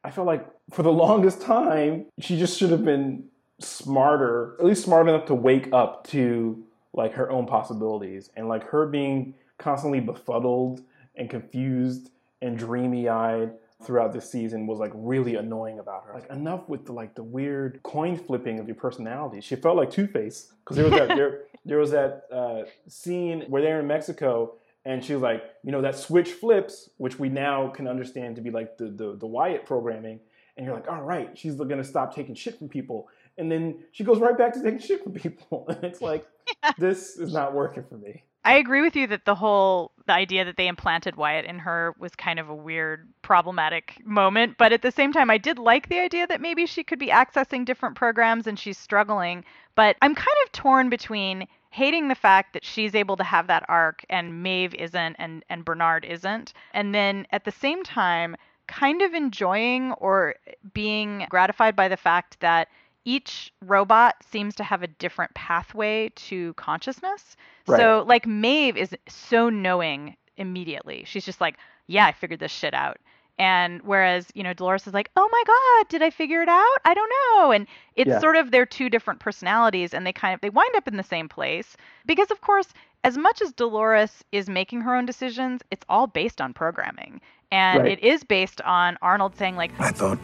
I 0.04 0.10
feel 0.10 0.24
like 0.24 0.46
for 0.70 0.82
the 0.82 0.92
longest 1.04 1.40
time, 1.40 2.06
she 2.18 2.38
just 2.38 2.58
should 2.58 2.70
have 2.70 2.84
been 2.84 3.24
smarter, 3.60 4.56
at 4.58 4.64
least 4.64 4.84
smart 4.84 5.08
enough 5.08 5.26
to 5.26 5.34
wake 5.34 5.72
up 5.72 6.06
to 6.08 6.64
like 6.92 7.12
her 7.14 7.30
own 7.30 7.46
possibilities. 7.46 8.30
And 8.36 8.48
like 8.48 8.64
her 8.64 8.86
being 8.86 9.34
constantly 9.58 10.00
befuddled 10.00 10.82
and 11.16 11.28
confused 11.28 12.10
and 12.40 12.56
dreamy 12.56 13.08
eyed 13.08 13.52
throughout 13.84 14.12
this 14.12 14.30
season 14.30 14.66
was 14.66 14.78
like 14.78 14.90
really 14.94 15.36
annoying 15.36 15.78
about 15.78 16.04
her. 16.04 16.14
Like 16.14 16.30
enough 16.30 16.68
with 16.68 16.86
the 16.86 16.92
like 16.92 17.14
the 17.14 17.22
weird 17.22 17.80
coin 17.82 18.16
flipping 18.16 18.58
of 18.58 18.66
your 18.66 18.74
personality. 18.74 19.40
She 19.40 19.56
felt 19.56 19.76
like 19.76 19.90
Two 19.90 20.06
Face 20.06 20.52
because 20.64 20.76
there 20.76 20.86
was 20.86 20.94
that 20.94 21.08
there, 21.08 21.40
there 21.64 21.78
was 21.78 21.90
that 21.92 22.24
uh, 22.32 22.62
scene 22.88 23.44
where 23.48 23.62
they're 23.62 23.80
in 23.80 23.86
Mexico 23.86 24.54
and 24.88 25.04
she 25.04 25.12
was 25.12 25.20
like, 25.20 25.44
you 25.62 25.70
know, 25.70 25.82
that 25.82 25.96
switch 25.96 26.32
flips, 26.32 26.88
which 26.96 27.18
we 27.18 27.28
now 27.28 27.68
can 27.68 27.86
understand 27.86 28.36
to 28.36 28.42
be 28.42 28.50
like 28.50 28.78
the 28.78 28.86
the, 28.86 29.16
the 29.16 29.26
Wyatt 29.26 29.66
programming. 29.66 30.18
And 30.56 30.64
you're 30.64 30.74
like, 30.74 30.88
all 30.88 31.02
right, 31.02 31.36
she's 31.36 31.54
gonna 31.56 31.84
stop 31.84 32.14
taking 32.14 32.34
shit 32.34 32.58
from 32.58 32.70
people. 32.70 33.08
And 33.36 33.52
then 33.52 33.80
she 33.92 34.02
goes 34.02 34.18
right 34.18 34.36
back 34.36 34.54
to 34.54 34.62
taking 34.62 34.80
shit 34.80 35.04
from 35.04 35.12
people. 35.12 35.66
And 35.68 35.84
it's 35.84 36.00
like, 36.00 36.26
yeah. 36.64 36.72
this 36.78 37.16
is 37.16 37.34
not 37.34 37.52
working 37.52 37.84
for 37.84 37.98
me. 37.98 38.24
I 38.46 38.54
agree 38.54 38.80
with 38.80 38.96
you 38.96 39.06
that 39.08 39.26
the 39.26 39.34
whole 39.34 39.92
the 40.06 40.14
idea 40.14 40.46
that 40.46 40.56
they 40.56 40.68
implanted 40.68 41.16
Wyatt 41.16 41.44
in 41.44 41.58
her 41.58 41.94
was 41.98 42.16
kind 42.16 42.38
of 42.38 42.48
a 42.48 42.54
weird 42.54 43.06
problematic 43.20 44.02
moment, 44.06 44.56
but 44.56 44.72
at 44.72 44.80
the 44.80 44.90
same 44.90 45.12
time 45.12 45.28
I 45.28 45.36
did 45.36 45.58
like 45.58 45.90
the 45.90 45.98
idea 45.98 46.26
that 46.26 46.40
maybe 46.40 46.64
she 46.64 46.82
could 46.82 46.98
be 46.98 47.08
accessing 47.08 47.66
different 47.66 47.94
programs 47.94 48.46
and 48.46 48.58
she's 48.58 48.78
struggling, 48.78 49.44
but 49.74 49.96
I'm 50.00 50.14
kind 50.14 50.38
of 50.46 50.52
torn 50.52 50.88
between 50.88 51.46
hating 51.70 52.08
the 52.08 52.14
fact 52.14 52.52
that 52.54 52.64
she's 52.64 52.94
able 52.94 53.16
to 53.16 53.24
have 53.24 53.46
that 53.46 53.64
arc 53.68 54.04
and 54.08 54.42
Maeve 54.42 54.74
isn't 54.74 55.16
and 55.18 55.44
and 55.48 55.64
Bernard 55.64 56.04
isn't. 56.04 56.52
And 56.72 56.94
then 56.94 57.26
at 57.30 57.44
the 57.44 57.52
same 57.52 57.82
time 57.82 58.36
kind 58.66 59.02
of 59.02 59.14
enjoying 59.14 59.92
or 59.92 60.34
being 60.72 61.26
gratified 61.30 61.74
by 61.74 61.88
the 61.88 61.96
fact 61.96 62.38
that 62.40 62.68
each 63.04 63.52
robot 63.64 64.16
seems 64.30 64.54
to 64.56 64.64
have 64.64 64.82
a 64.82 64.86
different 64.86 65.32
pathway 65.34 66.10
to 66.10 66.52
consciousness. 66.54 67.36
Right. 67.66 67.78
So 67.78 68.04
like 68.06 68.26
Maeve 68.26 68.76
is 68.76 68.94
so 69.08 69.48
knowing 69.48 70.16
immediately. 70.36 71.04
She's 71.06 71.24
just 71.24 71.40
like, 71.40 71.56
yeah, 71.86 72.06
I 72.06 72.12
figured 72.12 72.40
this 72.40 72.52
shit 72.52 72.74
out. 72.74 72.98
And 73.38 73.80
whereas, 73.82 74.26
you 74.34 74.42
know, 74.42 74.52
Dolores 74.52 74.86
is 74.86 74.94
like, 74.94 75.10
oh 75.16 75.28
my 75.30 75.42
God, 75.46 75.88
did 75.88 76.02
I 76.02 76.10
figure 76.10 76.42
it 76.42 76.48
out? 76.48 76.78
I 76.84 76.92
don't 76.92 77.12
know. 77.36 77.52
And 77.52 77.66
it's 77.94 78.08
yeah. 78.08 78.18
sort 78.18 78.36
of 78.36 78.50
their 78.50 78.66
two 78.66 78.90
different 78.90 79.20
personalities 79.20 79.94
and 79.94 80.06
they 80.06 80.12
kind 80.12 80.34
of 80.34 80.40
they 80.40 80.50
wind 80.50 80.74
up 80.76 80.88
in 80.88 80.96
the 80.96 81.02
same 81.02 81.28
place. 81.28 81.76
Because 82.04 82.30
of 82.30 82.40
course, 82.40 82.68
as 83.04 83.16
much 83.16 83.40
as 83.40 83.52
Dolores 83.52 84.24
is 84.32 84.48
making 84.48 84.80
her 84.80 84.94
own 84.94 85.06
decisions, 85.06 85.62
it's 85.70 85.86
all 85.88 86.08
based 86.08 86.40
on 86.40 86.52
programming. 86.52 87.20
And 87.52 87.84
right. 87.84 87.92
it 87.92 88.04
is 88.04 88.24
based 88.24 88.60
on 88.62 88.98
Arnold 89.02 89.36
saying 89.36 89.54
like 89.54 89.70
I 89.80 89.90
thought 89.90 90.18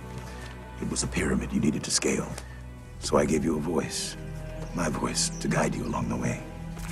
it 0.83 0.91
was 0.91 1.05
a 1.05 1.07
pyramid 1.07 1.53
you 1.53 1.61
needed 1.61 1.85
to 1.85 1.91
scale. 1.91 2.29
So 2.99 3.17
I 3.17 3.27
gave 3.27 3.45
you 3.45 3.57
a 3.57 3.61
voice. 3.61 4.17
My 4.75 4.89
voice 4.89 5.29
to 5.29 5.47
guide 5.47 5.75
you 5.75 5.85
along 5.85 6.09
the 6.09 6.17
way 6.17 6.43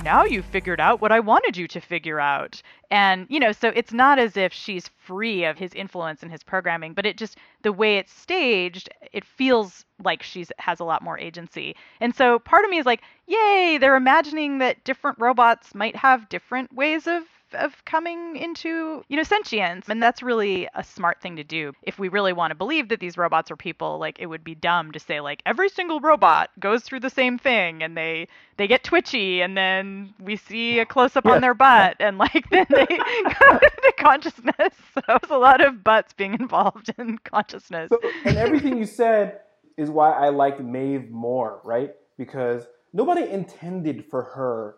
now 0.03 0.23
you've 0.25 0.45
figured 0.45 0.79
out 0.79 1.01
what 1.01 1.11
I 1.11 1.19
wanted 1.19 1.57
you 1.57 1.67
to 1.69 1.79
figure 1.79 2.19
out. 2.19 2.61
And, 2.91 3.25
you 3.29 3.39
know, 3.39 3.51
so 3.51 3.69
it's 3.69 3.93
not 3.93 4.19
as 4.19 4.37
if 4.37 4.53
she's 4.53 4.89
free 4.99 5.45
of 5.45 5.57
his 5.57 5.73
influence 5.73 6.21
and 6.21 6.31
his 6.31 6.43
programming, 6.43 6.93
but 6.93 7.05
it 7.05 7.17
just, 7.17 7.37
the 7.63 7.71
way 7.71 7.97
it's 7.97 8.13
staged, 8.13 8.89
it 9.11 9.25
feels 9.25 9.85
like 10.03 10.21
she's 10.21 10.51
has 10.59 10.79
a 10.79 10.83
lot 10.83 11.01
more 11.01 11.17
agency. 11.17 11.75
And 11.99 12.13
so 12.15 12.39
part 12.39 12.65
of 12.65 12.71
me 12.71 12.77
is 12.77 12.85
like, 12.85 13.01
yay, 13.27 13.77
they're 13.79 13.95
imagining 13.95 14.59
that 14.59 14.83
different 14.83 15.19
robots 15.19 15.73
might 15.73 15.95
have 15.95 16.29
different 16.29 16.73
ways 16.73 17.07
of 17.07 17.23
of 17.55 17.83
coming 17.85 18.35
into, 18.35 19.03
you 19.07 19.17
know, 19.17 19.23
sentience. 19.23 19.87
And 19.89 20.01
that's 20.01 20.21
really 20.23 20.67
a 20.75 20.83
smart 20.83 21.21
thing 21.21 21.35
to 21.35 21.43
do. 21.43 21.73
If 21.83 21.99
we 21.99 22.09
really 22.09 22.33
want 22.33 22.51
to 22.51 22.55
believe 22.55 22.89
that 22.89 22.99
these 22.99 23.17
robots 23.17 23.51
are 23.51 23.55
people, 23.55 23.97
like 23.99 24.19
it 24.19 24.27
would 24.27 24.43
be 24.43 24.55
dumb 24.55 24.91
to 24.91 24.99
say 24.99 25.19
like 25.21 25.41
every 25.45 25.69
single 25.69 25.99
robot 25.99 26.49
goes 26.59 26.83
through 26.83 27.01
the 27.01 27.09
same 27.09 27.37
thing 27.37 27.83
and 27.83 27.97
they 27.97 28.27
they 28.57 28.67
get 28.67 28.83
twitchy 28.83 29.41
and 29.41 29.57
then 29.57 30.13
we 30.19 30.35
see 30.35 30.79
a 30.79 30.85
close 30.85 31.15
up 31.15 31.25
on 31.25 31.41
their 31.41 31.53
butt 31.53 31.95
and 31.99 32.17
like 32.17 32.49
then 32.51 32.65
they 32.69 32.85
go 32.87 33.51
into 33.51 33.93
consciousness. 33.97 34.73
So 34.93 35.01
it's 35.07 35.31
a 35.31 35.37
lot 35.37 35.61
of 35.61 35.83
butts 35.83 36.13
being 36.13 36.33
involved 36.33 36.93
in 36.97 37.17
consciousness. 37.19 37.89
So, 37.89 37.99
and 38.25 38.37
everything 38.37 38.77
you 38.77 38.85
said 38.85 39.39
is 39.77 39.89
why 39.89 40.11
I 40.11 40.29
liked 40.29 40.61
Maeve 40.61 41.09
more, 41.09 41.61
right? 41.63 41.93
Because 42.17 42.67
nobody 42.93 43.29
intended 43.29 44.05
for 44.05 44.23
her 44.23 44.75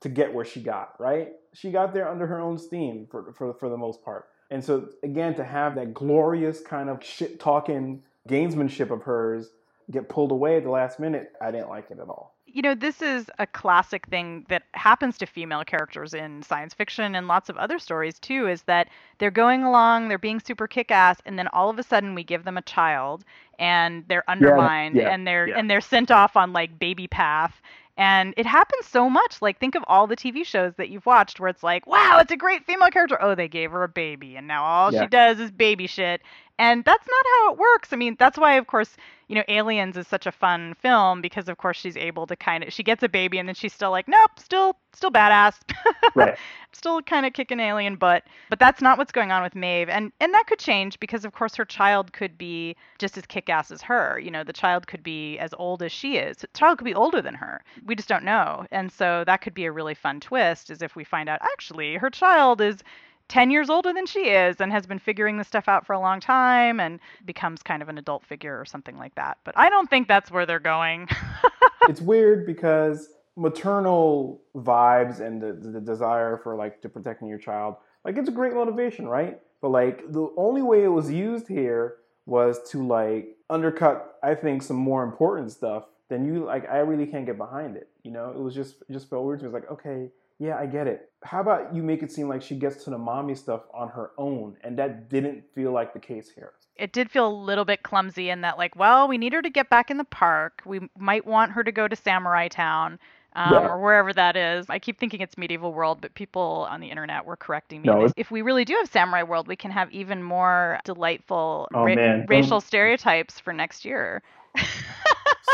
to 0.00 0.08
get 0.08 0.32
where 0.32 0.44
she 0.44 0.60
got, 0.60 0.94
right? 0.98 1.32
She 1.54 1.70
got 1.70 1.92
there 1.92 2.08
under 2.08 2.26
her 2.26 2.40
own 2.40 2.58
steam 2.58 3.06
for, 3.10 3.32
for, 3.32 3.54
for 3.54 3.68
the 3.68 3.76
most 3.76 4.04
part. 4.04 4.26
And 4.50 4.64
so, 4.64 4.88
again, 5.02 5.34
to 5.34 5.44
have 5.44 5.74
that 5.74 5.92
glorious 5.92 6.60
kind 6.60 6.88
of 6.88 7.02
shit 7.04 7.38
talking 7.38 8.02
gamesmanship 8.28 8.90
of 8.90 9.02
hers 9.02 9.50
get 9.90 10.08
pulled 10.08 10.32
away 10.32 10.56
at 10.56 10.64
the 10.64 10.70
last 10.70 11.00
minute, 11.00 11.32
I 11.40 11.50
didn't 11.50 11.68
like 11.68 11.90
it 11.90 11.98
at 11.98 12.08
all. 12.08 12.34
You 12.46 12.62
know, 12.62 12.74
this 12.74 13.02
is 13.02 13.30
a 13.38 13.46
classic 13.46 14.06
thing 14.06 14.46
that 14.48 14.62
happens 14.72 15.18
to 15.18 15.26
female 15.26 15.64
characters 15.64 16.14
in 16.14 16.42
science 16.42 16.72
fiction 16.72 17.14
and 17.14 17.28
lots 17.28 17.50
of 17.50 17.58
other 17.58 17.78
stories 17.78 18.18
too 18.18 18.48
is 18.48 18.62
that 18.62 18.88
they're 19.18 19.30
going 19.30 19.64
along, 19.64 20.08
they're 20.08 20.18
being 20.18 20.40
super 20.40 20.66
kick 20.66 20.90
ass, 20.90 21.18
and 21.26 21.38
then 21.38 21.46
all 21.48 21.68
of 21.68 21.78
a 21.78 21.82
sudden 21.82 22.14
we 22.14 22.24
give 22.24 22.44
them 22.44 22.56
a 22.56 22.62
child 22.62 23.24
and 23.58 24.04
they're 24.08 24.28
undermined 24.28 24.96
yeah, 24.96 25.02
yeah, 25.02 25.08
and 25.10 25.26
they're 25.26 25.48
yeah. 25.48 25.58
and 25.58 25.70
they're 25.70 25.82
sent 25.82 26.10
off 26.10 26.36
on 26.36 26.54
like 26.54 26.78
baby 26.78 27.06
path 27.06 27.60
and 27.98 28.32
it 28.36 28.46
happens 28.46 28.86
so 28.86 29.10
much. 29.10 29.42
Like, 29.42 29.58
think 29.58 29.74
of 29.74 29.84
all 29.88 30.06
the 30.06 30.16
TV 30.16 30.46
shows 30.46 30.72
that 30.76 30.88
you've 30.88 31.04
watched 31.04 31.40
where 31.40 31.50
it's 31.50 31.64
like, 31.64 31.86
wow, 31.86 32.18
it's 32.20 32.30
a 32.30 32.36
great 32.36 32.64
female 32.64 32.90
character. 32.90 33.20
Oh, 33.20 33.34
they 33.34 33.48
gave 33.48 33.72
her 33.72 33.82
a 33.82 33.88
baby, 33.88 34.36
and 34.36 34.46
now 34.46 34.64
all 34.64 34.94
yeah. 34.94 35.02
she 35.02 35.06
does 35.08 35.40
is 35.40 35.50
baby 35.50 35.88
shit. 35.88 36.22
And 36.58 36.84
that's 36.84 37.06
not 37.06 37.24
how 37.34 37.52
it 37.52 37.58
works. 37.58 37.92
I 37.92 37.96
mean, 37.96 38.16
that's 38.18 38.36
why, 38.38 38.54
of 38.54 38.66
course, 38.66 38.96
you 39.28 39.36
know, 39.36 39.44
Aliens 39.48 39.96
is 39.96 40.08
such 40.08 40.26
a 40.26 40.32
fun 40.32 40.74
film 40.74 41.20
because, 41.20 41.48
of 41.48 41.56
course, 41.58 41.76
she's 41.76 41.96
able 41.96 42.26
to 42.26 42.34
kind 42.36 42.64
of 42.64 42.72
she 42.72 42.82
gets 42.82 43.02
a 43.02 43.08
baby 43.08 43.38
and 43.38 43.46
then 43.48 43.54
she's 43.54 43.72
still 43.72 43.90
like, 43.90 44.08
nope, 44.08 44.30
still 44.38 44.76
still 44.92 45.10
badass, 45.10 45.54
Right. 46.14 46.36
still 46.72 47.00
kind 47.02 47.26
of 47.26 47.32
kicking 47.32 47.60
alien 47.60 47.96
butt. 47.96 48.24
But 48.50 48.58
that's 48.58 48.80
not 48.80 48.98
what's 48.98 49.12
going 49.12 49.30
on 49.30 49.42
with 49.42 49.54
Maeve, 49.54 49.88
and 49.88 50.12
and 50.20 50.34
that 50.34 50.46
could 50.48 50.58
change 50.58 50.98
because, 50.98 51.24
of 51.24 51.32
course, 51.32 51.54
her 51.56 51.64
child 51.64 52.12
could 52.12 52.36
be 52.38 52.74
just 52.98 53.16
as 53.16 53.26
kick-ass 53.26 53.70
as 53.70 53.82
her. 53.82 54.18
You 54.18 54.30
know, 54.30 54.42
the 54.42 54.52
child 54.52 54.86
could 54.86 55.02
be 55.02 55.38
as 55.38 55.54
old 55.58 55.82
as 55.82 55.92
she 55.92 56.16
is. 56.16 56.38
The 56.38 56.48
child 56.54 56.78
could 56.78 56.84
be 56.86 56.94
older 56.94 57.20
than 57.22 57.34
her. 57.34 57.62
We 57.84 57.94
just 57.94 58.08
don't 58.08 58.24
know, 58.24 58.66
and 58.72 58.90
so 58.90 59.22
that 59.26 59.42
could 59.42 59.54
be 59.54 59.66
a 59.66 59.72
really 59.72 59.94
fun 59.94 60.20
twist. 60.20 60.70
Is 60.70 60.82
if 60.82 60.96
we 60.96 61.04
find 61.04 61.28
out 61.28 61.38
actually 61.42 61.96
her 61.96 62.10
child 62.10 62.60
is 62.60 62.82
10 63.28 63.50
years 63.50 63.68
older 63.68 63.92
than 63.92 64.06
she 64.06 64.30
is 64.30 64.56
and 64.60 64.72
has 64.72 64.86
been 64.86 64.98
figuring 64.98 65.36
this 65.36 65.46
stuff 65.46 65.68
out 65.68 65.86
for 65.86 65.92
a 65.92 66.00
long 66.00 66.20
time 66.20 66.80
and 66.80 66.98
becomes 67.24 67.62
kind 67.62 67.82
of 67.82 67.88
an 67.88 67.98
adult 67.98 68.24
figure 68.24 68.58
or 68.58 68.64
something 68.64 68.96
like 68.96 69.14
that. 69.14 69.38
But 69.44 69.56
I 69.56 69.68
don't 69.68 69.88
think 69.88 70.08
that's 70.08 70.30
where 70.30 70.46
they're 70.46 70.58
going. 70.58 71.08
it's 71.88 72.00
weird 72.00 72.46
because 72.46 73.08
maternal 73.36 74.42
vibes 74.56 75.20
and 75.20 75.40
the, 75.40 75.52
the 75.52 75.80
desire 75.80 76.40
for 76.42 76.56
like 76.56 76.82
to 76.82 76.88
protecting 76.88 77.28
your 77.28 77.38
child, 77.38 77.76
like 78.04 78.16
it's 78.16 78.28
a 78.28 78.32
great 78.32 78.54
motivation, 78.54 79.06
right? 79.06 79.38
But 79.60 79.70
like 79.70 80.10
the 80.10 80.32
only 80.36 80.62
way 80.62 80.84
it 80.84 80.88
was 80.88 81.10
used 81.10 81.48
here 81.48 81.96
was 82.26 82.58
to 82.70 82.86
like 82.86 83.36
undercut, 83.50 84.18
I 84.22 84.34
think, 84.34 84.62
some 84.62 84.76
more 84.76 85.02
important 85.02 85.50
stuff. 85.52 85.84
Then 86.08 86.24
you 86.24 86.44
like, 86.44 86.68
I 86.68 86.78
really 86.78 87.06
can't 87.06 87.26
get 87.26 87.36
behind 87.36 87.76
it. 87.76 87.88
You 88.02 88.12
know, 88.12 88.30
it 88.30 88.38
was 88.38 88.54
just 88.54 88.76
just 88.90 89.10
felt 89.10 89.24
weird. 89.24 89.42
It 89.42 89.44
was 89.44 89.52
like, 89.52 89.70
okay, 89.70 90.10
yeah, 90.38 90.56
I 90.56 90.66
get 90.66 90.86
it. 90.86 91.10
How 91.24 91.40
about 91.40 91.74
you 91.74 91.82
make 91.82 92.02
it 92.02 92.12
seem 92.12 92.28
like 92.28 92.42
she 92.42 92.54
gets 92.56 92.84
to 92.84 92.90
the 92.90 92.98
mommy 92.98 93.34
stuff 93.34 93.62
on 93.74 93.88
her 93.88 94.12
own? 94.18 94.56
And 94.62 94.78
that 94.78 95.08
didn't 95.08 95.44
feel 95.54 95.72
like 95.72 95.92
the 95.92 95.98
case 96.00 96.30
here. 96.34 96.52
It 96.76 96.92
did 96.92 97.10
feel 97.10 97.26
a 97.26 97.34
little 97.44 97.64
bit 97.64 97.82
clumsy 97.82 98.30
in 98.30 98.42
that, 98.42 98.56
like, 98.56 98.76
well, 98.76 99.08
we 99.08 99.18
need 99.18 99.32
her 99.32 99.42
to 99.42 99.50
get 99.50 99.68
back 99.68 99.90
in 99.90 99.96
the 99.98 100.04
park. 100.04 100.62
We 100.64 100.88
might 100.96 101.26
want 101.26 101.52
her 101.52 101.64
to 101.64 101.72
go 101.72 101.88
to 101.88 101.96
Samurai 101.96 102.46
Town. 102.48 102.98
Um, 103.34 103.52
Yeah. 103.52 103.68
Or 103.68 103.78
wherever 103.80 104.12
that 104.14 104.36
is. 104.36 104.66
I 104.70 104.78
keep 104.78 104.98
thinking 104.98 105.20
it's 105.20 105.36
medieval 105.36 105.72
world, 105.74 105.98
but 106.00 106.14
people 106.14 106.66
on 106.70 106.80
the 106.80 106.88
internet 106.88 107.26
were 107.26 107.36
correcting 107.36 107.82
me. 107.82 107.88
No, 107.88 108.08
if 108.16 108.30
we 108.30 108.40
really 108.42 108.64
do 108.64 108.74
have 108.74 108.88
samurai 108.88 109.22
world, 109.22 109.46
we 109.48 109.54
can 109.56 109.70
have 109.70 109.92
even 109.92 110.22
more 110.22 110.78
delightful 110.84 111.68
Oh, 111.74 111.84
man. 111.84 112.24
racial 112.28 112.60
stereotypes 112.60 113.38
for 113.38 113.52
next 113.52 113.84
year. 113.84 114.22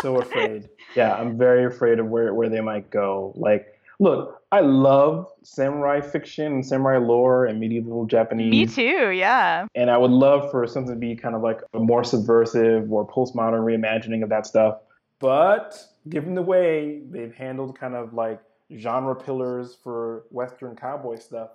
so 0.03 0.21
afraid. 0.21 0.69
Yeah, 0.97 1.13
I'm 1.17 1.37
very 1.37 1.65
afraid 1.65 1.99
of 1.99 2.07
where, 2.07 2.33
where 2.35 2.49
they 2.49 2.61
might 2.61 2.89
go. 2.89 3.33
Like, 3.35 3.74
look, 4.05 4.43
I 4.53 4.61
love 4.61 5.33
samurai 5.43 6.01
fiction 6.01 6.53
and 6.53 6.65
samurai 6.65 6.99
lore 6.99 7.47
and 7.47 7.59
medieval 7.59 8.05
Japanese. 8.05 8.51
Me 8.51 8.67
too, 8.67 9.11
yeah. 9.11 9.67
And 9.75 9.91
I 9.91 9.97
would 9.97 10.11
love 10.11 10.51
for 10.51 10.67
something 10.67 10.95
to 10.95 11.01
be 11.01 11.17
kind 11.17 11.35
of 11.35 11.43
like 11.43 11.61
a 11.73 11.81
more 11.81 12.05
subversive 12.05 12.93
or 12.93 13.09
postmodern 13.09 13.65
reimagining 13.65 14.23
of 14.23 14.29
that 14.29 14.47
stuff. 14.47 14.79
But 15.19 15.83
given 16.11 16.35
the 16.35 16.43
way 16.43 17.01
they've 17.11 17.35
handled 17.35 17.79
kind 17.79 17.95
of 17.95 18.13
like 18.13 18.41
genre 18.77 19.17
pillars 19.17 19.77
for 19.83 20.25
Western 20.31 20.77
cowboy 20.77 21.17
stuff 21.17 21.51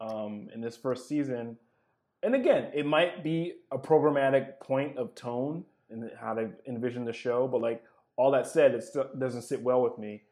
um, 0.00 0.48
in 0.52 0.60
this 0.60 0.76
first 0.76 1.08
season, 1.08 1.56
and 2.24 2.34
again, 2.34 2.70
it 2.74 2.86
might 2.86 3.22
be 3.22 3.52
a 3.70 3.78
programmatic 3.78 4.58
point 4.58 4.98
of 4.98 5.14
tone 5.14 5.64
in 5.90 6.10
how 6.20 6.34
they 6.34 6.48
envision 6.66 7.04
the 7.04 7.12
show, 7.12 7.46
but 7.46 7.60
like 7.60 7.84
all 8.16 8.32
that 8.32 8.48
said, 8.48 8.74
it 8.74 8.82
still 8.82 9.08
doesn't 9.18 9.42
sit 9.42 9.62
well 9.62 9.80
with 9.80 9.96
me, 9.96 10.22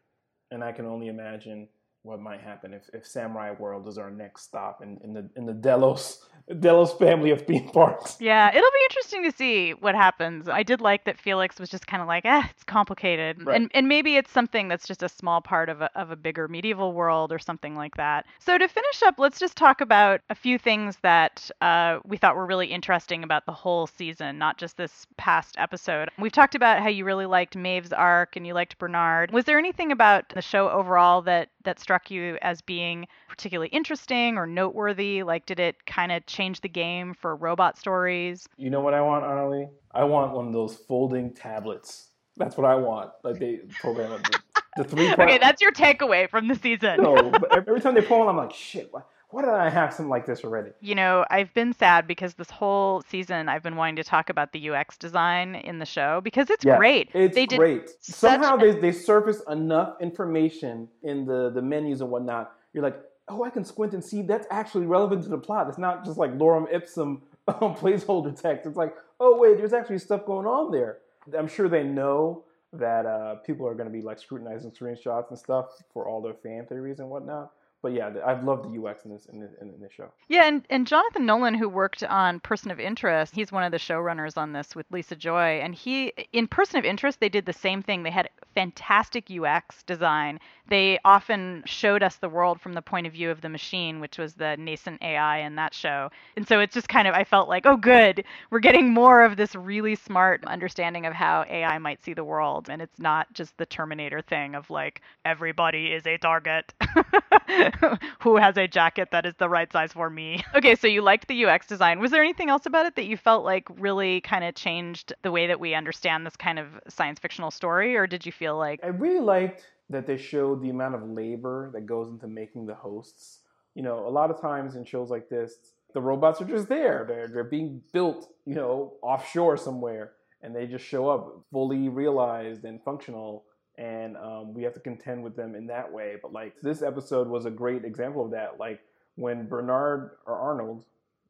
and 0.53 0.63
I 0.63 0.71
can 0.73 0.87
only 0.87 1.09
imagine 1.09 1.69
what 2.03 2.21
might 2.21 2.41
happen 2.41 2.75
if, 2.75 2.91
if 2.93 3.07
Samurai 3.07 3.53
World 3.53 3.87
is 3.87 3.97
our 3.97 4.11
next 4.11 4.43
stop 4.43 4.83
in, 4.83 4.99
in 5.05 5.13
the 5.13 5.29
in 5.37 5.47
the 5.47 5.53
Delos 5.53 6.27
Delos 6.59 6.93
family 6.95 7.31
of 7.31 7.43
theme 7.43 7.69
parks. 7.69 8.17
Yeah, 8.21 8.49
it'll 8.49 8.61
be 8.61 8.85
interesting 8.91 9.23
to 9.25 9.33
see 9.33 9.71
what 9.73 9.95
happens. 9.95 10.49
I 10.49 10.65
did 10.65 10.81
like 10.81 11.05
that 11.05 11.19
Felix 11.19 11.61
was 11.61 11.71
just 11.71 11.87
kind 11.87 12.03
of 12.03 12.09
like, 12.09 12.25
eh, 12.25 12.43
it's 12.51 12.65
complicated. 12.65 13.47
Right. 13.47 13.57
And 13.57 13.71
and 13.75 13.89
maybe 13.89 14.17
it's 14.17 14.33
something 14.33 14.67
that's 14.67 14.87
just 14.87 15.03
a 15.03 15.09
small 15.09 15.41
part 15.41 15.69
of 15.69 15.81
a, 15.81 15.91
of 15.99 16.11
a 16.11 16.17
bigger 16.17 16.49
medieval 16.49 16.93
world 16.93 17.33
or 17.33 17.39
something 17.39 17.77
like 17.77 17.97
that. 17.97 18.27
So 18.41 18.59
to 18.59 18.67
finish 18.67 19.03
up, 19.05 19.15
let's 19.19 19.39
just 19.39 19.57
talk 19.57 19.81
about 19.81 20.21
a 20.29 20.35
few 20.35 20.59
things 20.59 20.99
that 21.03 21.51
uh, 21.61 22.01
we 22.05 22.17
thought 22.17 22.35
were 22.35 22.47
really 22.47 22.67
interesting 22.67 23.23
about 23.23 23.47
the 23.47 23.53
whole 23.53 23.87
season, 23.87 24.39
not 24.39 24.59
just 24.59 24.77
this 24.77 25.07
past 25.17 25.55
episode. 25.59 26.11
We've 26.19 26.33
talked 26.33 26.57
about 26.57 26.83
how 26.83 26.89
you 26.89 27.05
really 27.05 27.27
liked 27.27 27.57
Maeve's 27.57 27.93
arc 27.93 28.35
and 28.35 28.45
you 28.45 28.55
liked 28.55 28.79
Bernard. 28.79 29.31
Was 29.31 29.45
there 29.45 29.59
anything 29.59 29.93
about 29.93 30.31
the 30.31 30.43
show 30.43 30.69
overall 30.69 31.23
that 31.23 31.51
that 31.65 31.81
struck 31.81 32.11
you 32.11 32.39
as 32.43 32.61
being 32.61 33.07
particularly 33.29 33.69
interesting 33.69 34.37
or 34.37 34.47
noteworthy? 34.47 35.23
Like, 35.23 35.47
did 35.47 35.61
it 35.61 35.85
kind 35.87 36.13
of 36.13 36.25
change 36.27 36.61
the 36.61 36.69
game 36.69 37.15
for 37.15 37.37
robot 37.37 37.79
stories? 37.79 38.49
You 38.57 38.71
know 38.71 38.81
what 38.81 38.95
I 38.95 39.01
want, 39.01 39.25
Annalee? 39.25 39.69
I 39.95 40.05
want 40.05 40.33
one 40.33 40.47
of 40.47 40.53
those 40.53 40.77
folding 40.77 41.33
tablets. 41.35 42.09
That's 42.37 42.57
what 42.57 42.67
I 42.67 42.75
want. 42.75 43.11
Like 43.23 43.39
they 43.39 43.61
program 43.81 44.13
it. 44.13 44.23
The, 44.23 44.63
the 44.83 44.85
three 44.89 45.07
part. 45.15 45.29
Okay, 45.29 45.39
that's 45.39 45.61
your 45.61 45.73
takeaway 45.73 46.29
from 46.29 46.49
the 46.49 46.55
season. 46.55 47.03
no, 47.03 47.31
but 47.31 47.57
every 47.57 47.81
time 47.81 47.95
they 47.95 48.01
pull 48.03 48.21
one, 48.21 48.29
I'm 48.29 48.37
like, 48.37 48.55
shit. 48.55 48.89
Why, 48.91 49.03
why 49.33 49.43
did 49.43 49.51
I 49.51 49.71
have 49.71 49.93
something 49.95 50.11
like 50.11 50.27
this 50.27 50.45
already? 50.45 50.71
You 50.81 50.95
know, 50.95 51.25
I've 51.31 51.53
been 51.55 51.73
sad 51.73 52.07
because 52.07 52.35
this 52.35 52.51
whole 52.51 53.03
season 53.09 53.49
I've 53.49 53.63
been 53.63 53.77
wanting 53.77 53.97
to 53.97 54.05
talk 54.05 54.29
about 54.29 54.53
the 54.53 54.71
UX 54.71 54.99
design 54.99 55.55
in 55.55 55.79
the 55.79 55.87
show 55.87 56.21
because 56.21 56.51
it's 56.51 56.65
Yeah, 56.65 56.77
great. 56.77 57.09
It's 57.15 57.35
they 57.35 57.47
did 57.47 57.59
great. 57.59 57.91
Somehow 58.01 58.57
they, 58.57 58.73
they 58.73 58.93
surface 58.93 59.41
enough 59.49 59.97
information 60.01 60.89
in 61.03 61.25
the, 61.25 61.51
the 61.51 61.63
menus 61.63 62.03
and 62.03 62.11
whatnot. 62.11 62.53
You're 62.75 62.83
like, 62.83 63.01
oh, 63.29 63.43
I 63.43 63.51
can 63.51 63.65
squint 63.65 63.95
and 63.95 64.05
see 64.05 64.21
that's 64.21 64.47
actually 64.51 64.85
relevant 64.85 65.23
to 65.25 65.31
the 65.31 65.39
plot. 65.39 65.69
It's 65.69 65.79
not 65.79 66.05
just 66.05 66.19
like 66.19 66.37
lorem 66.37 66.67
ipsum 66.71 67.23
um, 67.49 67.75
placeholder 67.75 68.39
text. 68.39 68.67
It's 68.67 68.77
like, 68.77 68.95
oh, 69.19 69.39
wait, 69.39 69.57
there's 69.57 69.73
actually 69.73 69.99
stuff 69.99 70.27
going 70.27 70.47
on 70.47 70.71
there. 70.71 70.99
I'm 71.37 71.49
sure 71.49 71.69
they 71.69 71.85
know 71.85 72.45
that 72.75 73.07
uh, 73.07 73.37
people 73.37 73.67
are 73.67 73.75
going 73.75 73.89
to 73.89 73.93
be 73.93 74.03
like 74.03 74.19
scrutinizing 74.19 74.73
screenshots 74.73 75.31
and 75.31 75.39
stuff 75.39 75.71
for 75.93 76.07
all 76.07 76.21
their 76.21 76.35
fan 76.35 76.67
theories 76.67 76.99
and 76.99 77.09
whatnot. 77.09 77.53
But 77.83 77.95
yeah, 77.95 78.11
I've 78.25 78.45
loved 78.45 78.73
the 78.73 78.81
UX 78.81 79.05
in 79.05 79.11
this 79.11 79.27
in 79.27 79.41
this, 79.41 79.51
in 79.61 79.73
show. 79.95 80.13
Yeah, 80.29 80.47
and, 80.47 80.65
and 80.71 80.87
Jonathan 80.87 81.27
Nolan, 81.27 81.55
who 81.55 81.69
worked 81.69 82.05
on 82.05 82.39
Person 82.39 82.71
of 82.71 82.79
Interest, 82.79 83.35
he's 83.35 83.51
one 83.51 83.65
of 83.65 83.73
the 83.73 83.79
showrunners 83.79 84.39
on 84.39 84.53
this 84.53 84.77
with 84.77 84.87
Lisa 84.93 85.17
Joy. 85.17 85.61
And 85.61 85.75
he, 85.75 86.13
in 86.33 86.47
Person 86.47 86.79
of 86.79 86.85
Interest, 86.85 87.19
they 87.19 87.29
did 87.29 87.45
the 87.45 87.53
same 87.53 87.83
thing. 87.83 88.05
They 88.05 88.11
had 88.11 88.31
fantastic 88.55 89.29
UX 89.31 89.83
design. 89.83 90.39
They 90.69 91.01
often 91.05 91.65
showed 91.67 92.03
us 92.05 92.17
the 92.17 92.29
world 92.29 92.61
from 92.61 92.75
the 92.75 92.83
point 92.83 93.07
of 93.09 93.13
view 93.13 93.31
of 93.31 93.41
the 93.41 93.49
machine, 93.49 93.99
which 93.99 94.17
was 94.17 94.35
the 94.35 94.57
nascent 94.57 95.03
AI 95.03 95.39
in 95.39 95.57
that 95.57 95.75
show. 95.75 96.11
And 96.37 96.47
so 96.47 96.61
it's 96.61 96.75
just 96.75 96.89
kind 96.89 97.09
of, 97.09 97.15
I 97.15 97.25
felt 97.25 97.49
like, 97.49 97.67
oh, 97.67 97.77
good, 97.77 98.25
we're 98.51 98.61
getting 98.61 98.93
more 98.95 99.23
of 99.25 99.37
this 99.37 99.57
really 99.57 99.97
smart 99.97 100.45
understanding 100.47 101.05
of 101.07 101.15
how 101.15 101.45
AI 101.51 101.79
might 101.79 102.03
see 102.03 102.15
the 102.15 102.25
world. 102.25 102.69
And 102.71 102.81
it's 102.81 103.01
not 103.01 103.33
just 103.33 103.57
the 103.59 103.67
Terminator 103.67 104.23
thing 104.23 104.55
of 104.55 104.71
like, 104.71 105.03
everybody 105.25 105.87
is 105.89 106.07
a 106.07 106.17
target. 106.19 106.73
who 108.21 108.37
has 108.37 108.57
a 108.57 108.69
jacket 108.69 109.09
that 109.13 109.27
is 109.27 109.35
the 109.39 109.49
right 109.49 109.71
size 109.73 109.93
for 109.93 110.11
me. 110.11 110.45
Okay, 110.55 110.77
so 110.77 110.87
you 110.87 111.03
liked 111.03 111.29
the 111.29 111.45
UX 111.47 111.67
design. 111.67 111.99
Was 111.99 112.11
there 112.11 112.23
anything 112.23 112.51
else 112.51 112.67
about 112.67 112.87
it 112.87 112.95
that 112.97 113.07
you 113.07 113.17
felt 113.17 113.45
like 113.45 113.67
really 113.79 114.21
kind 114.21 114.45
of 114.45 114.55
changed 114.55 115.13
the 115.23 115.33
way 115.33 115.47
that 115.47 115.59
we 115.59 115.75
understand 115.75 116.27
this 116.27 116.37
kind 116.37 116.59
of 116.59 116.67
science 116.89 117.19
fictional 117.19 117.51
story, 117.51 117.97
or 117.97 118.07
did 118.07 118.25
you 118.27 118.33
feel 118.33 118.57
like 118.57 118.81
I 118.85 118.89
really 118.89 119.19
liked 119.19 119.67
that 119.93 120.07
they 120.07 120.17
showed 120.17 120.61
the 120.61 120.71
amount 120.71 120.95
of 120.95 121.09
labor 121.09 121.71
that 121.73 121.87
goes 121.87 122.09
into 122.09 122.27
making 122.27 122.67
the 122.67 122.75
hosts. 122.75 123.41
You 123.75 123.83
know, 123.83 124.07
a 124.07 124.11
lot 124.11 124.31
of 124.31 124.41
times 124.41 124.75
in 124.75 124.85
shows 124.85 125.11
like 125.11 125.29
this, 125.29 125.57
the 125.95 126.01
robots 126.01 126.41
are 126.41 126.47
just 126.47 126.69
there. 126.69 127.05
They're 127.07 127.29
they're 127.29 127.45
being 127.45 127.83
built, 127.93 128.33
you 128.45 128.55
know, 128.55 128.95
offshore 129.03 129.57
somewhere, 129.57 130.13
and 130.43 130.55
they 130.55 130.67
just 130.67 130.85
show 130.85 131.09
up 131.09 131.45
fully 131.53 131.89
realized 131.89 132.65
and 132.65 132.83
functional. 132.83 133.45
And 133.79 134.17
um, 134.17 134.55
we 134.55 134.63
have 134.65 134.75
to 134.75 134.81
contend 134.81 135.23
with 135.25 135.35
them 135.35 135.55
in 135.55 135.67
that 135.69 135.91
way. 135.91 136.17
But 136.21 136.33
like 136.33 136.55
this 136.63 136.83
episode 136.83 137.29
was 137.29 137.47
a 137.47 137.51
great 137.51 137.85
example 137.85 138.25
of 138.25 138.31
that. 138.33 138.59
Like 138.59 138.81
when 139.17 139.47
Bernard 139.47 140.11
or 140.27 140.37
Arnold, 140.37 140.85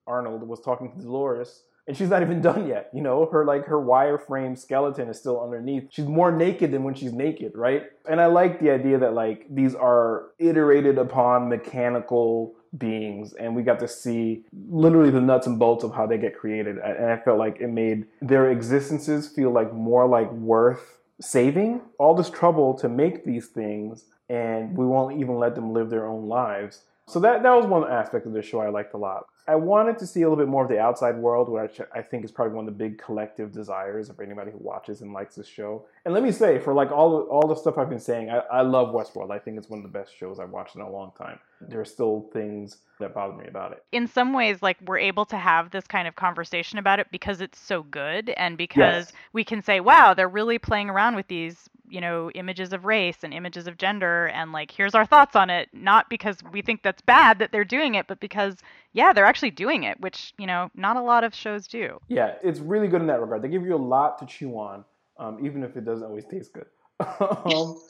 Arnold 0.06 0.46
was 0.46 0.60
talking 0.60 0.92
to 0.92 1.02
Dolores, 1.02 1.62
and 1.86 1.96
she's 1.96 2.08
not 2.08 2.22
even 2.22 2.40
done 2.40 2.66
yet. 2.68 2.90
You 2.94 3.02
know, 3.02 3.26
her 3.26 3.44
like 3.44 3.66
her 3.66 3.80
wireframe 3.80 4.56
skeleton 4.58 5.08
is 5.08 5.18
still 5.18 5.42
underneath. 5.42 5.88
She's 5.90 6.06
more 6.06 6.30
naked 6.30 6.70
than 6.72 6.84
when 6.84 6.94
she's 6.94 7.12
naked, 7.12 7.52
right? 7.54 7.84
And 8.08 8.20
I 8.20 8.26
like 8.26 8.60
the 8.60 8.70
idea 8.70 8.98
that 8.98 9.14
like 9.14 9.46
these 9.50 9.74
are 9.74 10.28
iterated 10.38 10.98
upon 10.98 11.48
mechanical 11.48 12.54
beings, 12.78 13.34
and 13.34 13.54
we 13.54 13.62
got 13.62 13.80
to 13.80 13.88
see 13.88 14.44
literally 14.70 15.10
the 15.10 15.20
nuts 15.20 15.46
and 15.46 15.58
bolts 15.58 15.84
of 15.84 15.94
how 15.94 16.06
they 16.06 16.18
get 16.18 16.38
created. 16.38 16.78
And 16.78 17.10
I 17.10 17.16
felt 17.18 17.38
like 17.38 17.60
it 17.60 17.68
made 17.68 18.06
their 18.20 18.50
existences 18.50 19.28
feel 19.28 19.50
like 19.50 19.72
more 19.74 20.06
like 20.06 20.30
worth 20.32 20.98
saving. 21.22 21.80
All 21.98 22.14
this 22.14 22.30
trouble 22.30 22.74
to 22.74 22.88
make 22.88 23.24
these 23.24 23.46
things, 23.46 24.04
and 24.28 24.76
we 24.76 24.86
won't 24.86 25.18
even 25.18 25.38
let 25.38 25.54
them 25.54 25.72
live 25.72 25.90
their 25.90 26.06
own 26.06 26.28
lives 26.28 26.84
So 27.06 27.20
that 27.20 27.42
that 27.42 27.54
was 27.54 27.66
one 27.66 27.90
aspect 27.90 28.26
of 28.26 28.32
the 28.32 28.42
show 28.42 28.60
I 28.60 28.68
liked 28.68 28.94
a 28.94 28.98
lot. 28.98 29.26
I 29.48 29.56
wanted 29.56 29.98
to 29.98 30.06
see 30.06 30.22
a 30.22 30.28
little 30.28 30.42
bit 30.42 30.48
more 30.48 30.62
of 30.62 30.68
the 30.70 30.78
outside 30.78 31.16
world, 31.16 31.48
which 31.48 31.80
I 31.92 32.00
think 32.00 32.24
is 32.24 32.30
probably 32.30 32.54
one 32.54 32.68
of 32.68 32.72
the 32.72 32.78
big 32.78 32.96
collective 32.96 33.50
desires 33.50 34.08
of 34.08 34.20
anybody 34.20 34.52
who 34.52 34.58
watches 34.58 35.00
and 35.00 35.12
likes 35.12 35.34
this 35.34 35.48
show. 35.48 35.84
And 36.04 36.14
let 36.14 36.22
me 36.22 36.30
say, 36.30 36.60
for 36.60 36.72
like 36.72 36.92
all 36.92 37.22
all 37.22 37.48
the 37.48 37.56
stuff 37.56 37.76
I've 37.76 37.88
been 37.90 37.98
saying, 37.98 38.30
I, 38.30 38.38
I 38.38 38.60
love 38.62 38.94
Westworld. 38.94 39.32
I 39.32 39.40
think 39.40 39.58
it's 39.58 39.68
one 39.68 39.80
of 39.80 39.82
the 39.82 39.98
best 39.98 40.16
shows 40.16 40.38
I've 40.38 40.50
watched 40.50 40.76
in 40.76 40.80
a 40.80 40.88
long 40.90 41.10
time. 41.18 41.40
There 41.60 41.80
are 41.80 41.84
still 41.84 42.28
things 42.32 42.78
that 43.00 43.14
bother 43.14 43.34
me 43.34 43.46
about 43.48 43.72
it. 43.72 43.84
In 43.90 44.06
some 44.06 44.32
ways, 44.32 44.62
like 44.62 44.78
we're 44.86 44.98
able 44.98 45.24
to 45.26 45.36
have 45.36 45.70
this 45.70 45.86
kind 45.88 46.06
of 46.06 46.14
conversation 46.14 46.78
about 46.78 47.00
it 47.00 47.08
because 47.10 47.40
it's 47.40 47.58
so 47.58 47.82
good, 47.82 48.30
and 48.30 48.56
because 48.56 49.06
Yes. 49.06 49.12
we 49.32 49.42
can 49.44 49.60
say, 49.60 49.80
"Wow, 49.80 50.14
they're 50.14 50.28
really 50.28 50.58
playing 50.60 50.88
around 50.88 51.16
with 51.16 51.26
these." 51.26 51.68
You 51.92 52.00
know 52.00 52.30
images 52.34 52.72
of 52.72 52.84
race 52.84 53.18
and 53.22 53.34
images 53.34 53.66
of 53.66 53.76
gender 53.76 54.26
and 54.28 54.52
like 54.52 54.70
here's 54.70 54.94
our 54.94 55.06
thoughts 55.06 55.36
on 55.36 55.50
it 55.50 55.68
not 55.72 56.08
because 56.08 56.38
we 56.52 56.62
think 56.62 56.82
that's 56.82 57.02
bad 57.02 57.38
that 57.38 57.52
they're 57.52 57.64
doing 57.64 57.94
it 57.94 58.06
but 58.06 58.18
because 58.20 58.56
yeah 58.92 59.12
they're 59.12 59.26
actually 59.26 59.50
doing 59.50 59.82
it 59.84 60.00
which 60.00 60.32
you 60.38 60.46
know 60.46 60.70
not 60.74 60.96
a 60.96 61.02
lot 61.02 61.24
of 61.24 61.34
shows 61.34 61.66
do 61.66 61.98
Yeah, 62.08 62.34
it's 62.42 62.60
really 62.60 62.88
good 62.88 63.00
in 63.00 63.06
that 63.08 63.20
regard. 63.20 63.42
They 63.42 63.48
give 63.48 63.64
you 63.64 63.74
a 63.74 63.76
lot 63.76 64.18
to 64.18 64.26
chew 64.26 64.52
on, 64.58 64.84
um, 65.18 65.44
even 65.44 65.62
if 65.62 65.76
it 65.76 65.84
doesn't 65.84 66.06
always 66.06 66.24
taste 66.24 66.52
good. 66.52 66.66
um, 67.20 67.80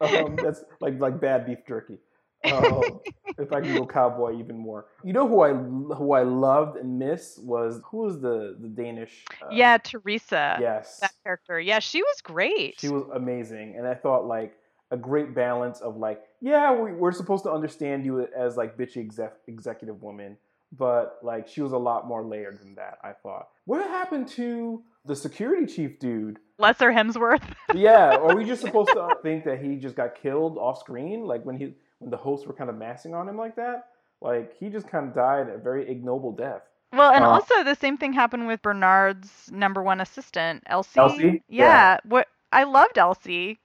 um, 0.00 0.36
that's 0.36 0.64
like 0.80 0.98
like 0.98 1.20
bad 1.20 1.46
beef 1.46 1.58
jerky. 1.66 1.98
Um, 2.44 3.00
if 3.38 3.52
I 3.52 3.60
can 3.60 3.74
go 3.74 3.86
cowboy 3.86 4.38
even 4.38 4.56
more, 4.58 4.86
you 5.04 5.12
know 5.12 5.26
who 5.28 5.40
I 5.42 5.52
who 5.52 6.12
I 6.12 6.22
loved 6.22 6.76
and 6.76 6.98
miss 6.98 7.38
was 7.42 7.80
who 7.90 7.98
was 7.98 8.20
the 8.20 8.56
the 8.60 8.68
Danish? 8.68 9.24
uh, 9.42 9.48
yeah 9.50 9.78
Theresa 9.78 10.56
Yes. 10.60 11.00
that 11.00 11.12
character 11.24 11.58
yeah 11.60 11.78
she 11.80 12.02
was 12.02 12.20
great 12.22 12.80
She 12.80 12.88
was 12.88 13.04
amazing, 13.14 13.74
and 13.76 13.86
I 13.86 13.94
thought 13.94 14.26
like 14.26 14.56
a 14.92 14.96
great 14.96 15.34
balance 15.34 15.80
of 15.80 15.96
like, 15.96 16.22
yeah, 16.40 16.72
we, 16.72 16.92
we're 16.92 17.10
supposed 17.12 17.42
to 17.44 17.50
understand 17.50 18.04
you 18.06 18.24
as 18.36 18.56
like 18.56 18.76
bitchy 18.78 18.98
exec, 18.98 19.32
executive 19.48 20.00
woman, 20.00 20.36
but 20.70 21.18
like 21.24 21.48
she 21.48 21.60
was 21.60 21.72
a 21.72 21.76
lot 21.78 22.06
more 22.06 22.24
layered 22.24 22.60
than 22.60 22.76
that. 22.76 22.98
I 23.02 23.12
thought. 23.12 23.48
What 23.64 23.82
happened 23.88 24.28
to 24.28 24.82
the 25.04 25.16
security 25.16 25.66
chief 25.66 25.98
dude? 25.98 26.38
lesser 26.58 26.90
hemsworth 26.90 27.42
Yeah, 27.74 28.14
are 28.16 28.34
we 28.34 28.44
just 28.44 28.62
supposed 28.66 28.92
to 28.92 29.16
think 29.22 29.44
that 29.44 29.60
he 29.62 29.76
just 29.76 29.94
got 29.96 30.14
killed 30.14 30.56
off 30.56 30.78
screen, 30.78 31.22
like 31.26 31.44
when 31.44 31.56
he 31.58 31.74
when 31.98 32.10
the 32.10 32.16
hosts 32.16 32.46
were 32.46 32.52
kind 32.52 32.70
of 32.70 32.76
massing 32.76 33.14
on 33.14 33.28
him 33.28 33.36
like 33.36 33.56
that? 33.56 33.88
Like 34.20 34.56
he 34.58 34.68
just 34.68 34.88
kind 34.88 35.08
of 35.08 35.14
died 35.14 35.48
a 35.48 35.58
very 35.58 35.88
ignoble 35.88 36.32
death. 36.32 36.62
Well, 36.92 37.12
and 37.12 37.24
Uh, 37.24 37.30
also 37.30 37.64
the 37.64 37.74
same 37.74 37.98
thing 37.98 38.12
happened 38.12 38.46
with 38.46 38.62
Bernard's 38.62 39.50
number 39.52 39.82
one 39.82 40.00
assistant, 40.00 40.62
Elsie. 40.66 41.00
Elsie? 41.00 41.42
Yeah. 41.48 41.64
Yeah. 41.64 41.98
What 42.04 42.28
I 42.52 42.64
loved 42.64 42.98
Elsie. 42.98 43.58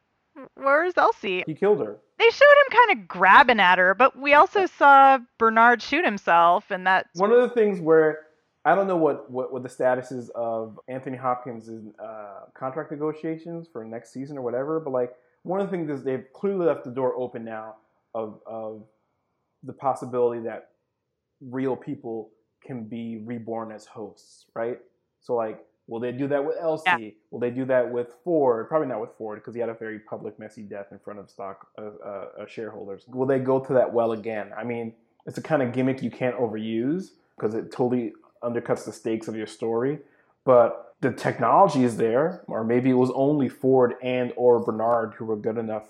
Where's 0.56 0.98
Elsie? 0.98 1.44
He 1.46 1.54
killed 1.54 1.80
her. 1.80 1.98
They 2.18 2.30
showed 2.30 2.46
him 2.46 2.78
kind 2.88 3.00
of 3.00 3.08
grabbing 3.08 3.60
at 3.60 3.78
her, 3.78 3.94
but 3.96 4.18
we 4.18 4.34
also 4.34 4.66
saw 4.66 5.20
Bernard 5.38 5.82
shoot 5.82 6.06
himself, 6.06 6.70
and 6.72 6.86
that 6.86 7.08
One 7.16 7.32
of 7.32 7.42
the 7.42 7.50
things 7.50 7.80
where 7.80 8.20
I 8.64 8.76
don't 8.76 8.88
know 8.88 8.98
what, 8.98 9.30
what, 9.32 9.52
what 9.52 9.64
the 9.64 9.70
status 9.70 10.12
is 10.12 10.30
of 10.36 10.80
Anthony 10.88 11.18
Hopkins' 11.18 11.70
uh, 12.00 12.46
contract 12.54 12.92
negotiations 12.92 13.68
for 13.72 13.84
next 13.84 14.14
season 14.14 14.38
or 14.38 14.42
whatever, 14.42 14.80
but 14.80 14.92
like 14.92 15.16
one 15.44 15.60
of 15.60 15.70
the 15.70 15.76
things 15.76 15.90
is 15.90 16.04
they've 16.04 16.26
clearly 16.34 16.66
left 16.68 16.84
the 16.84 16.92
door 16.92 17.16
open 17.16 17.44
now 17.44 17.76
of, 18.14 18.40
of 18.46 18.84
the 19.64 19.74
possibility 19.74 20.42
that 20.42 20.70
real 21.42 21.76
people 21.76 22.30
can 22.64 22.84
be 22.84 23.22
reborn 23.26 23.72
as 23.72 23.86
hosts, 23.86 24.46
right? 24.56 24.80
So 25.22 25.36
like, 25.36 25.60
will 25.88 26.00
they 26.00 26.12
do 26.12 26.28
that 26.28 26.44
with 26.44 26.56
Elsie? 26.60 26.84
Yeah. 26.88 27.10
Will 27.32 27.40
they 27.40 27.50
do 27.50 27.66
that 27.66 27.92
with 27.92 28.08
Ford? 28.24 28.68
Probably 28.68 28.88
not 28.88 29.02
with 29.02 29.12
Ford 29.18 29.40
because 29.40 29.54
he 29.54 29.60
had 29.60 29.70
a 29.70 29.74
very 29.74 30.00
public, 30.00 30.40
messy 30.40 30.62
death 30.62 30.88
in 30.92 31.00
front 31.00 31.20
of 31.20 31.30
stock 31.30 31.68
uh, 31.78 31.82
uh, 32.04 32.26
uh, 32.42 32.46
shareholders. 32.48 33.06
Will 33.08 33.26
they 33.26 33.40
go 33.40 33.60
to 33.60 33.74
that 33.74 33.92
well 33.92 34.12
again? 34.12 34.52
I 34.58 34.64
mean, 34.64 34.94
it's 35.26 35.38
a 35.38 35.42
kind 35.42 35.62
of 35.62 35.74
gimmick 35.74 36.02
you 36.02 36.12
can't 36.12 36.38
overuse 36.38 37.10
because 37.36 37.54
it 37.56 37.72
totally 37.72 38.14
undercuts 38.44 38.86
the 38.86 38.94
stakes 38.94 39.28
of 39.28 39.36
your 39.36 39.48
story. 39.48 40.00
But 40.44 40.96
the 41.02 41.12
technology 41.12 41.84
is 41.84 41.98
there, 41.98 42.44
or 42.48 42.64
maybe 42.64 42.90
it 42.90 42.96
was 42.96 43.12
only 43.12 43.50
Ford 43.50 43.96
and 44.02 44.34
or 44.36 44.60
Bernard 44.60 45.14
who 45.16 45.26
were 45.26 45.36
good 45.36 45.58
enough 45.58 45.84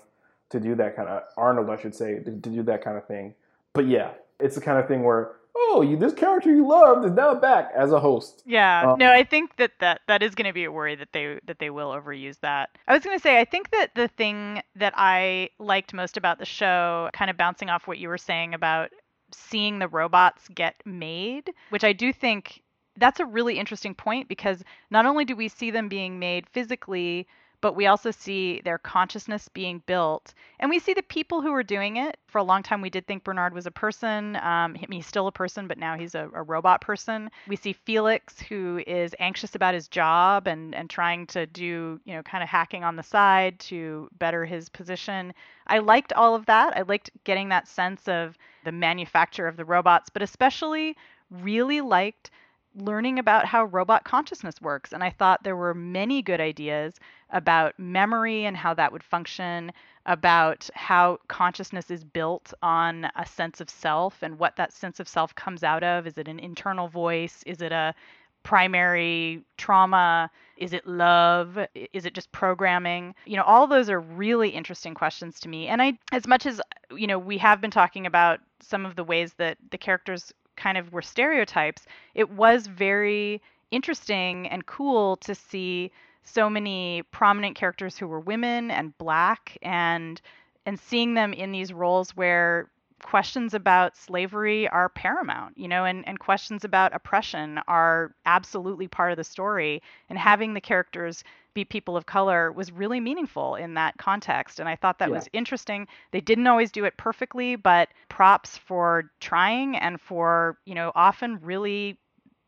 to 0.52 0.60
do 0.60 0.74
that 0.76 0.96
kind 0.96 1.08
of 1.08 1.22
Arnold, 1.36 1.70
I 1.70 1.80
should 1.80 1.94
say, 1.94 2.20
to, 2.20 2.30
to 2.30 2.30
do 2.30 2.62
that 2.62 2.82
kind 2.84 2.96
of 2.96 3.06
thing. 3.06 3.34
But 3.72 3.86
yeah, 3.86 4.12
it's 4.38 4.54
the 4.54 4.60
kind 4.60 4.78
of 4.78 4.86
thing 4.86 5.02
where 5.02 5.36
oh, 5.54 5.82
you 5.82 5.96
this 5.96 6.14
character 6.14 6.54
you 6.54 6.66
loved 6.66 7.04
is 7.04 7.12
now 7.12 7.34
back 7.34 7.70
as 7.74 7.92
a 7.92 8.00
host. 8.00 8.42
Yeah, 8.46 8.92
Um, 8.92 8.98
no, 8.98 9.12
I 9.12 9.24
think 9.24 9.56
that 9.56 9.72
that, 9.80 10.00
that 10.06 10.22
is 10.22 10.34
going 10.34 10.46
to 10.46 10.52
be 10.52 10.64
a 10.64 10.72
worry 10.72 10.94
that 10.94 11.12
they 11.12 11.38
that 11.46 11.58
they 11.58 11.70
will 11.70 11.90
overuse 11.90 12.38
that. 12.40 12.70
I 12.88 12.94
was 12.94 13.04
going 13.04 13.16
to 13.16 13.22
say 13.22 13.40
I 13.40 13.44
think 13.44 13.70
that 13.70 13.94
the 13.94 14.08
thing 14.08 14.62
that 14.76 14.94
I 14.96 15.50
liked 15.58 15.92
most 15.92 16.16
about 16.16 16.38
the 16.38 16.44
show, 16.44 17.10
kind 17.12 17.30
of 17.30 17.36
bouncing 17.36 17.70
off 17.70 17.86
what 17.86 17.98
you 17.98 18.08
were 18.08 18.18
saying 18.18 18.54
about 18.54 18.90
seeing 19.34 19.78
the 19.78 19.88
robots 19.88 20.48
get 20.48 20.74
made, 20.84 21.52
which 21.70 21.84
I 21.84 21.92
do 21.92 22.12
think 22.12 22.62
that's 22.98 23.20
a 23.20 23.24
really 23.24 23.58
interesting 23.58 23.94
point 23.94 24.28
because 24.28 24.62
not 24.90 25.06
only 25.06 25.24
do 25.24 25.34
we 25.34 25.48
see 25.48 25.70
them 25.70 25.88
being 25.88 26.18
made 26.18 26.46
physically, 26.50 27.26
but 27.62 27.76
we 27.76 27.86
also 27.86 28.10
see 28.10 28.60
their 28.64 28.76
consciousness 28.76 29.48
being 29.48 29.82
built. 29.86 30.34
And 30.58 30.68
we 30.68 30.80
see 30.80 30.92
the 30.92 31.02
people 31.02 31.40
who 31.40 31.52
are 31.54 31.62
doing 31.62 31.96
it. 31.96 32.18
For 32.26 32.38
a 32.38 32.42
long 32.42 32.62
time, 32.62 32.82
we 32.82 32.90
did 32.90 33.06
think 33.06 33.24
Bernard 33.24 33.54
was 33.54 33.66
a 33.66 33.70
person. 33.70 34.36
Um, 34.36 34.74
he's 34.90 35.06
still 35.06 35.28
a 35.28 35.32
person, 35.32 35.68
but 35.68 35.78
now 35.78 35.96
he's 35.96 36.14
a, 36.14 36.28
a 36.34 36.42
robot 36.42 36.80
person. 36.80 37.30
We 37.46 37.56
see 37.56 37.72
Felix, 37.72 38.40
who 38.40 38.82
is 38.84 39.14
anxious 39.20 39.54
about 39.54 39.74
his 39.74 39.86
job 39.86 40.48
and, 40.48 40.74
and 40.74 40.90
trying 40.90 41.26
to 41.28 41.46
do, 41.46 42.00
you 42.04 42.14
know, 42.14 42.22
kind 42.22 42.42
of 42.42 42.48
hacking 42.48 42.82
on 42.82 42.96
the 42.96 43.02
side 43.02 43.60
to 43.60 44.08
better 44.18 44.44
his 44.44 44.68
position. 44.68 45.32
I 45.68 45.78
liked 45.78 46.12
all 46.12 46.34
of 46.34 46.46
that. 46.46 46.76
I 46.76 46.82
liked 46.82 47.10
getting 47.22 47.48
that 47.50 47.68
sense 47.68 48.08
of 48.08 48.36
the 48.64 48.72
manufacture 48.72 49.46
of 49.46 49.56
the 49.56 49.64
robots, 49.64 50.10
but 50.10 50.22
especially 50.22 50.96
really 51.30 51.80
liked 51.80 52.30
learning 52.76 53.18
about 53.18 53.46
how 53.46 53.64
robot 53.64 54.04
consciousness 54.04 54.60
works. 54.60 54.92
And 54.92 55.02
I 55.02 55.10
thought 55.10 55.42
there 55.42 55.56
were 55.56 55.74
many 55.74 56.22
good 56.22 56.40
ideas 56.40 56.94
about 57.30 57.78
memory 57.78 58.44
and 58.44 58.56
how 58.56 58.74
that 58.74 58.92
would 58.92 59.02
function, 59.02 59.72
about 60.06 60.68
how 60.74 61.18
consciousness 61.28 61.90
is 61.90 62.04
built 62.04 62.52
on 62.62 63.08
a 63.16 63.26
sense 63.26 63.60
of 63.60 63.70
self 63.70 64.22
and 64.22 64.38
what 64.38 64.56
that 64.56 64.72
sense 64.72 65.00
of 65.00 65.08
self 65.08 65.34
comes 65.34 65.62
out 65.62 65.82
of. 65.82 66.06
Is 66.06 66.18
it 66.18 66.28
an 66.28 66.38
internal 66.38 66.88
voice? 66.88 67.42
Is 67.46 67.62
it 67.62 67.72
a 67.72 67.94
primary 68.42 69.44
trauma? 69.56 70.30
Is 70.56 70.72
it 70.72 70.86
love? 70.86 71.58
Is 71.92 72.04
it 72.04 72.14
just 72.14 72.32
programming? 72.32 73.14
You 73.24 73.36
know, 73.36 73.44
all 73.44 73.66
those 73.66 73.88
are 73.88 74.00
really 74.00 74.48
interesting 74.48 74.94
questions 74.94 75.38
to 75.40 75.48
me. 75.48 75.68
And 75.68 75.80
I, 75.80 75.98
as 76.10 76.26
much 76.26 76.46
as, 76.46 76.60
you 76.90 77.06
know, 77.06 77.18
we 77.18 77.38
have 77.38 77.60
been 77.60 77.70
talking 77.70 78.06
about 78.06 78.40
some 78.60 78.84
of 78.84 78.96
the 78.96 79.04
ways 79.04 79.34
that 79.34 79.58
the 79.70 79.78
characters 79.78 80.32
kind 80.62 80.78
of 80.78 80.92
were 80.92 81.02
stereotypes, 81.02 81.86
it 82.14 82.30
was 82.30 82.66
very 82.66 83.42
interesting 83.70 84.46
and 84.48 84.66
cool 84.66 85.16
to 85.16 85.34
see 85.34 85.90
so 86.22 86.48
many 86.48 87.02
prominent 87.10 87.56
characters 87.56 87.96
who 87.98 88.06
were 88.06 88.20
women 88.20 88.70
and 88.70 88.96
black 88.98 89.58
and 89.62 90.20
and 90.64 90.78
seeing 90.78 91.14
them 91.14 91.32
in 91.32 91.50
these 91.50 91.72
roles 91.72 92.10
where 92.12 92.70
questions 93.02 93.54
about 93.54 93.96
slavery 93.96 94.68
are 94.68 94.88
paramount, 94.88 95.56
you 95.58 95.68
know, 95.68 95.84
and, 95.84 96.06
and 96.08 96.18
questions 96.18 96.64
about 96.64 96.94
oppression 96.94 97.60
are 97.68 98.14
absolutely 98.26 98.88
part 98.88 99.10
of 99.12 99.16
the 99.16 99.24
story. 99.24 99.82
And 100.08 100.18
having 100.18 100.54
the 100.54 100.60
characters 100.60 101.24
be 101.54 101.64
people 101.64 101.96
of 101.96 102.06
color 102.06 102.50
was 102.52 102.72
really 102.72 103.00
meaningful 103.00 103.56
in 103.56 103.74
that 103.74 103.96
context. 103.98 104.58
And 104.60 104.68
I 104.68 104.76
thought 104.76 104.98
that 105.00 105.10
Yeah. 105.10 105.12
was 105.12 105.28
interesting. 105.32 105.86
They 106.12 106.20
didn't 106.20 106.46
always 106.46 106.72
do 106.72 106.84
it 106.84 106.96
perfectly, 106.96 107.56
but 107.56 107.88
props 108.08 108.56
for 108.56 109.10
trying 109.20 109.76
and 109.76 110.00
for, 110.00 110.58
you 110.64 110.74
know, 110.74 110.92
often 110.94 111.38
really 111.40 111.98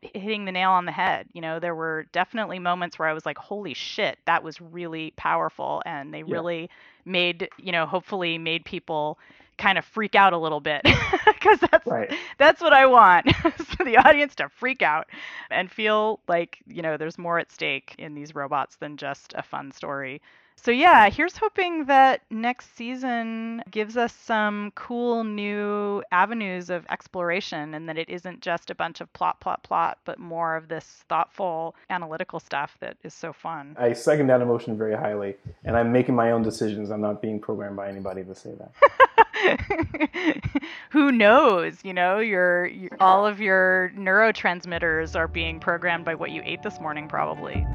hitting 0.01 0.45
the 0.45 0.51
nail 0.51 0.71
on 0.71 0.85
the 0.85 0.91
head. 0.91 1.27
You 1.33 1.41
know, 1.41 1.59
there 1.59 1.75
were 1.75 2.05
definitely 2.11 2.59
moments 2.59 2.99
where 2.99 3.07
I 3.07 3.13
was 3.13 3.25
like, 3.25 3.37
holy 3.37 3.73
shit, 3.73 4.17
that 4.25 4.43
was 4.43 4.61
really 4.61 5.13
powerful. 5.17 5.81
And 5.85 6.13
they 6.13 6.23
Yeah. 6.25 6.41
really 6.41 6.69
made, 7.05 7.49
you 7.57 7.71
know, 7.71 7.85
hopefully 7.85 8.37
made 8.37 8.65
people 8.65 9.17
kind 9.57 9.77
of 9.77 9.85
freak 9.85 10.15
out 10.15 10.33
a 10.33 10.37
little 10.37 10.59
bit 10.59 10.81
because 11.25 11.59
that's 11.59 11.85
Right. 11.87 12.11
that's 12.37 12.61
what 12.61 12.73
I 12.73 12.85
want 12.85 13.33
for 13.35 13.83
the 13.85 13.97
audience 13.97 14.35
to 14.35 14.49
freak 14.49 14.81
out 14.81 15.07
and 15.49 15.71
feel 15.71 16.19
like 16.27 16.59
you 16.67 16.81
know 16.81 16.97
there's 16.97 17.17
more 17.17 17.39
at 17.39 17.51
stake 17.51 17.95
in 17.97 18.15
these 18.15 18.35
robots 18.35 18.75
than 18.77 18.97
just 18.97 19.33
a 19.35 19.43
fun 19.43 19.71
story. 19.71 20.21
So 20.57 20.71
yeah, 20.71 21.09
here's 21.09 21.35
hoping 21.35 21.85
that 21.85 22.21
next 22.31 22.75
season 22.77 23.61
gives 23.69 23.97
us 23.97 24.13
some 24.13 24.71
cool 24.73 25.25
new 25.25 26.01
avenues 26.13 26.69
of 26.69 26.85
exploration 26.89 27.73
and 27.73 27.89
that 27.89 27.97
it 27.97 28.09
isn't 28.09 28.39
just 28.39 28.69
a 28.69 28.75
bunch 28.75 29.01
of 29.01 29.11
plot 29.11 29.41
plot 29.41 29.63
plot 29.63 29.99
but 30.05 30.17
more 30.17 30.55
of 30.55 30.69
this 30.69 31.03
thoughtful 31.09 31.75
analytical 31.89 32.39
stuff 32.39 32.77
that 32.79 32.95
is 33.03 33.13
so 33.13 33.33
fun. 33.33 33.75
I 33.77 33.91
second 33.93 34.27
that 34.27 34.41
emotion 34.41 34.77
very 34.77 34.95
highly, 34.95 35.35
and 35.65 35.75
I'm 35.75 35.91
making 35.91 36.15
my 36.15 36.31
own 36.31 36.41
decisions. 36.41 36.89
I'm 36.89 37.01
not 37.01 37.21
being 37.21 37.39
programmed 37.39 37.75
by 37.75 37.89
anybody 37.89 38.23
to 38.23 38.33
say 38.33 38.53
that. 38.57 38.71
Who 40.91 41.11
knows? 41.11 41.79
You 41.83 41.93
know, 41.93 42.19
your, 42.19 42.67
your 42.67 42.91
all 42.99 43.25
of 43.25 43.39
your 43.39 43.91
neurotransmitters 43.95 45.15
are 45.15 45.27
being 45.27 45.59
programmed 45.59 46.05
by 46.05 46.15
what 46.15 46.31
you 46.31 46.41
ate 46.45 46.63
this 46.63 46.79
morning, 46.79 47.07
probably. 47.07 47.65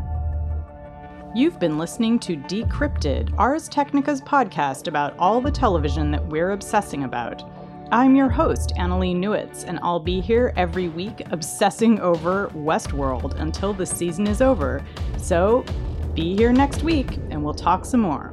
You've 1.35 1.61
been 1.61 1.79
listening 1.79 2.19
to 2.21 2.37
Decrypted, 2.37 3.33
Ars 3.39 3.69
Technica's 3.69 4.21
podcast 4.21 4.89
about 4.89 5.15
all 5.17 5.41
the 5.41 5.51
television 5.51 6.11
that 6.11 6.27
we're 6.27 6.51
obsessing 6.51 7.05
about. 7.05 7.49
I'm 7.93 8.17
your 8.17 8.29
host, 8.29 8.73
Annalee 8.77 9.17
Newitz, 9.17 9.65
and 9.65 9.79
I'll 9.83 10.01
be 10.01 10.21
here 10.21 10.53
every 10.57 10.89
week 10.89 11.23
obsessing 11.31 12.01
over 12.01 12.49
Westworld 12.49 13.35
until 13.41 13.73
the 13.73 13.87
season 13.87 14.27
is 14.27 14.41
over. 14.41 14.85
So 15.19 15.65
be 16.15 16.37
here 16.37 16.53
next 16.53 16.83
week 16.83 17.17
and 17.31 17.45
we'll 17.45 17.55
talk 17.55 17.85
some 17.85 18.01
more. 18.01 18.33